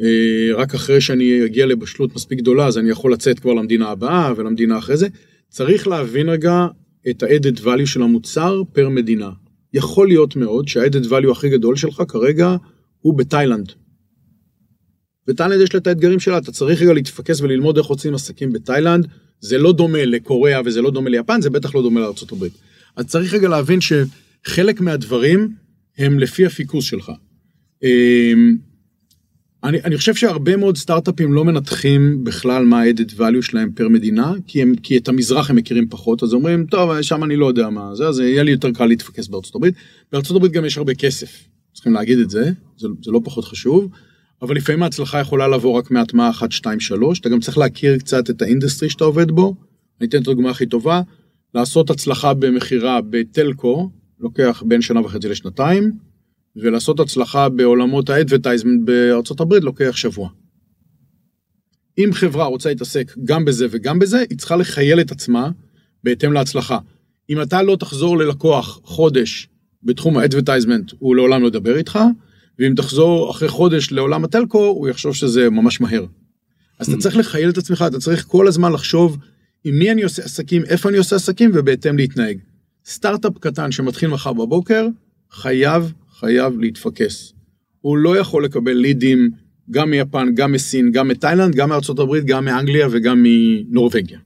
אה, 0.00 0.54
רק 0.54 0.74
אחרי 0.74 1.00
שאני 1.00 1.44
אגיע 1.44 1.66
לבשלות 1.66 2.14
מספיק 2.14 2.38
גדולה, 2.38 2.66
אז 2.66 2.78
אני 2.78 2.90
יכול 2.90 3.12
לצאת 3.12 3.38
כבר 3.38 3.52
למדינה 3.52 3.88
הבאה 3.88 4.32
ולמדינה 4.36 4.78
אחרי 4.78 4.96
זה. 4.96 5.08
צריך 5.48 5.88
להבין 5.88 6.28
רגע 6.28 6.66
את 7.10 7.22
ה-added 7.22 7.58
value 7.58 7.86
של 7.86 8.02
המוצר 8.02 8.62
פר 8.72 8.88
מדינה. 8.88 9.30
יכול 9.74 10.08
להיות 10.08 10.36
מאוד 10.36 10.68
שה-added 10.68 11.06
value 11.10 11.30
הכי 11.32 11.48
גדול 11.48 11.76
שלך 11.76 12.02
כרגע 12.08 12.56
הוא 13.00 13.18
בתאילנד. 13.18 13.72
בתאילנד 15.26 15.60
יש 15.60 15.74
לה 15.74 15.80
את 15.80 15.86
האתגרים 15.86 16.20
שלה, 16.20 16.38
אתה 16.38 16.52
צריך 16.52 16.82
רגע 16.82 16.92
להתפקס 16.92 17.40
וללמוד 17.40 17.78
איך 17.78 17.86
עושים 17.86 18.14
עסקים 18.14 18.52
בתאילנד, 18.52 19.06
זה 19.40 19.58
לא 19.58 19.72
דומה 19.72 20.04
לקוריאה 20.04 20.60
וזה 20.64 20.82
לא 20.82 20.90
דומה 20.90 21.10
ליפן, 21.10 21.40
זה 21.40 21.50
בטח 21.50 21.74
לא 21.74 21.82
דומה 21.82 22.00
לארה"ב. 22.00 22.46
אז 22.96 23.06
צריך 23.06 23.34
רגע 23.34 23.48
להבין 23.48 23.78
שחלק 23.80 24.80
מהדברים 24.80 25.54
הם 25.98 26.18
לפי 26.18 26.46
הפיקוס 26.46 26.84
שלך. 26.84 27.12
אני, 29.64 29.78
אני 29.84 29.96
חושב 29.96 30.14
שהרבה 30.14 30.56
מאוד 30.56 30.76
סטארט-אפים 30.76 31.32
לא 31.32 31.44
מנתחים 31.44 32.24
בכלל 32.24 32.64
מה 32.64 32.80
ה-added 32.82 33.18
value 33.18 33.42
שלהם 33.42 33.72
פר 33.72 33.88
מדינה, 33.88 34.32
כי, 34.46 34.62
הם, 34.62 34.74
כי 34.82 34.96
את 34.96 35.08
המזרח 35.08 35.50
הם 35.50 35.56
מכירים 35.56 35.88
פחות, 35.88 36.22
אז 36.22 36.34
אומרים, 36.34 36.66
טוב, 36.66 37.02
שם 37.02 37.24
אני 37.24 37.36
לא 37.36 37.46
יודע 37.46 37.70
מה 37.70 37.94
זה, 37.94 38.08
אז 38.08 38.18
יהיה 38.18 38.42
לי 38.42 38.50
יותר 38.50 38.70
קל 38.70 38.86
להתפקס 38.86 39.28
בארצות 39.28 39.54
הברית. 39.54 39.74
בארצות 40.12 40.36
הברית 40.36 40.52
גם 40.52 40.64
יש 40.64 40.78
הרבה 40.78 40.94
כסף, 40.94 41.48
צריכים 41.74 41.92
להגיד 41.92 42.18
את 42.18 42.30
זה, 42.30 42.50
זה, 42.76 42.88
זה 43.02 43.10
לא 43.10 43.20
פחות 43.24 43.44
חשוב, 43.44 43.88
אבל 44.42 44.56
לפעמים 44.56 44.82
ההצלחה 44.82 45.20
יכולה 45.20 45.48
לבוא 45.48 45.78
רק 45.78 45.90
מהטמעה 45.90 46.30
1, 46.30 46.52
2, 46.52 46.80
3, 46.80 47.20
אתה 47.20 47.28
גם 47.28 47.40
צריך 47.40 47.58
להכיר 47.58 47.98
קצת 47.98 48.30
את 48.30 48.42
ה 48.42 48.47
industry 48.47 48.90
שאתה 48.90 49.04
עובד 49.04 49.30
בו. 49.30 49.54
אני 50.00 50.08
אתן 50.08 50.22
את 50.22 50.28
הדוגמה 50.28 50.50
הכי 50.50 50.66
טובה, 50.66 51.02
לעשות 51.54 51.90
הצלחה 51.90 52.34
במכירה 52.34 53.00
ב 53.10 53.21
telco, 53.21 53.90
לוקח 54.20 54.62
בין 54.66 54.82
שנה 54.82 55.00
וחצי 55.00 55.28
לשנתיים, 55.28 55.92
ולעשות 56.56 57.00
הצלחה 57.00 57.48
בעולמות 57.48 58.10
ה 58.10 58.15
advertisement 58.15 58.80
בארצות 58.84 59.40
הברית 59.40 59.64
לוקח 59.64 59.96
שבוע. 59.96 60.28
אם 61.98 62.10
חברה 62.12 62.46
רוצה 62.46 62.68
להתעסק 62.68 63.14
גם 63.24 63.44
בזה 63.44 63.66
וגם 63.70 63.98
בזה, 63.98 64.24
היא 64.30 64.38
צריכה 64.38 64.56
לכייל 64.56 65.00
את 65.00 65.10
עצמה 65.10 65.50
בהתאם 66.04 66.32
להצלחה. 66.32 66.78
אם 67.30 67.42
אתה 67.42 67.62
לא 67.62 67.76
תחזור 67.76 68.18
ללקוח 68.18 68.80
חודש 68.84 69.48
בתחום 69.82 70.18
האדברטייזמנט, 70.18 70.92
הוא 70.98 71.16
לעולם 71.16 71.42
לא 71.42 71.46
ידבר 71.46 71.76
איתך, 71.76 71.98
ואם 72.58 72.74
תחזור 72.76 73.30
אחרי 73.30 73.48
חודש 73.48 73.92
לעולם 73.92 74.24
הטלקו, 74.24 74.64
הוא 74.66 74.88
יחשוב 74.88 75.14
שזה 75.14 75.50
ממש 75.50 75.80
מהר. 75.80 76.06
אז 76.78 76.88
אתה 76.88 76.96
mm. 76.96 77.00
צריך 77.00 77.16
לחייל 77.16 77.50
את 77.50 77.58
עצמך, 77.58 77.84
אתה 77.86 77.98
צריך 77.98 78.24
כל 78.26 78.48
הזמן 78.48 78.72
לחשוב 78.72 79.18
עם 79.64 79.78
מי 79.78 79.92
אני 79.92 80.02
עושה 80.02 80.22
עסקים, 80.22 80.64
איפה 80.64 80.88
אני 80.88 80.98
עושה 80.98 81.16
עסקים, 81.16 81.50
ובהתאם 81.54 81.96
להתנהג. 81.96 82.38
סטארט-אפ 82.86 83.38
קטן 83.38 83.72
שמתחיל 83.72 84.10
מחר 84.10 84.32
בבוקר, 84.32 84.86
חייב, 85.30 85.92
חייב 86.20 86.60
להתפקס. 86.60 87.32
הוא 87.80 87.98
לא 87.98 88.16
יכול 88.16 88.44
לקבל 88.44 88.72
לידים 88.72 89.30
גם 89.70 89.90
מיפן, 89.90 90.28
גם 90.34 90.52
מסין, 90.52 90.92
גם 90.92 91.08
מתאילנד, 91.08 91.54
גם 91.54 91.68
מארצות 91.68 91.98
הברית, 91.98 92.24
גם 92.24 92.44
מאנגליה 92.44 92.88
וגם 92.90 93.22
מנורבגיה. 93.22 94.18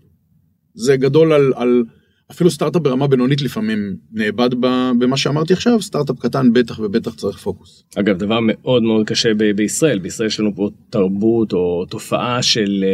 זה 0.75 0.97
גדול 0.97 1.33
על, 1.33 1.53
על 1.57 1.85
אפילו 2.31 2.51
סטארט-אפ 2.51 2.83
ברמה 2.83 3.07
בינונית 3.07 3.43
לפעמים 3.43 3.97
נאבד 4.13 4.51
במה 4.99 5.17
שאמרתי 5.17 5.53
עכשיו, 5.53 5.83
סטארט-אפ 5.83 6.19
קטן 6.19 6.53
בטח 6.53 6.79
ובטח 6.79 7.15
צריך 7.15 7.39
פוקוס. 7.39 7.85
אגב, 7.97 8.19
דבר 8.19 8.39
מאוד 8.43 8.83
מאוד 8.83 9.07
קשה 9.07 9.35
ב- 9.35 9.51
בישראל, 9.51 9.99
בישראל 9.99 10.27
יש 10.27 10.41
לנו 10.41 10.55
פה 10.57 10.71
תרבות 10.91 11.53
או 11.53 11.87
תופעה 11.91 12.43
של 12.43 12.85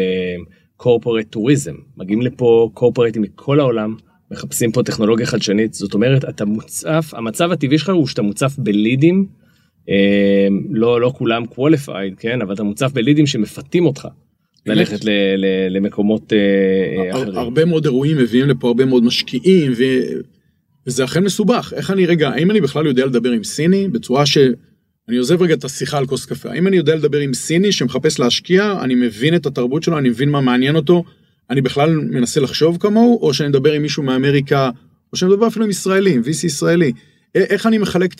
קורפורט 0.76 1.26
uh, 1.26 1.28
טוריזם. 1.28 1.74
מגיעים 1.96 2.22
לפה 2.22 2.70
קורפורטים 2.74 3.22
מכל 3.22 3.60
העולם, 3.60 3.94
מחפשים 4.32 4.72
פה 4.72 4.82
טכנולוגיה 4.82 5.26
חדשנית, 5.26 5.74
זאת 5.74 5.94
אומרת, 5.94 6.24
אתה 6.24 6.44
מוצף, 6.44 7.10
המצב 7.12 7.52
הטבעי 7.52 7.78
שלך 7.78 7.88
הוא 7.88 8.06
שאתה 8.06 8.22
מוצף 8.22 8.54
בלידים, 8.58 9.26
אה, 9.88 10.48
לא, 10.70 11.00
לא 11.00 11.12
כולם 11.16 11.42
qualified, 11.42 12.14
כן, 12.18 12.42
אבל 12.42 12.54
אתה 12.54 12.62
מוצף 12.62 12.92
בלידים 12.92 13.26
שמפתים 13.26 13.86
אותך. 13.86 14.08
ללכת 14.66 15.04
ל, 15.04 15.10
ל, 15.36 15.46
למקומות 15.76 16.32
אה, 16.32 17.10
אחרים. 17.10 17.38
הרבה 17.38 17.64
מאוד 17.64 17.84
אירועים 17.84 18.18
מביאים 18.18 18.48
לפה 18.48 18.68
הרבה 18.68 18.84
מאוד 18.84 19.04
משקיעים 19.04 19.72
ו... 19.76 19.82
וזה 20.86 21.04
אכן 21.04 21.24
מסובך. 21.24 21.72
איך 21.76 21.90
אני 21.90 22.06
רגע 22.06 22.28
האם 22.28 22.50
אני 22.50 22.60
בכלל 22.60 22.86
יודע 22.86 23.06
לדבר 23.06 23.30
עם 23.30 23.44
סיני? 23.44 23.88
בצורה 23.88 24.26
שאני 24.26 25.16
עוזב 25.18 25.42
רגע 25.42 25.54
את 25.54 25.64
השיחה 25.64 25.98
על 25.98 26.06
כוס 26.06 26.26
קפה. 26.26 26.50
האם 26.50 26.66
אני 26.66 26.76
יודע 26.76 26.94
לדבר 26.94 27.18
עם 27.18 27.34
סיני 27.34 27.72
שמחפש 27.72 28.18
להשקיע? 28.18 28.74
אני 28.80 28.94
מבין 28.94 29.34
את 29.34 29.46
התרבות 29.46 29.82
שלו 29.82 29.98
אני 29.98 30.08
מבין 30.08 30.28
מה 30.28 30.40
מעניין 30.40 30.76
אותו 30.76 31.04
אני 31.50 31.60
בכלל 31.60 31.90
מנסה 31.96 32.40
לחשוב 32.40 32.76
כמוהו 32.80 33.18
או 33.22 33.34
שאני 33.34 33.48
מדבר 33.48 33.72
עם 33.72 33.82
מישהו 33.82 34.02
מאמריקה 34.02 34.70
או 35.12 35.16
שאני 35.16 35.30
מדבר 35.32 35.46
אפילו 35.46 35.64
עם 35.64 35.70
ישראלי 35.70 36.14
עם 36.14 36.22
VC 36.22 36.46
ישראלי 36.46 36.92
איך 37.34 37.66
אני 37.66 37.78
מחלק 37.78 38.14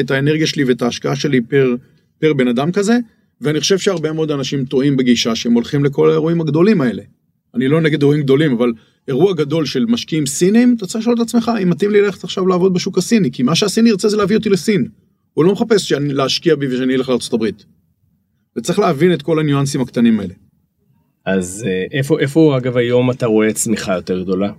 את, 0.00 0.10
האנרגיה 0.10 0.46
שלי 0.46 0.64
ואת 0.64 0.82
ההשקעה 0.82 1.16
שלי 1.16 1.40
פר, 1.40 1.74
פר 2.18 2.32
בן 2.32 2.48
אדם 2.48 2.72
כזה 2.72 2.98
ואני 3.40 3.60
חושב 3.60 3.78
שהרבה 3.78 4.12
מאוד 4.12 4.30
אנשים 4.30 4.64
טועים 4.64 4.96
בגישה 4.96 5.34
שהם 5.34 5.52
הולכים 5.52 5.84
לכל 5.84 6.10
האירועים 6.10 6.40
הגדולים 6.40 6.80
האלה. 6.80 7.02
אני 7.54 7.68
לא 7.68 7.80
נגד 7.80 8.02
אירועים 8.02 8.22
גדולים 8.22 8.52
אבל 8.52 8.72
אירוע 9.08 9.32
גדול 9.34 9.66
של 9.66 9.84
משקיעים 9.88 10.26
סינים 10.26 10.74
אתה 10.78 10.86
צריך 10.86 11.00
לשאול 11.00 11.14
את 11.14 11.20
עצמך 11.20 11.50
אם 11.62 11.70
מתאים 11.70 11.90
לי 11.90 12.00
ללכת 12.00 12.24
עכשיו 12.24 12.46
לעבוד 12.46 12.74
בשוק 12.74 12.98
הסיני 12.98 13.30
כי 13.30 13.42
מה 13.42 13.54
שהסיני 13.54 13.88
ירצה 13.88 14.08
זה 14.08 14.16
להביא 14.16 14.36
אותי 14.36 14.48
לסין. 14.48 14.88
הוא 15.34 15.44
לא 15.44 15.52
מחפש 15.52 15.88
שאני, 15.88 16.14
להשקיע 16.14 16.54
בי 16.54 16.74
ושאני 16.74 16.94
אלך 16.94 17.12
הברית. 17.32 17.64
וצריך 18.56 18.78
להבין 18.78 19.12
את 19.12 19.22
כל 19.22 19.38
הניואנסים 19.38 19.80
הקטנים 19.80 20.20
האלה. 20.20 20.34
אז 21.24 21.64
אה, 21.68 21.98
איפה, 21.98 22.20
איפה 22.20 22.56
אגב 22.56 22.76
היום 22.76 23.10
אתה 23.10 23.26
רואה 23.26 23.52
צמיחה 23.52 23.94
יותר 23.94 24.22
גדולה? 24.22 24.52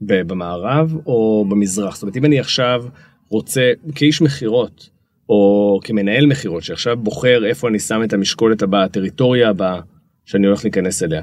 במערב 0.00 0.94
או 1.06 1.46
במזרח? 1.48 1.94
זאת 1.94 2.02
אומרת, 2.02 2.16
אם 2.16 2.24
אני 2.24 2.40
עכשיו 2.40 2.84
רוצה, 3.28 3.72
כאיש 3.94 4.22
מכירות, 4.22 4.90
או 5.28 5.80
כמנהל 5.84 6.26
מכירות, 6.26 6.62
שעכשיו 6.62 6.96
בוחר 6.96 7.44
איפה 7.46 7.68
אני 7.68 7.78
שם 7.78 8.00
את 8.04 8.12
המשקולת 8.12 8.62
הבאה, 8.62 8.84
הטריטוריה 8.84 9.48
הבאה 9.48 9.80
שאני 10.24 10.46
הולך 10.46 10.64
להיכנס 10.64 11.02
אליה, 11.02 11.22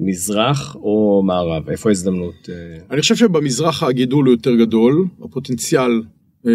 מזרח 0.00 0.76
או 0.76 1.22
מערב? 1.26 1.70
איפה 1.70 1.88
ההזדמנות? 1.88 2.48
אה, 2.48 2.54
אני 2.90 3.00
חושב 3.00 3.16
שבמזרח 3.16 3.82
הגידול 3.82 4.24
הוא 4.24 4.34
יותר 4.34 4.54
גדול 4.54 5.06
הפוטנציאל 5.24 6.02
אה, 6.46 6.52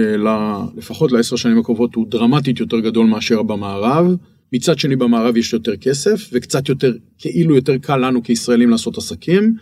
לפחות 0.78 1.12
לעשר 1.12 1.36
שנים 1.36 1.60
הקרובות 1.60 1.96
הוא 1.96 2.06
דרמטית 2.10 2.60
יותר 2.60 2.80
גדול 2.80 3.06
מאשר 3.06 3.44
במערב. 3.44 4.16
מצד 4.54 4.80
שני 4.80 4.96
במערב 4.96 5.38
יש 5.38 5.54
יותר 5.54 5.76
כסף 5.76 6.30
וקצת 6.34 6.70
יותר 6.70 6.94
כאילו 7.18 7.56
יותר 7.56 7.78
קל 7.78 7.98
לנו 7.98 8.24
כישראלים 8.24 8.70
לעשות 8.70 8.98
עסקים. 8.98 9.56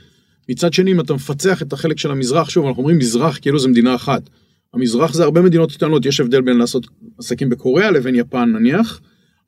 מצד 0.50 0.74
שני 0.74 0.92
אם 0.92 1.00
אתה 1.00 1.14
מפצח 1.14 1.62
את 1.62 1.74
החלק 1.74 1.98
של 1.98 2.12
המזרח 2.12 2.50
שוב 2.50 2.66
אנחנו 2.66 2.80
אומרים 2.80 2.98
מזרח 2.98 3.38
כאילו 3.42 3.60
זה 3.60 3.68
מדינה 3.68 3.96
אחת. 3.96 4.30
המזרח 4.74 5.14
זה 5.14 5.24
הרבה 5.24 5.42
מדינות 5.42 5.72
קטנות 5.72 6.06
יש 6.06 6.20
הבדל 6.20 6.42
בין 6.42 6.58
לעשות 6.58 6.88
עסקים 7.20 7.50
בקוריאה 7.50 7.92
לבין 7.92 8.16
יפן 8.16 8.50
נניח. 8.50 9.02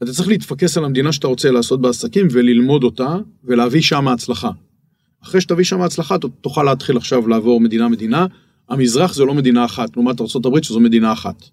אתה 0.03 0.11
צריך 0.11 0.27
להתפקס 0.27 0.77
על 0.77 0.85
המדינה 0.85 1.11
שאתה 1.11 1.27
רוצה 1.27 1.51
לעשות 1.51 1.81
בה 1.81 1.89
עסקים 1.89 2.27
וללמוד 2.31 2.83
אותה 2.83 3.17
ולהביא 3.43 3.81
שם 3.81 4.07
הצלחה. 4.07 4.51
אחרי 5.23 5.41
שתביא 5.41 5.63
שם 5.63 5.81
הצלחה 5.81 6.15
תוכל 6.41 6.63
להתחיל 6.63 6.97
עכשיו 6.97 7.27
לעבור 7.27 7.61
מדינה 7.61 7.89
מדינה. 7.89 8.25
המזרח 8.69 9.13
זה 9.13 9.25
לא 9.25 9.33
מדינה 9.33 9.65
אחת 9.65 9.95
לעומת 9.95 10.21
ארה"ב 10.21 10.61
שזו 10.61 10.79
מדינה 10.79 11.13
אחת. 11.13 11.43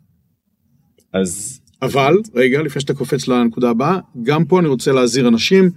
אז 1.12 1.61
אבל 1.83 2.16
רגע 2.35 2.62
לפני 2.62 2.81
שאתה 2.81 2.95
קופץ 2.95 3.29
לנקודה 3.29 3.70
הבאה 3.70 3.99
גם 4.22 4.45
פה 4.45 4.61
אני 4.61 4.68
רוצה 4.68 4.93
להזהיר 4.93 5.29
אנשים 5.29 5.70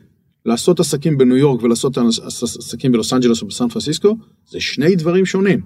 לעשות 0.45 0.79
עסקים 0.79 1.17
בניו 1.17 1.37
יורק 1.37 1.63
ולעשות 1.63 1.97
עס- 1.97 2.19
עס- 2.19 2.57
עסקים 2.57 2.91
בלוס 2.91 3.13
אנג'לס 3.13 3.41
או 3.41 3.47
בסן 3.47 3.67
פרנסיסקו 3.69 4.17
זה 4.49 4.59
שני 4.59 4.95
דברים 4.95 5.25
שונים. 5.25 5.61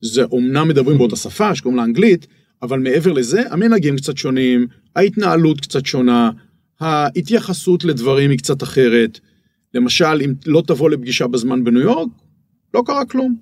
זה 0.00 0.24
אומנם 0.24 0.68
מדברים 0.68 0.98
באותה 0.98 1.16
שפה 1.16 1.54
שקוראים 1.54 1.76
לה 1.76 1.84
אנגלית 1.84 2.26
אבל 2.62 2.78
מעבר 2.78 3.12
לזה 3.12 3.42
המנהגים 3.50 3.96
קצת 3.96 4.16
שונים 4.16 4.66
ההתנהלות 4.96 5.60
קצת 5.60 5.86
שונה 5.86 6.30
ההתייחסות 6.80 7.84
לדברים 7.84 8.30
היא 8.30 8.38
קצת 8.38 8.62
אחרת. 8.62 9.20
למשל 9.74 10.20
אם 10.24 10.32
לא 10.46 10.62
תבוא 10.66 10.90
לפגישה 10.90 11.26
בזמן 11.26 11.64
בניו 11.64 11.82
יורק 11.82 12.08
לא 12.74 12.82
קרה 12.86 13.04
כלום. 13.04 13.36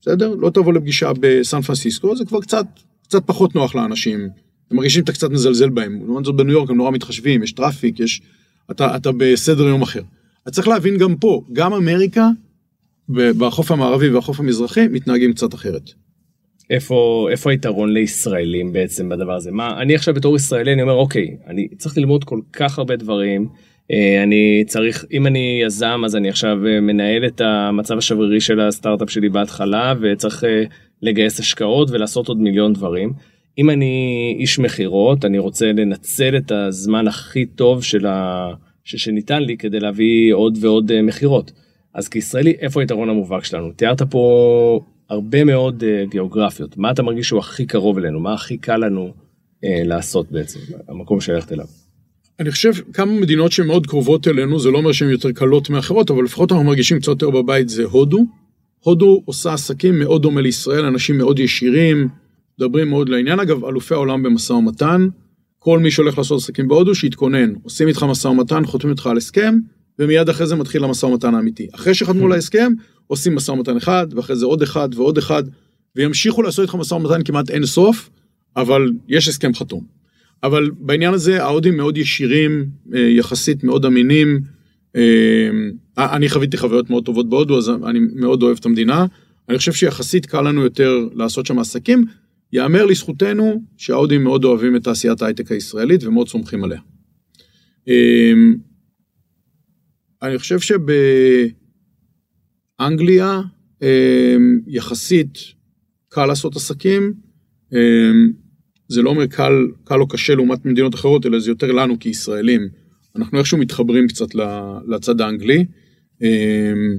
בסדר? 0.00 0.34
לא 0.34 0.50
תבוא 0.50 0.72
לפגישה 0.72 1.10
בסן 1.20 1.60
פרנסיסקו 1.60 2.16
זה 2.16 2.24
כבר 2.24 2.40
קצת 2.40 2.66
קצת 3.02 3.22
פחות 3.26 3.54
נוח 3.54 3.74
לאנשים. 3.74 4.28
הם 4.72 4.76
מרגישים 4.76 5.02
שאתה 5.02 5.12
קצת 5.12 5.30
מזלזל 5.30 5.68
בהם. 5.68 6.00
לעומת 6.04 6.24
זאת 6.24 6.36
בניו 6.36 6.52
יורק 6.52 6.70
הם 6.70 6.76
נורא 6.76 6.90
מתחשבים, 6.90 7.42
יש 7.42 7.52
traffic, 7.52 8.00
יש... 8.00 8.20
אתה, 8.70 8.96
אתה 8.96 9.10
בסדר 9.16 9.62
אם 9.62 9.82
תאחר. 9.82 10.02
אז 10.46 10.52
צריך 10.52 10.68
להבין 10.68 10.98
גם 10.98 11.16
פה, 11.16 11.42
גם 11.52 11.72
אמריקה, 11.72 12.28
בחוף 13.08 13.70
המערבי 13.70 14.08
והחוף 14.08 14.40
המזרחי, 14.40 14.88
מתנהגים 14.88 15.32
קצת 15.32 15.54
אחרת. 15.54 15.90
איפה 16.70 17.28
איפה 17.30 17.50
היתרון 17.50 17.92
לישראלים 17.92 18.72
בעצם 18.72 19.08
בדבר 19.08 19.32
הזה 19.32 19.50
מה 19.50 19.82
אני 19.82 19.94
עכשיו 19.94 20.14
בתור 20.14 20.36
ישראלי 20.36 20.72
אני 20.72 20.82
אומר 20.82 20.92
אוקיי 20.92 21.36
אני 21.46 21.68
צריך 21.78 21.98
ללמוד 21.98 22.24
כל 22.24 22.40
כך 22.52 22.78
הרבה 22.78 22.96
דברים 22.96 23.48
אה, 23.92 24.22
אני 24.22 24.64
צריך 24.66 25.04
אם 25.12 25.26
אני 25.26 25.60
יזם 25.66 26.02
אז 26.04 26.16
אני 26.16 26.28
עכשיו 26.28 26.66
אה, 26.66 26.80
מנהל 26.80 27.26
את 27.26 27.40
המצב 27.40 27.98
השברירי 27.98 28.40
של 28.40 28.60
הסטארט-אפ 28.60 29.10
שלי 29.10 29.28
בהתחלה 29.28 29.94
וצריך 30.00 30.44
אה, 30.44 30.62
לגייס 31.02 31.40
השקעות 31.40 31.90
ולעשות 31.90 32.28
עוד 32.28 32.40
מיליון 32.40 32.72
דברים. 32.72 33.12
אם 33.58 33.70
אני 33.70 34.36
איש 34.38 34.58
מכירות 34.58 35.24
אני 35.24 35.38
רוצה 35.38 35.72
לנצל 35.72 36.36
את 36.36 36.52
הזמן 36.52 37.08
הכי 37.08 37.46
טוב 37.46 37.82
של 37.82 38.06
ה... 38.06 38.48
ש... 38.84 38.96
שניתן 38.96 39.42
לי 39.42 39.56
כדי 39.56 39.80
להביא 39.80 40.34
עוד 40.34 40.58
ועוד 40.60 40.92
אה, 40.92 41.02
מכירות. 41.02 41.52
אז 41.94 42.08
כישראלי 42.08 42.54
איפה 42.60 42.80
היתרון 42.80 43.08
המובהק 43.08 43.44
שלנו 43.44 43.72
תיארת 43.72 44.02
פה 44.02 44.80
הרבה 45.08 45.44
מאוד 45.44 45.82
uh, 45.82 46.10
גיאוגרפיות 46.10 46.78
מה 46.78 46.90
אתה 46.90 47.02
מרגיש 47.02 47.28
שהוא 47.28 47.40
הכי 47.40 47.66
קרוב 47.66 47.98
אלינו 47.98 48.20
מה 48.20 48.34
הכי 48.34 48.56
קל 48.56 48.76
לנו 48.76 49.08
uh, 49.08 49.66
לעשות 49.84 50.32
בעצם 50.32 50.58
המקום 50.88 51.20
שללכת 51.20 51.52
אליו. 51.52 51.66
אני 52.40 52.50
חושב 52.50 52.72
כמה 52.92 53.12
מדינות 53.12 53.52
שהן 53.52 53.66
מאוד 53.66 53.86
קרובות 53.86 54.28
אלינו, 54.28 54.58
זה 54.58 54.70
לא 54.70 54.78
אומר 54.78 54.92
שהן 54.92 55.10
יותר 55.10 55.32
קלות 55.32 55.70
מאחרות, 55.70 56.10
אבל 56.10 56.24
לפחות 56.24 56.52
אנחנו 56.52 56.64
מרגישים 56.64 56.98
קצת 56.98 57.08
יותר 57.08 57.30
בבית, 57.30 57.68
זה 57.68 57.84
הודו. 57.84 58.24
הודו 58.78 59.22
עושה 59.24 59.52
עסקים 59.52 59.98
מאוד 59.98 60.22
דומה 60.22 60.40
לישראל, 60.40 60.84
אנשים 60.84 61.18
מאוד 61.18 61.38
ישירים, 61.38 62.08
מדברים 62.58 62.88
מאוד 62.88 63.08
לעניין. 63.08 63.40
אגב, 63.40 63.64
אלופי 63.64 63.94
העולם 63.94 64.22
במשא 64.22 64.52
ומתן, 64.52 65.08
כל 65.58 65.78
מי 65.78 65.90
שהולך 65.90 66.18
לעשות 66.18 66.40
עסקים 66.40 66.68
בהודו, 66.68 66.94
שיתכונן. 66.94 67.52
עושים 67.62 67.88
איתך 67.88 68.02
משא 68.02 68.28
ומתן, 68.28 68.66
חותמים 68.66 68.92
איתך 68.92 69.06
על 69.06 69.16
הסכם, 69.16 69.54
ומיד 69.98 70.28
אחרי 70.28 70.46
זה 70.46 70.56
מתחיל 70.56 70.84
המשא 70.84 71.06
ומתן 71.06 71.34
האמיתי. 71.34 71.66
אחרי 71.74 71.94
שחתמו 71.94 72.26
על 72.26 72.32
ההסכם, 72.32 72.72
עושים 73.06 73.34
משא 73.34 73.50
ומתן 73.50 73.76
אחד, 73.76 74.06
ואחרי 74.16 74.36
זה 74.36 74.46
עוד 74.46 74.62
אחד 74.62 74.88
ועוד 74.94 75.18
אחד, 75.18 75.42
וימשיכו 75.96 76.42
לעשות 76.42 76.62
איתך 76.62 76.74
משא 76.74 76.94
ומתן 76.94 77.22
כמעט 77.24 77.50
אין 77.50 77.66
סוף, 77.66 78.10
אבל 78.56 78.92
יש 79.08 79.28
הסכם 79.28 79.54
חתום. 79.54 79.84
אבל 80.42 80.70
בעניין 80.78 81.14
הזה 81.14 81.42
ההודים 81.42 81.76
מאוד 81.76 81.98
ישירים, 81.98 82.66
אה, 82.94 83.00
יחסית 83.00 83.64
מאוד 83.64 83.84
אמינים. 83.84 84.40
אה, 84.96 85.50
אני 85.98 86.28
חוויתי 86.28 86.56
חוויות 86.56 86.90
מאוד 86.90 87.04
טובות 87.04 87.28
בהודו, 87.28 87.58
אז 87.58 87.70
אני 87.86 87.98
מאוד 88.14 88.42
אוהב 88.42 88.56
את 88.60 88.66
המדינה. 88.66 89.06
אני 89.48 89.58
חושב 89.58 89.72
שיחסית 89.72 90.26
קל 90.26 90.40
לנו 90.40 90.62
יותר 90.62 91.08
לעשות 91.14 91.46
שם 91.46 91.58
עסקים. 91.58 92.04
יאמר 92.52 92.86
לזכותנו 92.86 93.62
שההודים 93.76 94.24
מאוד 94.24 94.44
אוהבים 94.44 94.76
את 94.76 94.84
תעשיית 94.84 95.22
ההייטק 95.22 95.52
הישראלית 95.52 96.04
ומאוד 96.04 96.28
סומכים 96.28 96.64
עליה. 96.64 96.80
אה, 97.88 98.32
אני 100.22 100.38
חושב 100.38 100.58
שבאנגליה 102.78 103.40
אה, 103.82 104.36
יחסית 104.66 105.38
קל 106.08 106.26
לעשות 106.26 106.56
עסקים. 106.56 107.12
אה, 107.74 108.10
זה 108.88 109.02
לא 109.02 109.10
אומר 109.10 109.26
קל, 109.26 109.52
קל 109.84 110.00
או 110.00 110.08
קשה 110.08 110.34
לעומת 110.34 110.64
מדינות 110.64 110.94
אחרות, 110.94 111.26
אלא 111.26 111.38
זה 111.38 111.50
יותר 111.50 111.72
לנו 111.72 111.98
כישראלים. 111.98 112.68
אנחנו 113.16 113.38
איכשהו 113.38 113.58
מתחברים 113.58 114.08
קצת 114.08 114.34
לצד 114.88 115.20
האנגלי. 115.20 115.64
אמ, 116.22 116.98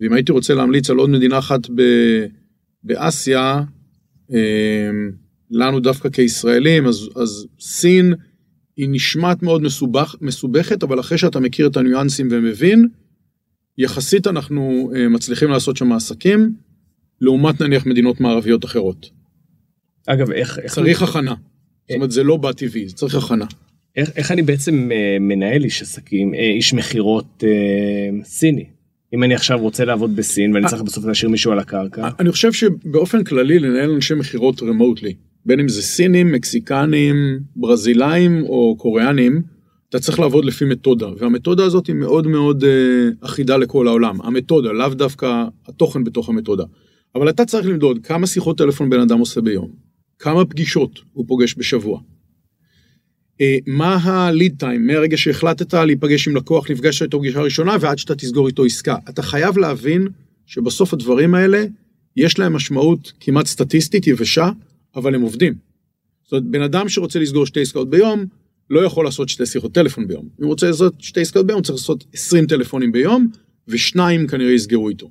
ואם 0.00 0.12
הייתי 0.12 0.32
רוצה 0.32 0.54
להמליץ 0.54 0.90
על 0.90 0.96
עוד 0.96 1.10
מדינה 1.10 1.38
אחת 1.38 1.60
באסיה, 2.82 3.58
אמ, 3.58 3.64
לנו 5.50 5.80
דווקא 5.80 6.08
כישראלים, 6.08 6.86
אז, 6.86 7.08
אז 7.16 7.46
סין 7.60 8.14
היא 8.76 8.88
נשמעת 8.90 9.42
מאוד 9.42 9.62
מסובך, 9.62 10.14
מסובכת, 10.20 10.82
אבל 10.82 11.00
אחרי 11.00 11.18
שאתה 11.18 11.40
מכיר 11.40 11.66
את 11.66 11.76
הניואנסים 11.76 12.28
ומבין, 12.30 12.88
יחסית 13.78 14.26
אנחנו 14.26 14.92
אה, 14.96 15.08
מצליחים 15.08 15.50
לעשות 15.50 15.76
שם 15.76 15.92
עסקים, 15.92 16.54
לעומת 17.20 17.60
נניח 17.60 17.86
מדינות 17.86 18.20
מערביות 18.20 18.64
אחרות. 18.64 19.10
אגב 20.06 20.30
איך 20.30 20.58
איך, 20.58 20.74
צריך 20.74 21.02
הכנה. 21.02 21.34
זאת 21.88 21.94
אומרת, 21.94 22.10
זה 22.10 22.22
לא 22.22 22.36
בא 22.36 22.52
טבעי, 22.52 22.88
זה 22.88 22.94
צריך 22.94 23.14
הכנה. 23.14 23.46
איך, 23.96 24.10
איך 24.16 24.30
אני 24.30 24.42
בעצם 24.42 24.88
אה, 24.92 25.16
מנהל 25.20 25.64
איש 25.64 25.82
עסקים 25.82 26.34
אה, 26.34 26.40
איש 26.40 26.74
מכירות 26.74 27.44
אה, 27.46 28.22
סיני 28.24 28.64
אם 29.14 29.22
אני 29.22 29.34
עכשיו 29.34 29.58
רוצה 29.58 29.84
לעבוד 29.84 30.16
בסין 30.16 30.54
ואני 30.54 30.66
צריך 30.68 30.82
בסוף 30.82 31.04
להשאיר 31.04 31.30
מישהו 31.30 31.52
על 31.52 31.58
הקרקע. 31.58 32.08
אני 32.20 32.32
חושב 32.32 32.52
שבאופן 32.52 33.24
כללי 33.24 33.58
לנהל 33.58 33.90
אנשי 33.90 34.14
מכירות 34.14 34.62
רמוטלי, 34.62 35.14
בין 35.46 35.60
אם 35.60 35.68
זה 35.68 35.82
סינים, 35.82 36.32
מקסיקנים, 36.32 37.40
ברזילאים 37.56 38.42
או 38.42 38.76
קוריאנים, 38.78 39.42
אתה 39.88 39.98
צריך 39.98 40.20
לעבוד 40.20 40.44
לפי 40.44 40.64
מתודה, 40.64 41.06
והמתודה 41.18 41.64
הזאת 41.64 41.86
היא 41.86 41.94
מאוד 41.94 42.26
מאוד 42.26 42.64
אה, 42.64 43.08
אחידה 43.20 43.56
לכל 43.56 43.88
העולם. 43.88 44.20
המתודה, 44.20 44.72
לאו 44.72 44.88
דווקא 44.88 45.44
התוכן 45.68 46.04
בתוך 46.04 46.28
המתודה. 46.28 46.64
אבל 47.14 47.28
אתה 47.28 47.44
צריך 47.44 47.66
למדוד 47.66 47.98
כמה 48.02 48.26
שיחות 48.26 48.58
טלפון 48.58 48.90
בן 48.90 49.00
אדם 49.00 49.18
עושה 49.18 49.40
ביום, 49.40 49.70
כמה 50.18 50.44
פגישות 50.44 51.00
הוא 51.12 51.24
פוגש 51.28 51.54
בשבוע. 51.58 52.00
אה, 53.40 53.58
מה 53.66 53.94
ה-lead 53.94 54.62
time 54.62 54.78
מהרגע 54.78 55.16
שהחלטת 55.16 55.74
להיפגש 55.74 56.28
עם 56.28 56.36
לקוח, 56.36 56.70
נפגשת 56.70 57.02
איתו 57.02 57.18
פגישה 57.18 57.40
ראשונה 57.40 57.76
ועד 57.80 57.98
שאתה 57.98 58.14
תסגור 58.14 58.46
איתו 58.46 58.64
עסקה. 58.64 58.96
אתה 59.08 59.22
חייב 59.22 59.58
להבין 59.58 60.08
שבסוף 60.46 60.92
הדברים 60.92 61.34
האלה 61.34 61.64
יש 62.16 62.38
להם 62.38 62.52
משמעות 62.52 63.12
כמעט 63.20 63.46
סטטיסטית 63.46 64.06
יבשה, 64.06 64.50
אבל 64.96 65.14
הם 65.14 65.22
עובדים. 65.22 65.54
זאת 66.24 66.32
אומרת, 66.32 66.44
בן 66.44 66.62
אדם 66.62 66.88
שרוצה 66.88 67.18
לסגור 67.18 67.46
שתי 67.46 67.60
עסקאות 67.60 67.90
ביום, 67.90 68.24
לא 68.70 68.80
יכול 68.80 69.04
לעשות 69.04 69.28
שתי 69.28 69.46
שיחות 69.46 69.72
טלפון 69.72 70.08
ביום. 70.08 70.28
אם 70.38 70.44
הוא 70.44 70.50
רוצה 70.50 70.66
לעשות 70.66 70.94
שתי 70.98 71.20
עסקאות 71.20 71.46
ביום, 71.46 71.62
צריך 71.62 71.78
לעשות 71.78 72.04
20 72.12 72.46
טלפונים 72.46 72.92
ביום, 72.92 73.28
ושניים 73.68 74.26
כנראה 74.26 74.52
יסגרו 74.52 74.88
איתו. 74.88 75.10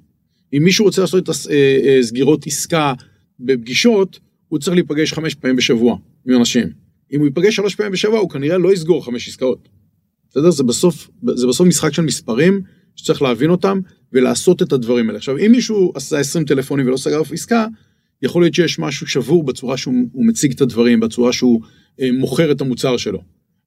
אם 0.53 0.63
מישהו 0.63 0.85
רוצה 0.85 1.01
לעשות 1.01 1.23
את 1.23 1.29
הסגירות 1.29 2.43
אה, 2.43 2.51
עסקה 2.51 2.93
בפגישות, 3.39 4.19
הוא 4.47 4.59
צריך 4.59 4.75
להיפגש 4.75 5.13
חמש 5.13 5.35
פעמים 5.35 5.55
בשבוע 5.55 5.97
עם 6.27 6.35
אנשים. 6.35 6.82
אם 7.13 7.19
הוא 7.19 7.27
ייפגש 7.27 7.55
שלוש 7.55 7.75
פעמים 7.75 7.91
בשבוע, 7.91 8.19
הוא 8.19 8.29
כנראה 8.29 8.57
לא 8.57 8.73
יסגור 8.73 9.05
חמש 9.05 9.27
עסקאות. 9.27 9.69
בסדר? 10.29 10.51
זה 10.51 10.63
בסוף, 10.63 11.09
זה 11.35 11.47
בסוף 11.47 11.67
משחק 11.67 11.93
של 11.93 12.01
מספרים 12.01 12.61
שצריך 12.95 13.21
להבין 13.21 13.49
אותם 13.49 13.79
ולעשות 14.13 14.61
את 14.61 14.73
הדברים 14.73 15.07
האלה. 15.07 15.17
עכשיו, 15.17 15.37
אם 15.37 15.51
מישהו 15.51 15.91
עשה 15.95 16.19
20 16.19 16.45
טלפונים 16.45 16.87
ולא 16.87 16.97
סגר 16.97 17.21
אף 17.21 17.31
עסקה, 17.31 17.65
יכול 18.21 18.41
להיות 18.41 18.53
שיש 18.53 18.79
משהו 18.79 19.07
שבור 19.07 19.43
בצורה 19.43 19.77
שהוא 19.77 20.25
מציג 20.25 20.51
את 20.51 20.61
הדברים, 20.61 20.99
בצורה 20.99 21.33
שהוא 21.33 21.61
אה, 22.01 22.09
מוכר 22.11 22.51
את 22.51 22.61
המוצר 22.61 22.97
שלו. 22.97 23.21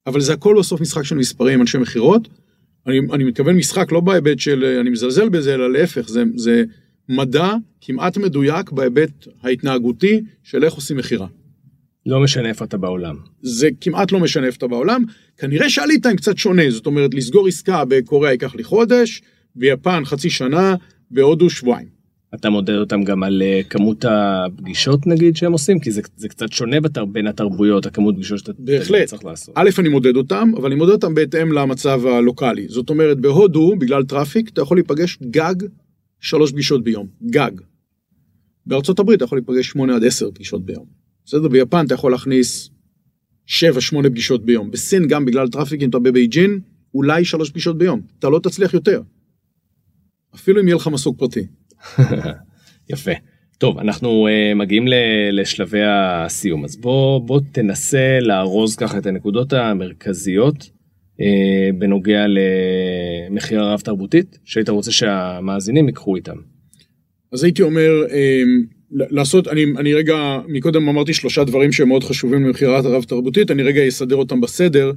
אבל 0.07 0.21
זה 0.21 0.33
הכל 0.33 0.55
בסוף 0.59 0.81
משחק 0.81 1.03
של 1.03 1.15
מספרים, 1.15 1.61
אנשי 1.61 1.77
מכירות. 1.77 2.27
אני, 2.87 2.99
אני 3.13 3.23
מתכוון 3.23 3.55
משחק 3.55 3.91
לא 3.91 3.99
בהיבט 3.99 4.39
של 4.39 4.63
אה, 4.63 4.81
אני 4.81 4.89
מזלזל 4.89 5.29
בזה, 5.29 5.53
אלא 5.53 5.71
להפך, 5.71 6.09
זה, 6.09 6.23
זה 6.35 6.63
מדע 7.09 7.53
כמעט 7.81 8.17
מדויק 8.17 8.71
בהיבט 8.71 9.27
ההתנהגותי 9.43 10.21
של 10.43 10.63
איך 10.63 10.73
עושים 10.73 10.97
מכירה. 10.97 11.27
לא 12.07 12.19
משנה 12.19 12.49
איפה 12.49 12.65
אתה 12.65 12.77
בעולם. 12.77 13.15
זה 13.41 13.69
כמעט 13.81 14.11
לא 14.11 14.19
משנה 14.19 14.47
איפה 14.47 14.57
אתה 14.57 14.67
בעולם. 14.67 15.03
כנראה 15.37 15.69
שעלית 15.69 16.05
עם 16.05 16.15
קצת 16.15 16.37
שונה, 16.37 16.69
זאת 16.69 16.85
אומרת, 16.85 17.13
לסגור 17.13 17.47
עסקה 17.47 17.85
בקוריאה 17.85 18.31
ייקח 18.31 18.55
לי 18.55 18.63
חודש, 18.63 19.21
ביפן 19.55 20.05
חצי 20.05 20.29
שנה, 20.29 20.75
בהודו 21.11 21.49
שבועיים. 21.49 21.97
אתה 22.35 22.49
מודד 22.49 22.75
אותם 22.75 23.03
גם 23.03 23.23
על 23.23 23.41
אה, 23.41 23.61
כמות 23.69 24.05
הפגישות 24.09 25.07
נגיד 25.07 25.35
שהם 25.35 25.51
עושים 25.51 25.79
כי 25.79 25.91
זה, 25.91 26.01
זה 26.15 26.29
קצת 26.29 26.51
שונה 26.51 26.79
בתר, 26.81 27.05
בין 27.05 27.27
התרבויות 27.27 27.85
הכמות 27.85 28.15
פגישות 28.15 28.39
שאתה 28.39 28.51
בהחלט. 28.59 29.07
צריך 29.07 29.25
לעשות. 29.25 29.55
א' 29.57 29.69
אני 29.79 29.89
מודד 29.89 30.15
אותם 30.15 30.51
אבל 30.57 30.65
אני 30.65 30.75
מודד 30.75 30.91
אותם 30.91 31.13
בהתאם 31.13 31.51
למצב 31.51 32.05
הלוקאלי 32.05 32.67
זאת 32.69 32.89
אומרת 32.89 33.19
בהודו 33.19 33.75
בגלל 33.79 34.03
traffic 34.03 34.49
אתה 34.49 34.61
יכול 34.61 34.77
להיפגש 34.77 35.17
גג 35.29 35.55
שלוש 36.19 36.51
פגישות 36.51 36.83
ביום 36.83 37.07
גג. 37.29 37.51
בארצות 38.65 38.99
הברית 38.99 39.17
אתה 39.17 39.25
יכול 39.25 39.37
להיפגש 39.37 39.67
שמונה 39.67 39.95
עד 39.95 40.03
עשר 40.03 40.31
פגישות 40.31 40.65
ביום. 40.65 40.96
בסדר 41.27 41.47
ביפן 41.47 41.85
אתה 41.85 41.93
יכול 41.93 42.11
להכניס 42.11 42.69
שבע 43.45 43.81
שמונה 43.81 44.09
פגישות 44.09 44.45
ביום 44.45 44.71
בסין 44.71 45.07
גם 45.07 45.25
בגלל 45.25 45.47
traffic 45.47 45.81
אם 45.81 45.89
אתה 45.89 45.99
בבייג'ין 45.99 46.59
אולי 46.93 47.25
שלוש 47.25 47.49
פגישות 47.49 47.77
ביום 47.77 48.01
אתה 48.19 48.29
לא 48.29 48.39
תצליח 48.39 48.73
יותר. 48.73 49.01
אפילו 50.35 50.61
אם 50.61 50.67
יהיה 50.67 50.75
לך 50.75 50.87
מסוק 50.87 51.17
פרטי. 51.17 51.47
יפה. 52.93 53.11
טוב, 53.57 53.77
אנחנו 53.77 54.27
uh, 54.27 54.55
מגיעים 54.55 54.85
לשלבי 55.31 55.81
הסיום, 55.83 56.65
אז 56.65 56.77
בוא, 56.77 57.21
בוא 57.21 57.41
תנסה 57.51 58.19
לארוז 58.21 58.75
ככה 58.75 58.97
את 58.97 59.05
הנקודות 59.05 59.53
המרכזיות 59.53 60.55
uh, 60.63 61.23
בנוגע 61.77 62.25
למכירה 62.27 63.73
רב 63.73 63.79
תרבותית, 63.79 64.39
שהיית 64.45 64.69
רוצה 64.69 64.91
שהמאזינים 64.91 65.87
ייקחו 65.87 66.15
איתם. 66.15 66.35
אז 67.31 67.43
הייתי 67.43 67.61
אומר, 67.61 67.91
uh, 68.07 68.76
לעשות, 68.91 69.47
אני, 69.47 69.65
אני 69.77 69.93
רגע, 69.93 70.39
מקודם 70.47 70.89
אמרתי 70.89 71.13
שלושה 71.13 71.43
דברים 71.43 71.71
שהם 71.71 71.87
מאוד 71.87 72.03
חשובים 72.03 72.45
למכירה 72.45 72.79
רב 72.79 73.03
תרבותית, 73.03 73.51
אני 73.51 73.63
רגע 73.63 73.87
אסדר 73.87 74.15
אותם 74.15 74.41
בסדר. 74.41 74.91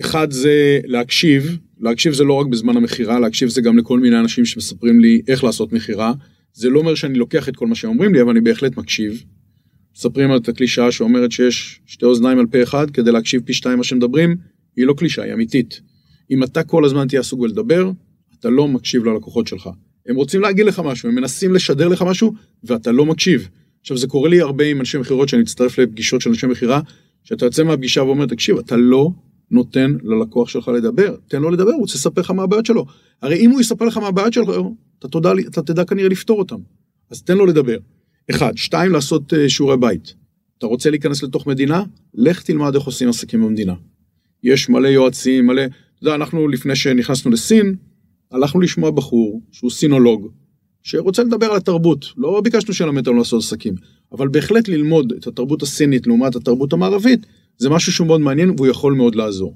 אחד 0.00 0.30
זה 0.30 0.80
להקשיב, 0.84 1.58
להקשיב 1.80 2.12
זה 2.12 2.24
לא 2.24 2.32
רק 2.32 2.46
בזמן 2.46 2.76
המכירה, 2.76 3.20
להקשיב 3.20 3.48
זה 3.48 3.60
גם 3.60 3.78
לכל 3.78 4.00
מיני 4.00 4.18
אנשים 4.18 4.44
שמספרים 4.44 5.00
לי 5.00 5.22
איך 5.28 5.44
לעשות 5.44 5.72
מכירה. 5.72 6.12
זה 6.52 6.70
לא 6.70 6.78
אומר 6.78 6.94
שאני 6.94 7.18
לוקח 7.18 7.48
את 7.48 7.56
כל 7.56 7.66
מה 7.66 7.74
שהם 7.74 7.90
אומרים 7.90 8.14
לי, 8.14 8.22
אבל 8.22 8.30
אני 8.30 8.40
בהחלט 8.40 8.76
מקשיב. 8.76 9.24
מספרים 9.96 10.30
על 10.30 10.38
את 10.38 10.48
הקלישאה 10.48 10.92
שאומרת 10.92 11.32
שיש 11.32 11.80
שתי 11.86 12.04
אוזניים 12.04 12.38
על 12.38 12.46
פה 12.46 12.62
אחד 12.62 12.90
כדי 12.90 13.12
להקשיב 13.12 13.42
פי 13.44 13.54
שתיים 13.54 13.78
מה 13.78 13.84
שמדברים, 13.84 14.36
היא 14.76 14.86
לא 14.86 14.94
קלישאה, 14.96 15.24
היא 15.24 15.32
אמיתית. 15.32 15.80
אם 16.30 16.44
אתה 16.44 16.62
כל 16.62 16.84
הזמן 16.84 17.08
תהיה 17.08 17.20
עסוק 17.20 17.40
בלדבר, 17.40 17.90
אתה 18.40 18.50
לא 18.50 18.68
מקשיב 18.68 19.04
ללקוחות 19.04 19.46
שלך. 19.46 19.68
הם 20.06 20.16
רוצים 20.16 20.40
להגיד 20.40 20.66
לך 20.66 20.82
משהו, 20.84 21.08
הם 21.08 21.14
מנסים 21.14 21.54
לשדר 21.54 21.88
לך 21.88 22.02
משהו, 22.02 22.32
ואתה 22.64 22.92
לא 22.92 23.06
מקשיב. 23.06 23.48
עכשיו 23.80 23.96
זה 23.96 24.06
קורה 24.06 24.28
לי 24.28 24.40
הרבה 24.40 24.64
עם 24.64 24.80
אנשי 24.80 24.98
מכירות, 24.98 25.28
שאני 25.28 25.42
מצטרף 25.42 25.78
לפגישות 25.78 26.20
של 26.20 26.30
אנשי 26.30 26.46
מכירה, 26.46 26.80
שאתה 27.24 27.44
יוצא 27.44 27.64
מהפגישה 27.64 28.02
ואומר, 28.02 28.26
תקשיב, 28.26 28.58
אתה 28.58 28.76
לא 28.76 29.10
נותן 29.50 29.96
ללקוח 30.02 30.48
שלך 30.48 30.68
לדבר, 30.68 31.16
תן 31.28 31.42
לו 31.42 31.50
לדבר, 31.50 31.70
הוא 31.70 31.80
רוצה 31.80 31.94
לספר 31.94 32.20
לך 32.20 32.30
מה 32.30 32.42
הבעיות 32.42 32.66
שלו. 32.66 32.86
הרי 33.22 33.36
אם 33.36 33.50
הוא 33.50 33.60
יספר 33.60 33.84
לך 33.84 33.96
מה 33.96 34.06
הבעיות 34.06 34.32
שלו, 34.32 34.74
אתה 34.98 35.08
תדע, 35.08 35.32
אתה 35.48 35.62
תדע 35.62 35.84
כנראה 35.84 36.08
לפתור 36.08 36.38
אותם. 36.38 36.58
אז 37.10 37.22
תן 37.22 37.36
לו 37.36 37.46
לדבר. 37.46 37.76
אחד, 38.30 38.56
שתיים, 38.56 38.92
לעשות 38.92 39.32
uh, 39.32 39.36
שיעורי 39.48 39.76
בית. 39.76 40.14
אתה 40.58 40.66
רוצה 40.66 40.90
להיכנס 40.90 41.22
לתוך 41.22 41.46
מדינה? 41.46 41.82
לך 42.14 42.42
תלמד 42.42 42.74
איך 42.74 42.84
עושים 42.84 43.08
עסקים 43.08 43.42
במדינה. 43.42 43.74
יש 44.42 44.68
מלא 44.68 44.88
יועצים, 44.88 45.46
מלא... 45.46 45.62
אתה 45.62 46.02
יודע, 46.02 46.14
אנחנו 46.14 46.48
לפני 46.48 46.76
שנכנסנו 46.76 47.30
לסין, 47.30 47.74
הלכנו 48.34 48.60
לשמוע 48.60 48.90
בחור 48.90 49.40
שהוא 49.52 49.70
סינולוג, 49.70 50.28
שרוצה 50.82 51.22
לדבר 51.22 51.46
על 51.46 51.56
התרבות. 51.56 52.06
לא 52.16 52.40
ביקשנו 52.40 52.74
שילמד 52.74 52.98
אותנו 52.98 53.18
לעשות 53.18 53.42
עסקים, 53.42 53.74
אבל 54.12 54.28
בהחלט 54.28 54.68
ללמוד 54.68 55.12
את 55.12 55.26
התרבות 55.26 55.62
הסינית 55.62 56.06
לעומת 56.06 56.36
התרבות 56.36 56.72
המערבית, 56.72 57.26
זה 57.58 57.70
משהו 57.70 57.92
שהוא 57.92 58.06
מאוד 58.06 58.20
מעניין 58.20 58.50
והוא 58.50 58.66
יכול 58.66 58.94
מאוד 58.94 59.14
לעזור. 59.14 59.54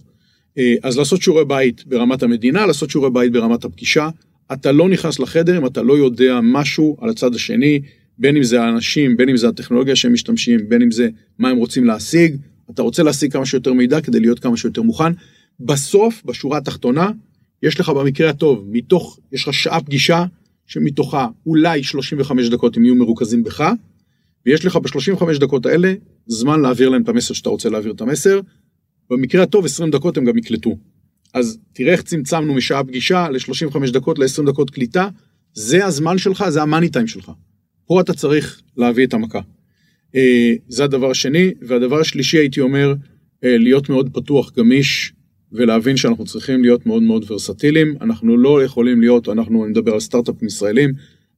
אה, 0.59 0.75
אז 0.83 0.99
לעשות 0.99 1.23
שיעורי 1.23 1.45
בית 1.45 1.87
ברמת 1.87 2.23
המדינה, 2.23 2.67
לעשות 2.67 2.91
שיעורי 2.91 3.11
בית 3.11 3.33
ברמת 3.33 3.65
הפגישה. 3.65 4.09
אתה 4.53 4.73
לא 4.73 4.89
נכנס 4.89 5.19
לחדר 5.19 5.59
אם 5.59 5.67
אתה 5.67 5.83
לא 5.83 5.99
יודע 5.99 6.41
משהו 6.43 6.97
על 7.01 7.11
הצד 7.11 7.35
השני, 7.35 7.81
בין 8.19 8.37
אם 8.37 8.43
זה 8.43 8.63
האנשים, 8.63 9.17
בין 9.17 9.29
אם 9.29 9.37
זה 9.37 9.49
הטכנולוגיה 9.49 9.97
שהם 9.97 10.13
משתמשים, 10.13 10.69
בין 10.69 10.83
אם 10.83 10.91
זה 10.91 11.09
מה 11.39 11.49
הם 11.49 11.57
רוצים 11.57 11.85
להשיג. 11.85 12.37
אתה 12.71 12.83
רוצה 12.83 13.03
להשיג 13.03 13.33
כמה 13.33 13.47
שיותר 13.47 13.73
מידע 13.73 14.01
כדי 14.01 14.21
להיות 14.21 14.39
כמה 14.39 14.57
שיותר 14.57 14.83
מוכן. 14.83 15.13
בסוף, 15.61 16.23
בשורה 16.25 16.59
התחתונה, 16.59 17.11
יש 17.63 17.81
לך 17.81 17.89
במקרה 17.89 18.31
הטוב, 18.31 18.65
מתוך, 18.71 19.19
יש 19.33 19.49
לך 19.49 19.55
שעה 19.55 19.81
פגישה, 19.81 20.25
שמתוכה 20.67 21.27
אולי 21.47 21.83
35 21.83 22.49
דקות 22.49 22.77
הם 22.77 22.85
יהיו 22.85 22.95
מרוכזים 22.95 23.45
בך, 23.45 23.73
ויש 24.47 24.65
לך 24.65 24.77
ב-35 24.77 25.39
דקות 25.41 25.67
האלה 25.67 25.95
זמן 26.27 26.61
להעביר 26.61 26.89
להם 26.89 27.03
את 27.03 27.09
המסר 27.09 27.35
שאתה 27.35 27.49
רוצה 27.49 27.69
להעביר 27.69 27.93
את 27.93 28.01
המסר. 28.01 28.41
במקרה 29.11 29.43
הטוב 29.43 29.65
20 29.65 29.91
דקות 29.91 30.17
הם 30.17 30.25
גם 30.25 30.39
יקלטו. 30.39 30.79
אז 31.35 31.59
תראה 31.73 31.93
איך 31.93 32.03
צמצמנו 32.03 32.55
משעה 32.55 32.85
פגישה 32.85 33.29
ל-35 33.29 33.93
דקות 33.93 34.19
ל-20 34.19 34.47
דקות 34.47 34.71
קליטה, 34.71 35.09
זה 35.53 35.87
הזמן 35.87 36.19
שלך, 36.19 36.45
זה 36.49 36.63
המאני 36.63 36.89
טיים 36.89 37.07
שלך. 37.07 37.31
פה 37.87 38.01
אתה 38.01 38.13
צריך 38.13 38.63
להביא 38.77 39.07
את 39.07 39.15
המכה. 39.15 39.41
אה, 40.15 40.53
זה 40.69 40.85
הדבר 40.85 41.11
השני, 41.11 41.51
והדבר 41.63 42.01
השלישי 42.01 42.39
הייתי 42.39 42.61
אומר, 42.61 42.95
אה, 43.45 43.59
להיות 43.59 43.89
מאוד 43.89 44.11
פתוח, 44.13 44.53
גמיש, 44.57 45.13
ולהבין 45.53 45.97
שאנחנו 45.97 46.25
צריכים 46.25 46.63
להיות 46.63 46.87
מאוד 46.87 47.03
מאוד 47.03 47.31
ורסטיליים. 47.31 47.95
אנחנו 48.01 48.37
לא 48.37 48.63
יכולים 48.63 49.01
להיות, 49.01 49.29
אנחנו 49.29 49.67
נדבר 49.67 49.93
על 49.93 50.01
סטארט-אפים 50.01 50.49
ישראלים, 50.49 50.93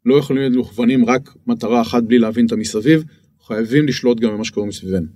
לא 0.06 0.14
יכולים 0.14 0.42
להיות 0.42 0.56
מוכוונים 0.56 1.04
רק 1.04 1.34
מטרה 1.46 1.80
אחת 1.80 2.02
בלי 2.02 2.18
להבין 2.18 2.46
את 2.46 2.52
המסביב, 2.52 3.04
חייבים 3.46 3.86
לשלוט 3.86 4.20
גם 4.20 4.30
במה 4.30 4.44
שקורה 4.44 4.66
מסביבנו. 4.66 5.06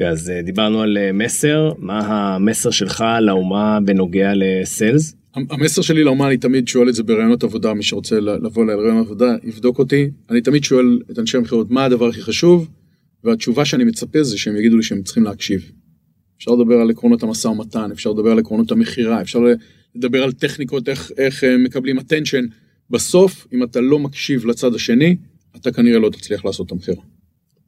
אז 0.00 0.30
אה, 0.30 0.42
דיברנו 0.42 0.82
על 0.82 0.98
אה, 0.98 1.12
מסר, 1.12 1.72
מה 1.78 1.98
המסר 1.98 2.70
שלך 2.70 3.04
לאומה 3.20 3.78
בנוגע 3.84 4.32
לסיילס? 4.34 5.14
המסר 5.34 5.82
שלי 5.82 6.04
לאומה, 6.04 6.26
אני 6.26 6.36
תמיד 6.36 6.68
שואל 6.68 6.88
את 6.88 6.94
זה 6.94 7.02
בראיונות 7.02 7.44
עבודה, 7.44 7.74
מי 7.74 7.82
שרוצה 7.82 8.20
לבוא 8.20 8.64
לראיון 8.64 8.98
עבודה, 8.98 9.36
יבדוק 9.44 9.78
אותי. 9.78 10.10
אני 10.30 10.40
תמיד 10.40 10.64
שואל 10.64 10.98
את 11.10 11.18
אנשי 11.18 11.36
המכירות 11.36 11.70
מה 11.70 11.84
הדבר 11.84 12.08
הכי 12.08 12.22
חשוב, 12.22 12.68
והתשובה 13.24 13.64
שאני 13.64 13.84
מצפה 13.84 14.22
זה 14.22 14.38
שהם 14.38 14.56
יגידו 14.56 14.76
לי 14.76 14.82
שהם 14.82 15.02
צריכים 15.02 15.24
להקשיב. 15.24 15.72
אפשר 16.42 16.50
לדבר 16.50 16.74
על 16.74 16.90
עקרונות 16.90 17.22
המשא 17.22 17.48
ומתן, 17.48 17.90
אפשר 17.92 18.10
לדבר 18.10 18.30
על 18.30 18.38
עקרונות 18.38 18.70
המכירה, 18.70 19.20
אפשר 19.20 19.38
לדבר 19.94 20.22
על 20.22 20.32
טכניקות, 20.32 20.88
איך, 20.88 21.10
איך 21.18 21.44
אה, 21.44 21.56
מקבלים 21.58 21.98
attention. 21.98 22.46
בסוף, 22.90 23.46
אם 23.52 23.62
אתה 23.62 23.80
לא 23.80 23.98
מקשיב 23.98 24.46
לצד 24.46 24.74
השני, 24.74 25.16
אתה 25.56 25.72
כנראה 25.72 25.98
לא 25.98 26.10
תצליח 26.10 26.44
לעשות 26.44 26.66
את 26.66 26.72
המכירה. 26.72 27.02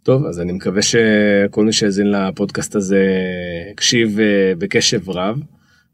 טוב, 0.03 0.27
אז 0.27 0.41
אני 0.41 0.53
מקווה 0.53 0.83
שכל 0.83 1.65
מי 1.65 1.73
שהאזין 1.73 2.11
לפודקאסט 2.11 2.77
הזה 2.77 3.07
הקשיב 3.71 4.21
אה, 4.21 4.53
בקשב 4.59 5.11
רב, 5.11 5.41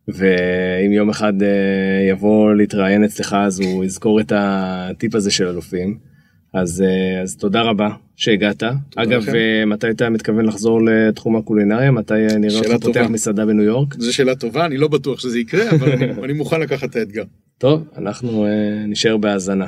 ואם 0.08 0.92
יום 0.92 1.10
אחד 1.10 1.42
אה, 1.42 2.08
יבוא 2.10 2.54
להתראיין 2.54 3.04
אצלך 3.04 3.36
אז 3.38 3.60
הוא 3.60 3.84
יזכור 3.84 4.20
את 4.20 4.32
הטיפ 4.36 5.14
הזה 5.14 5.30
של 5.30 5.46
אלופים. 5.46 6.09
אז, 6.52 6.82
אה, 6.82 7.22
אז 7.22 7.36
תודה 7.36 7.62
רבה 7.62 7.88
שהגעת. 8.16 8.62
אגב, 8.96 9.22
לכם. 9.22 9.34
אה, 9.34 9.64
מתי 9.66 9.90
אתה 9.90 10.10
מתכוון 10.10 10.44
לחזור 10.44 10.80
לתחום 10.84 11.36
הקולינריה? 11.36 11.90
מתי 11.90 12.14
אה, 12.14 12.38
נראה 12.38 12.58
אותך 12.58 12.70
פותח 12.70 13.00
טובה. 13.00 13.08
מסעדה 13.08 13.46
בניו 13.46 13.64
יורק? 13.64 13.94
זו 13.98 14.14
שאלה 14.14 14.34
טובה, 14.34 14.66
אני 14.66 14.76
לא 14.76 14.88
בטוח 14.88 15.20
שזה 15.20 15.38
יקרה, 15.38 15.70
אבל 15.70 15.92
אני, 15.92 16.10
אני 16.24 16.32
מוכן 16.32 16.60
לקחת 16.60 16.90
את 16.90 16.96
האתגר. 16.96 17.24
טוב, 17.58 17.84
אנחנו 17.96 18.46
אה, 18.46 18.50
נשאר 18.86 19.16
בהאזנה. 19.16 19.66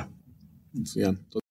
מצוין. 0.75 1.13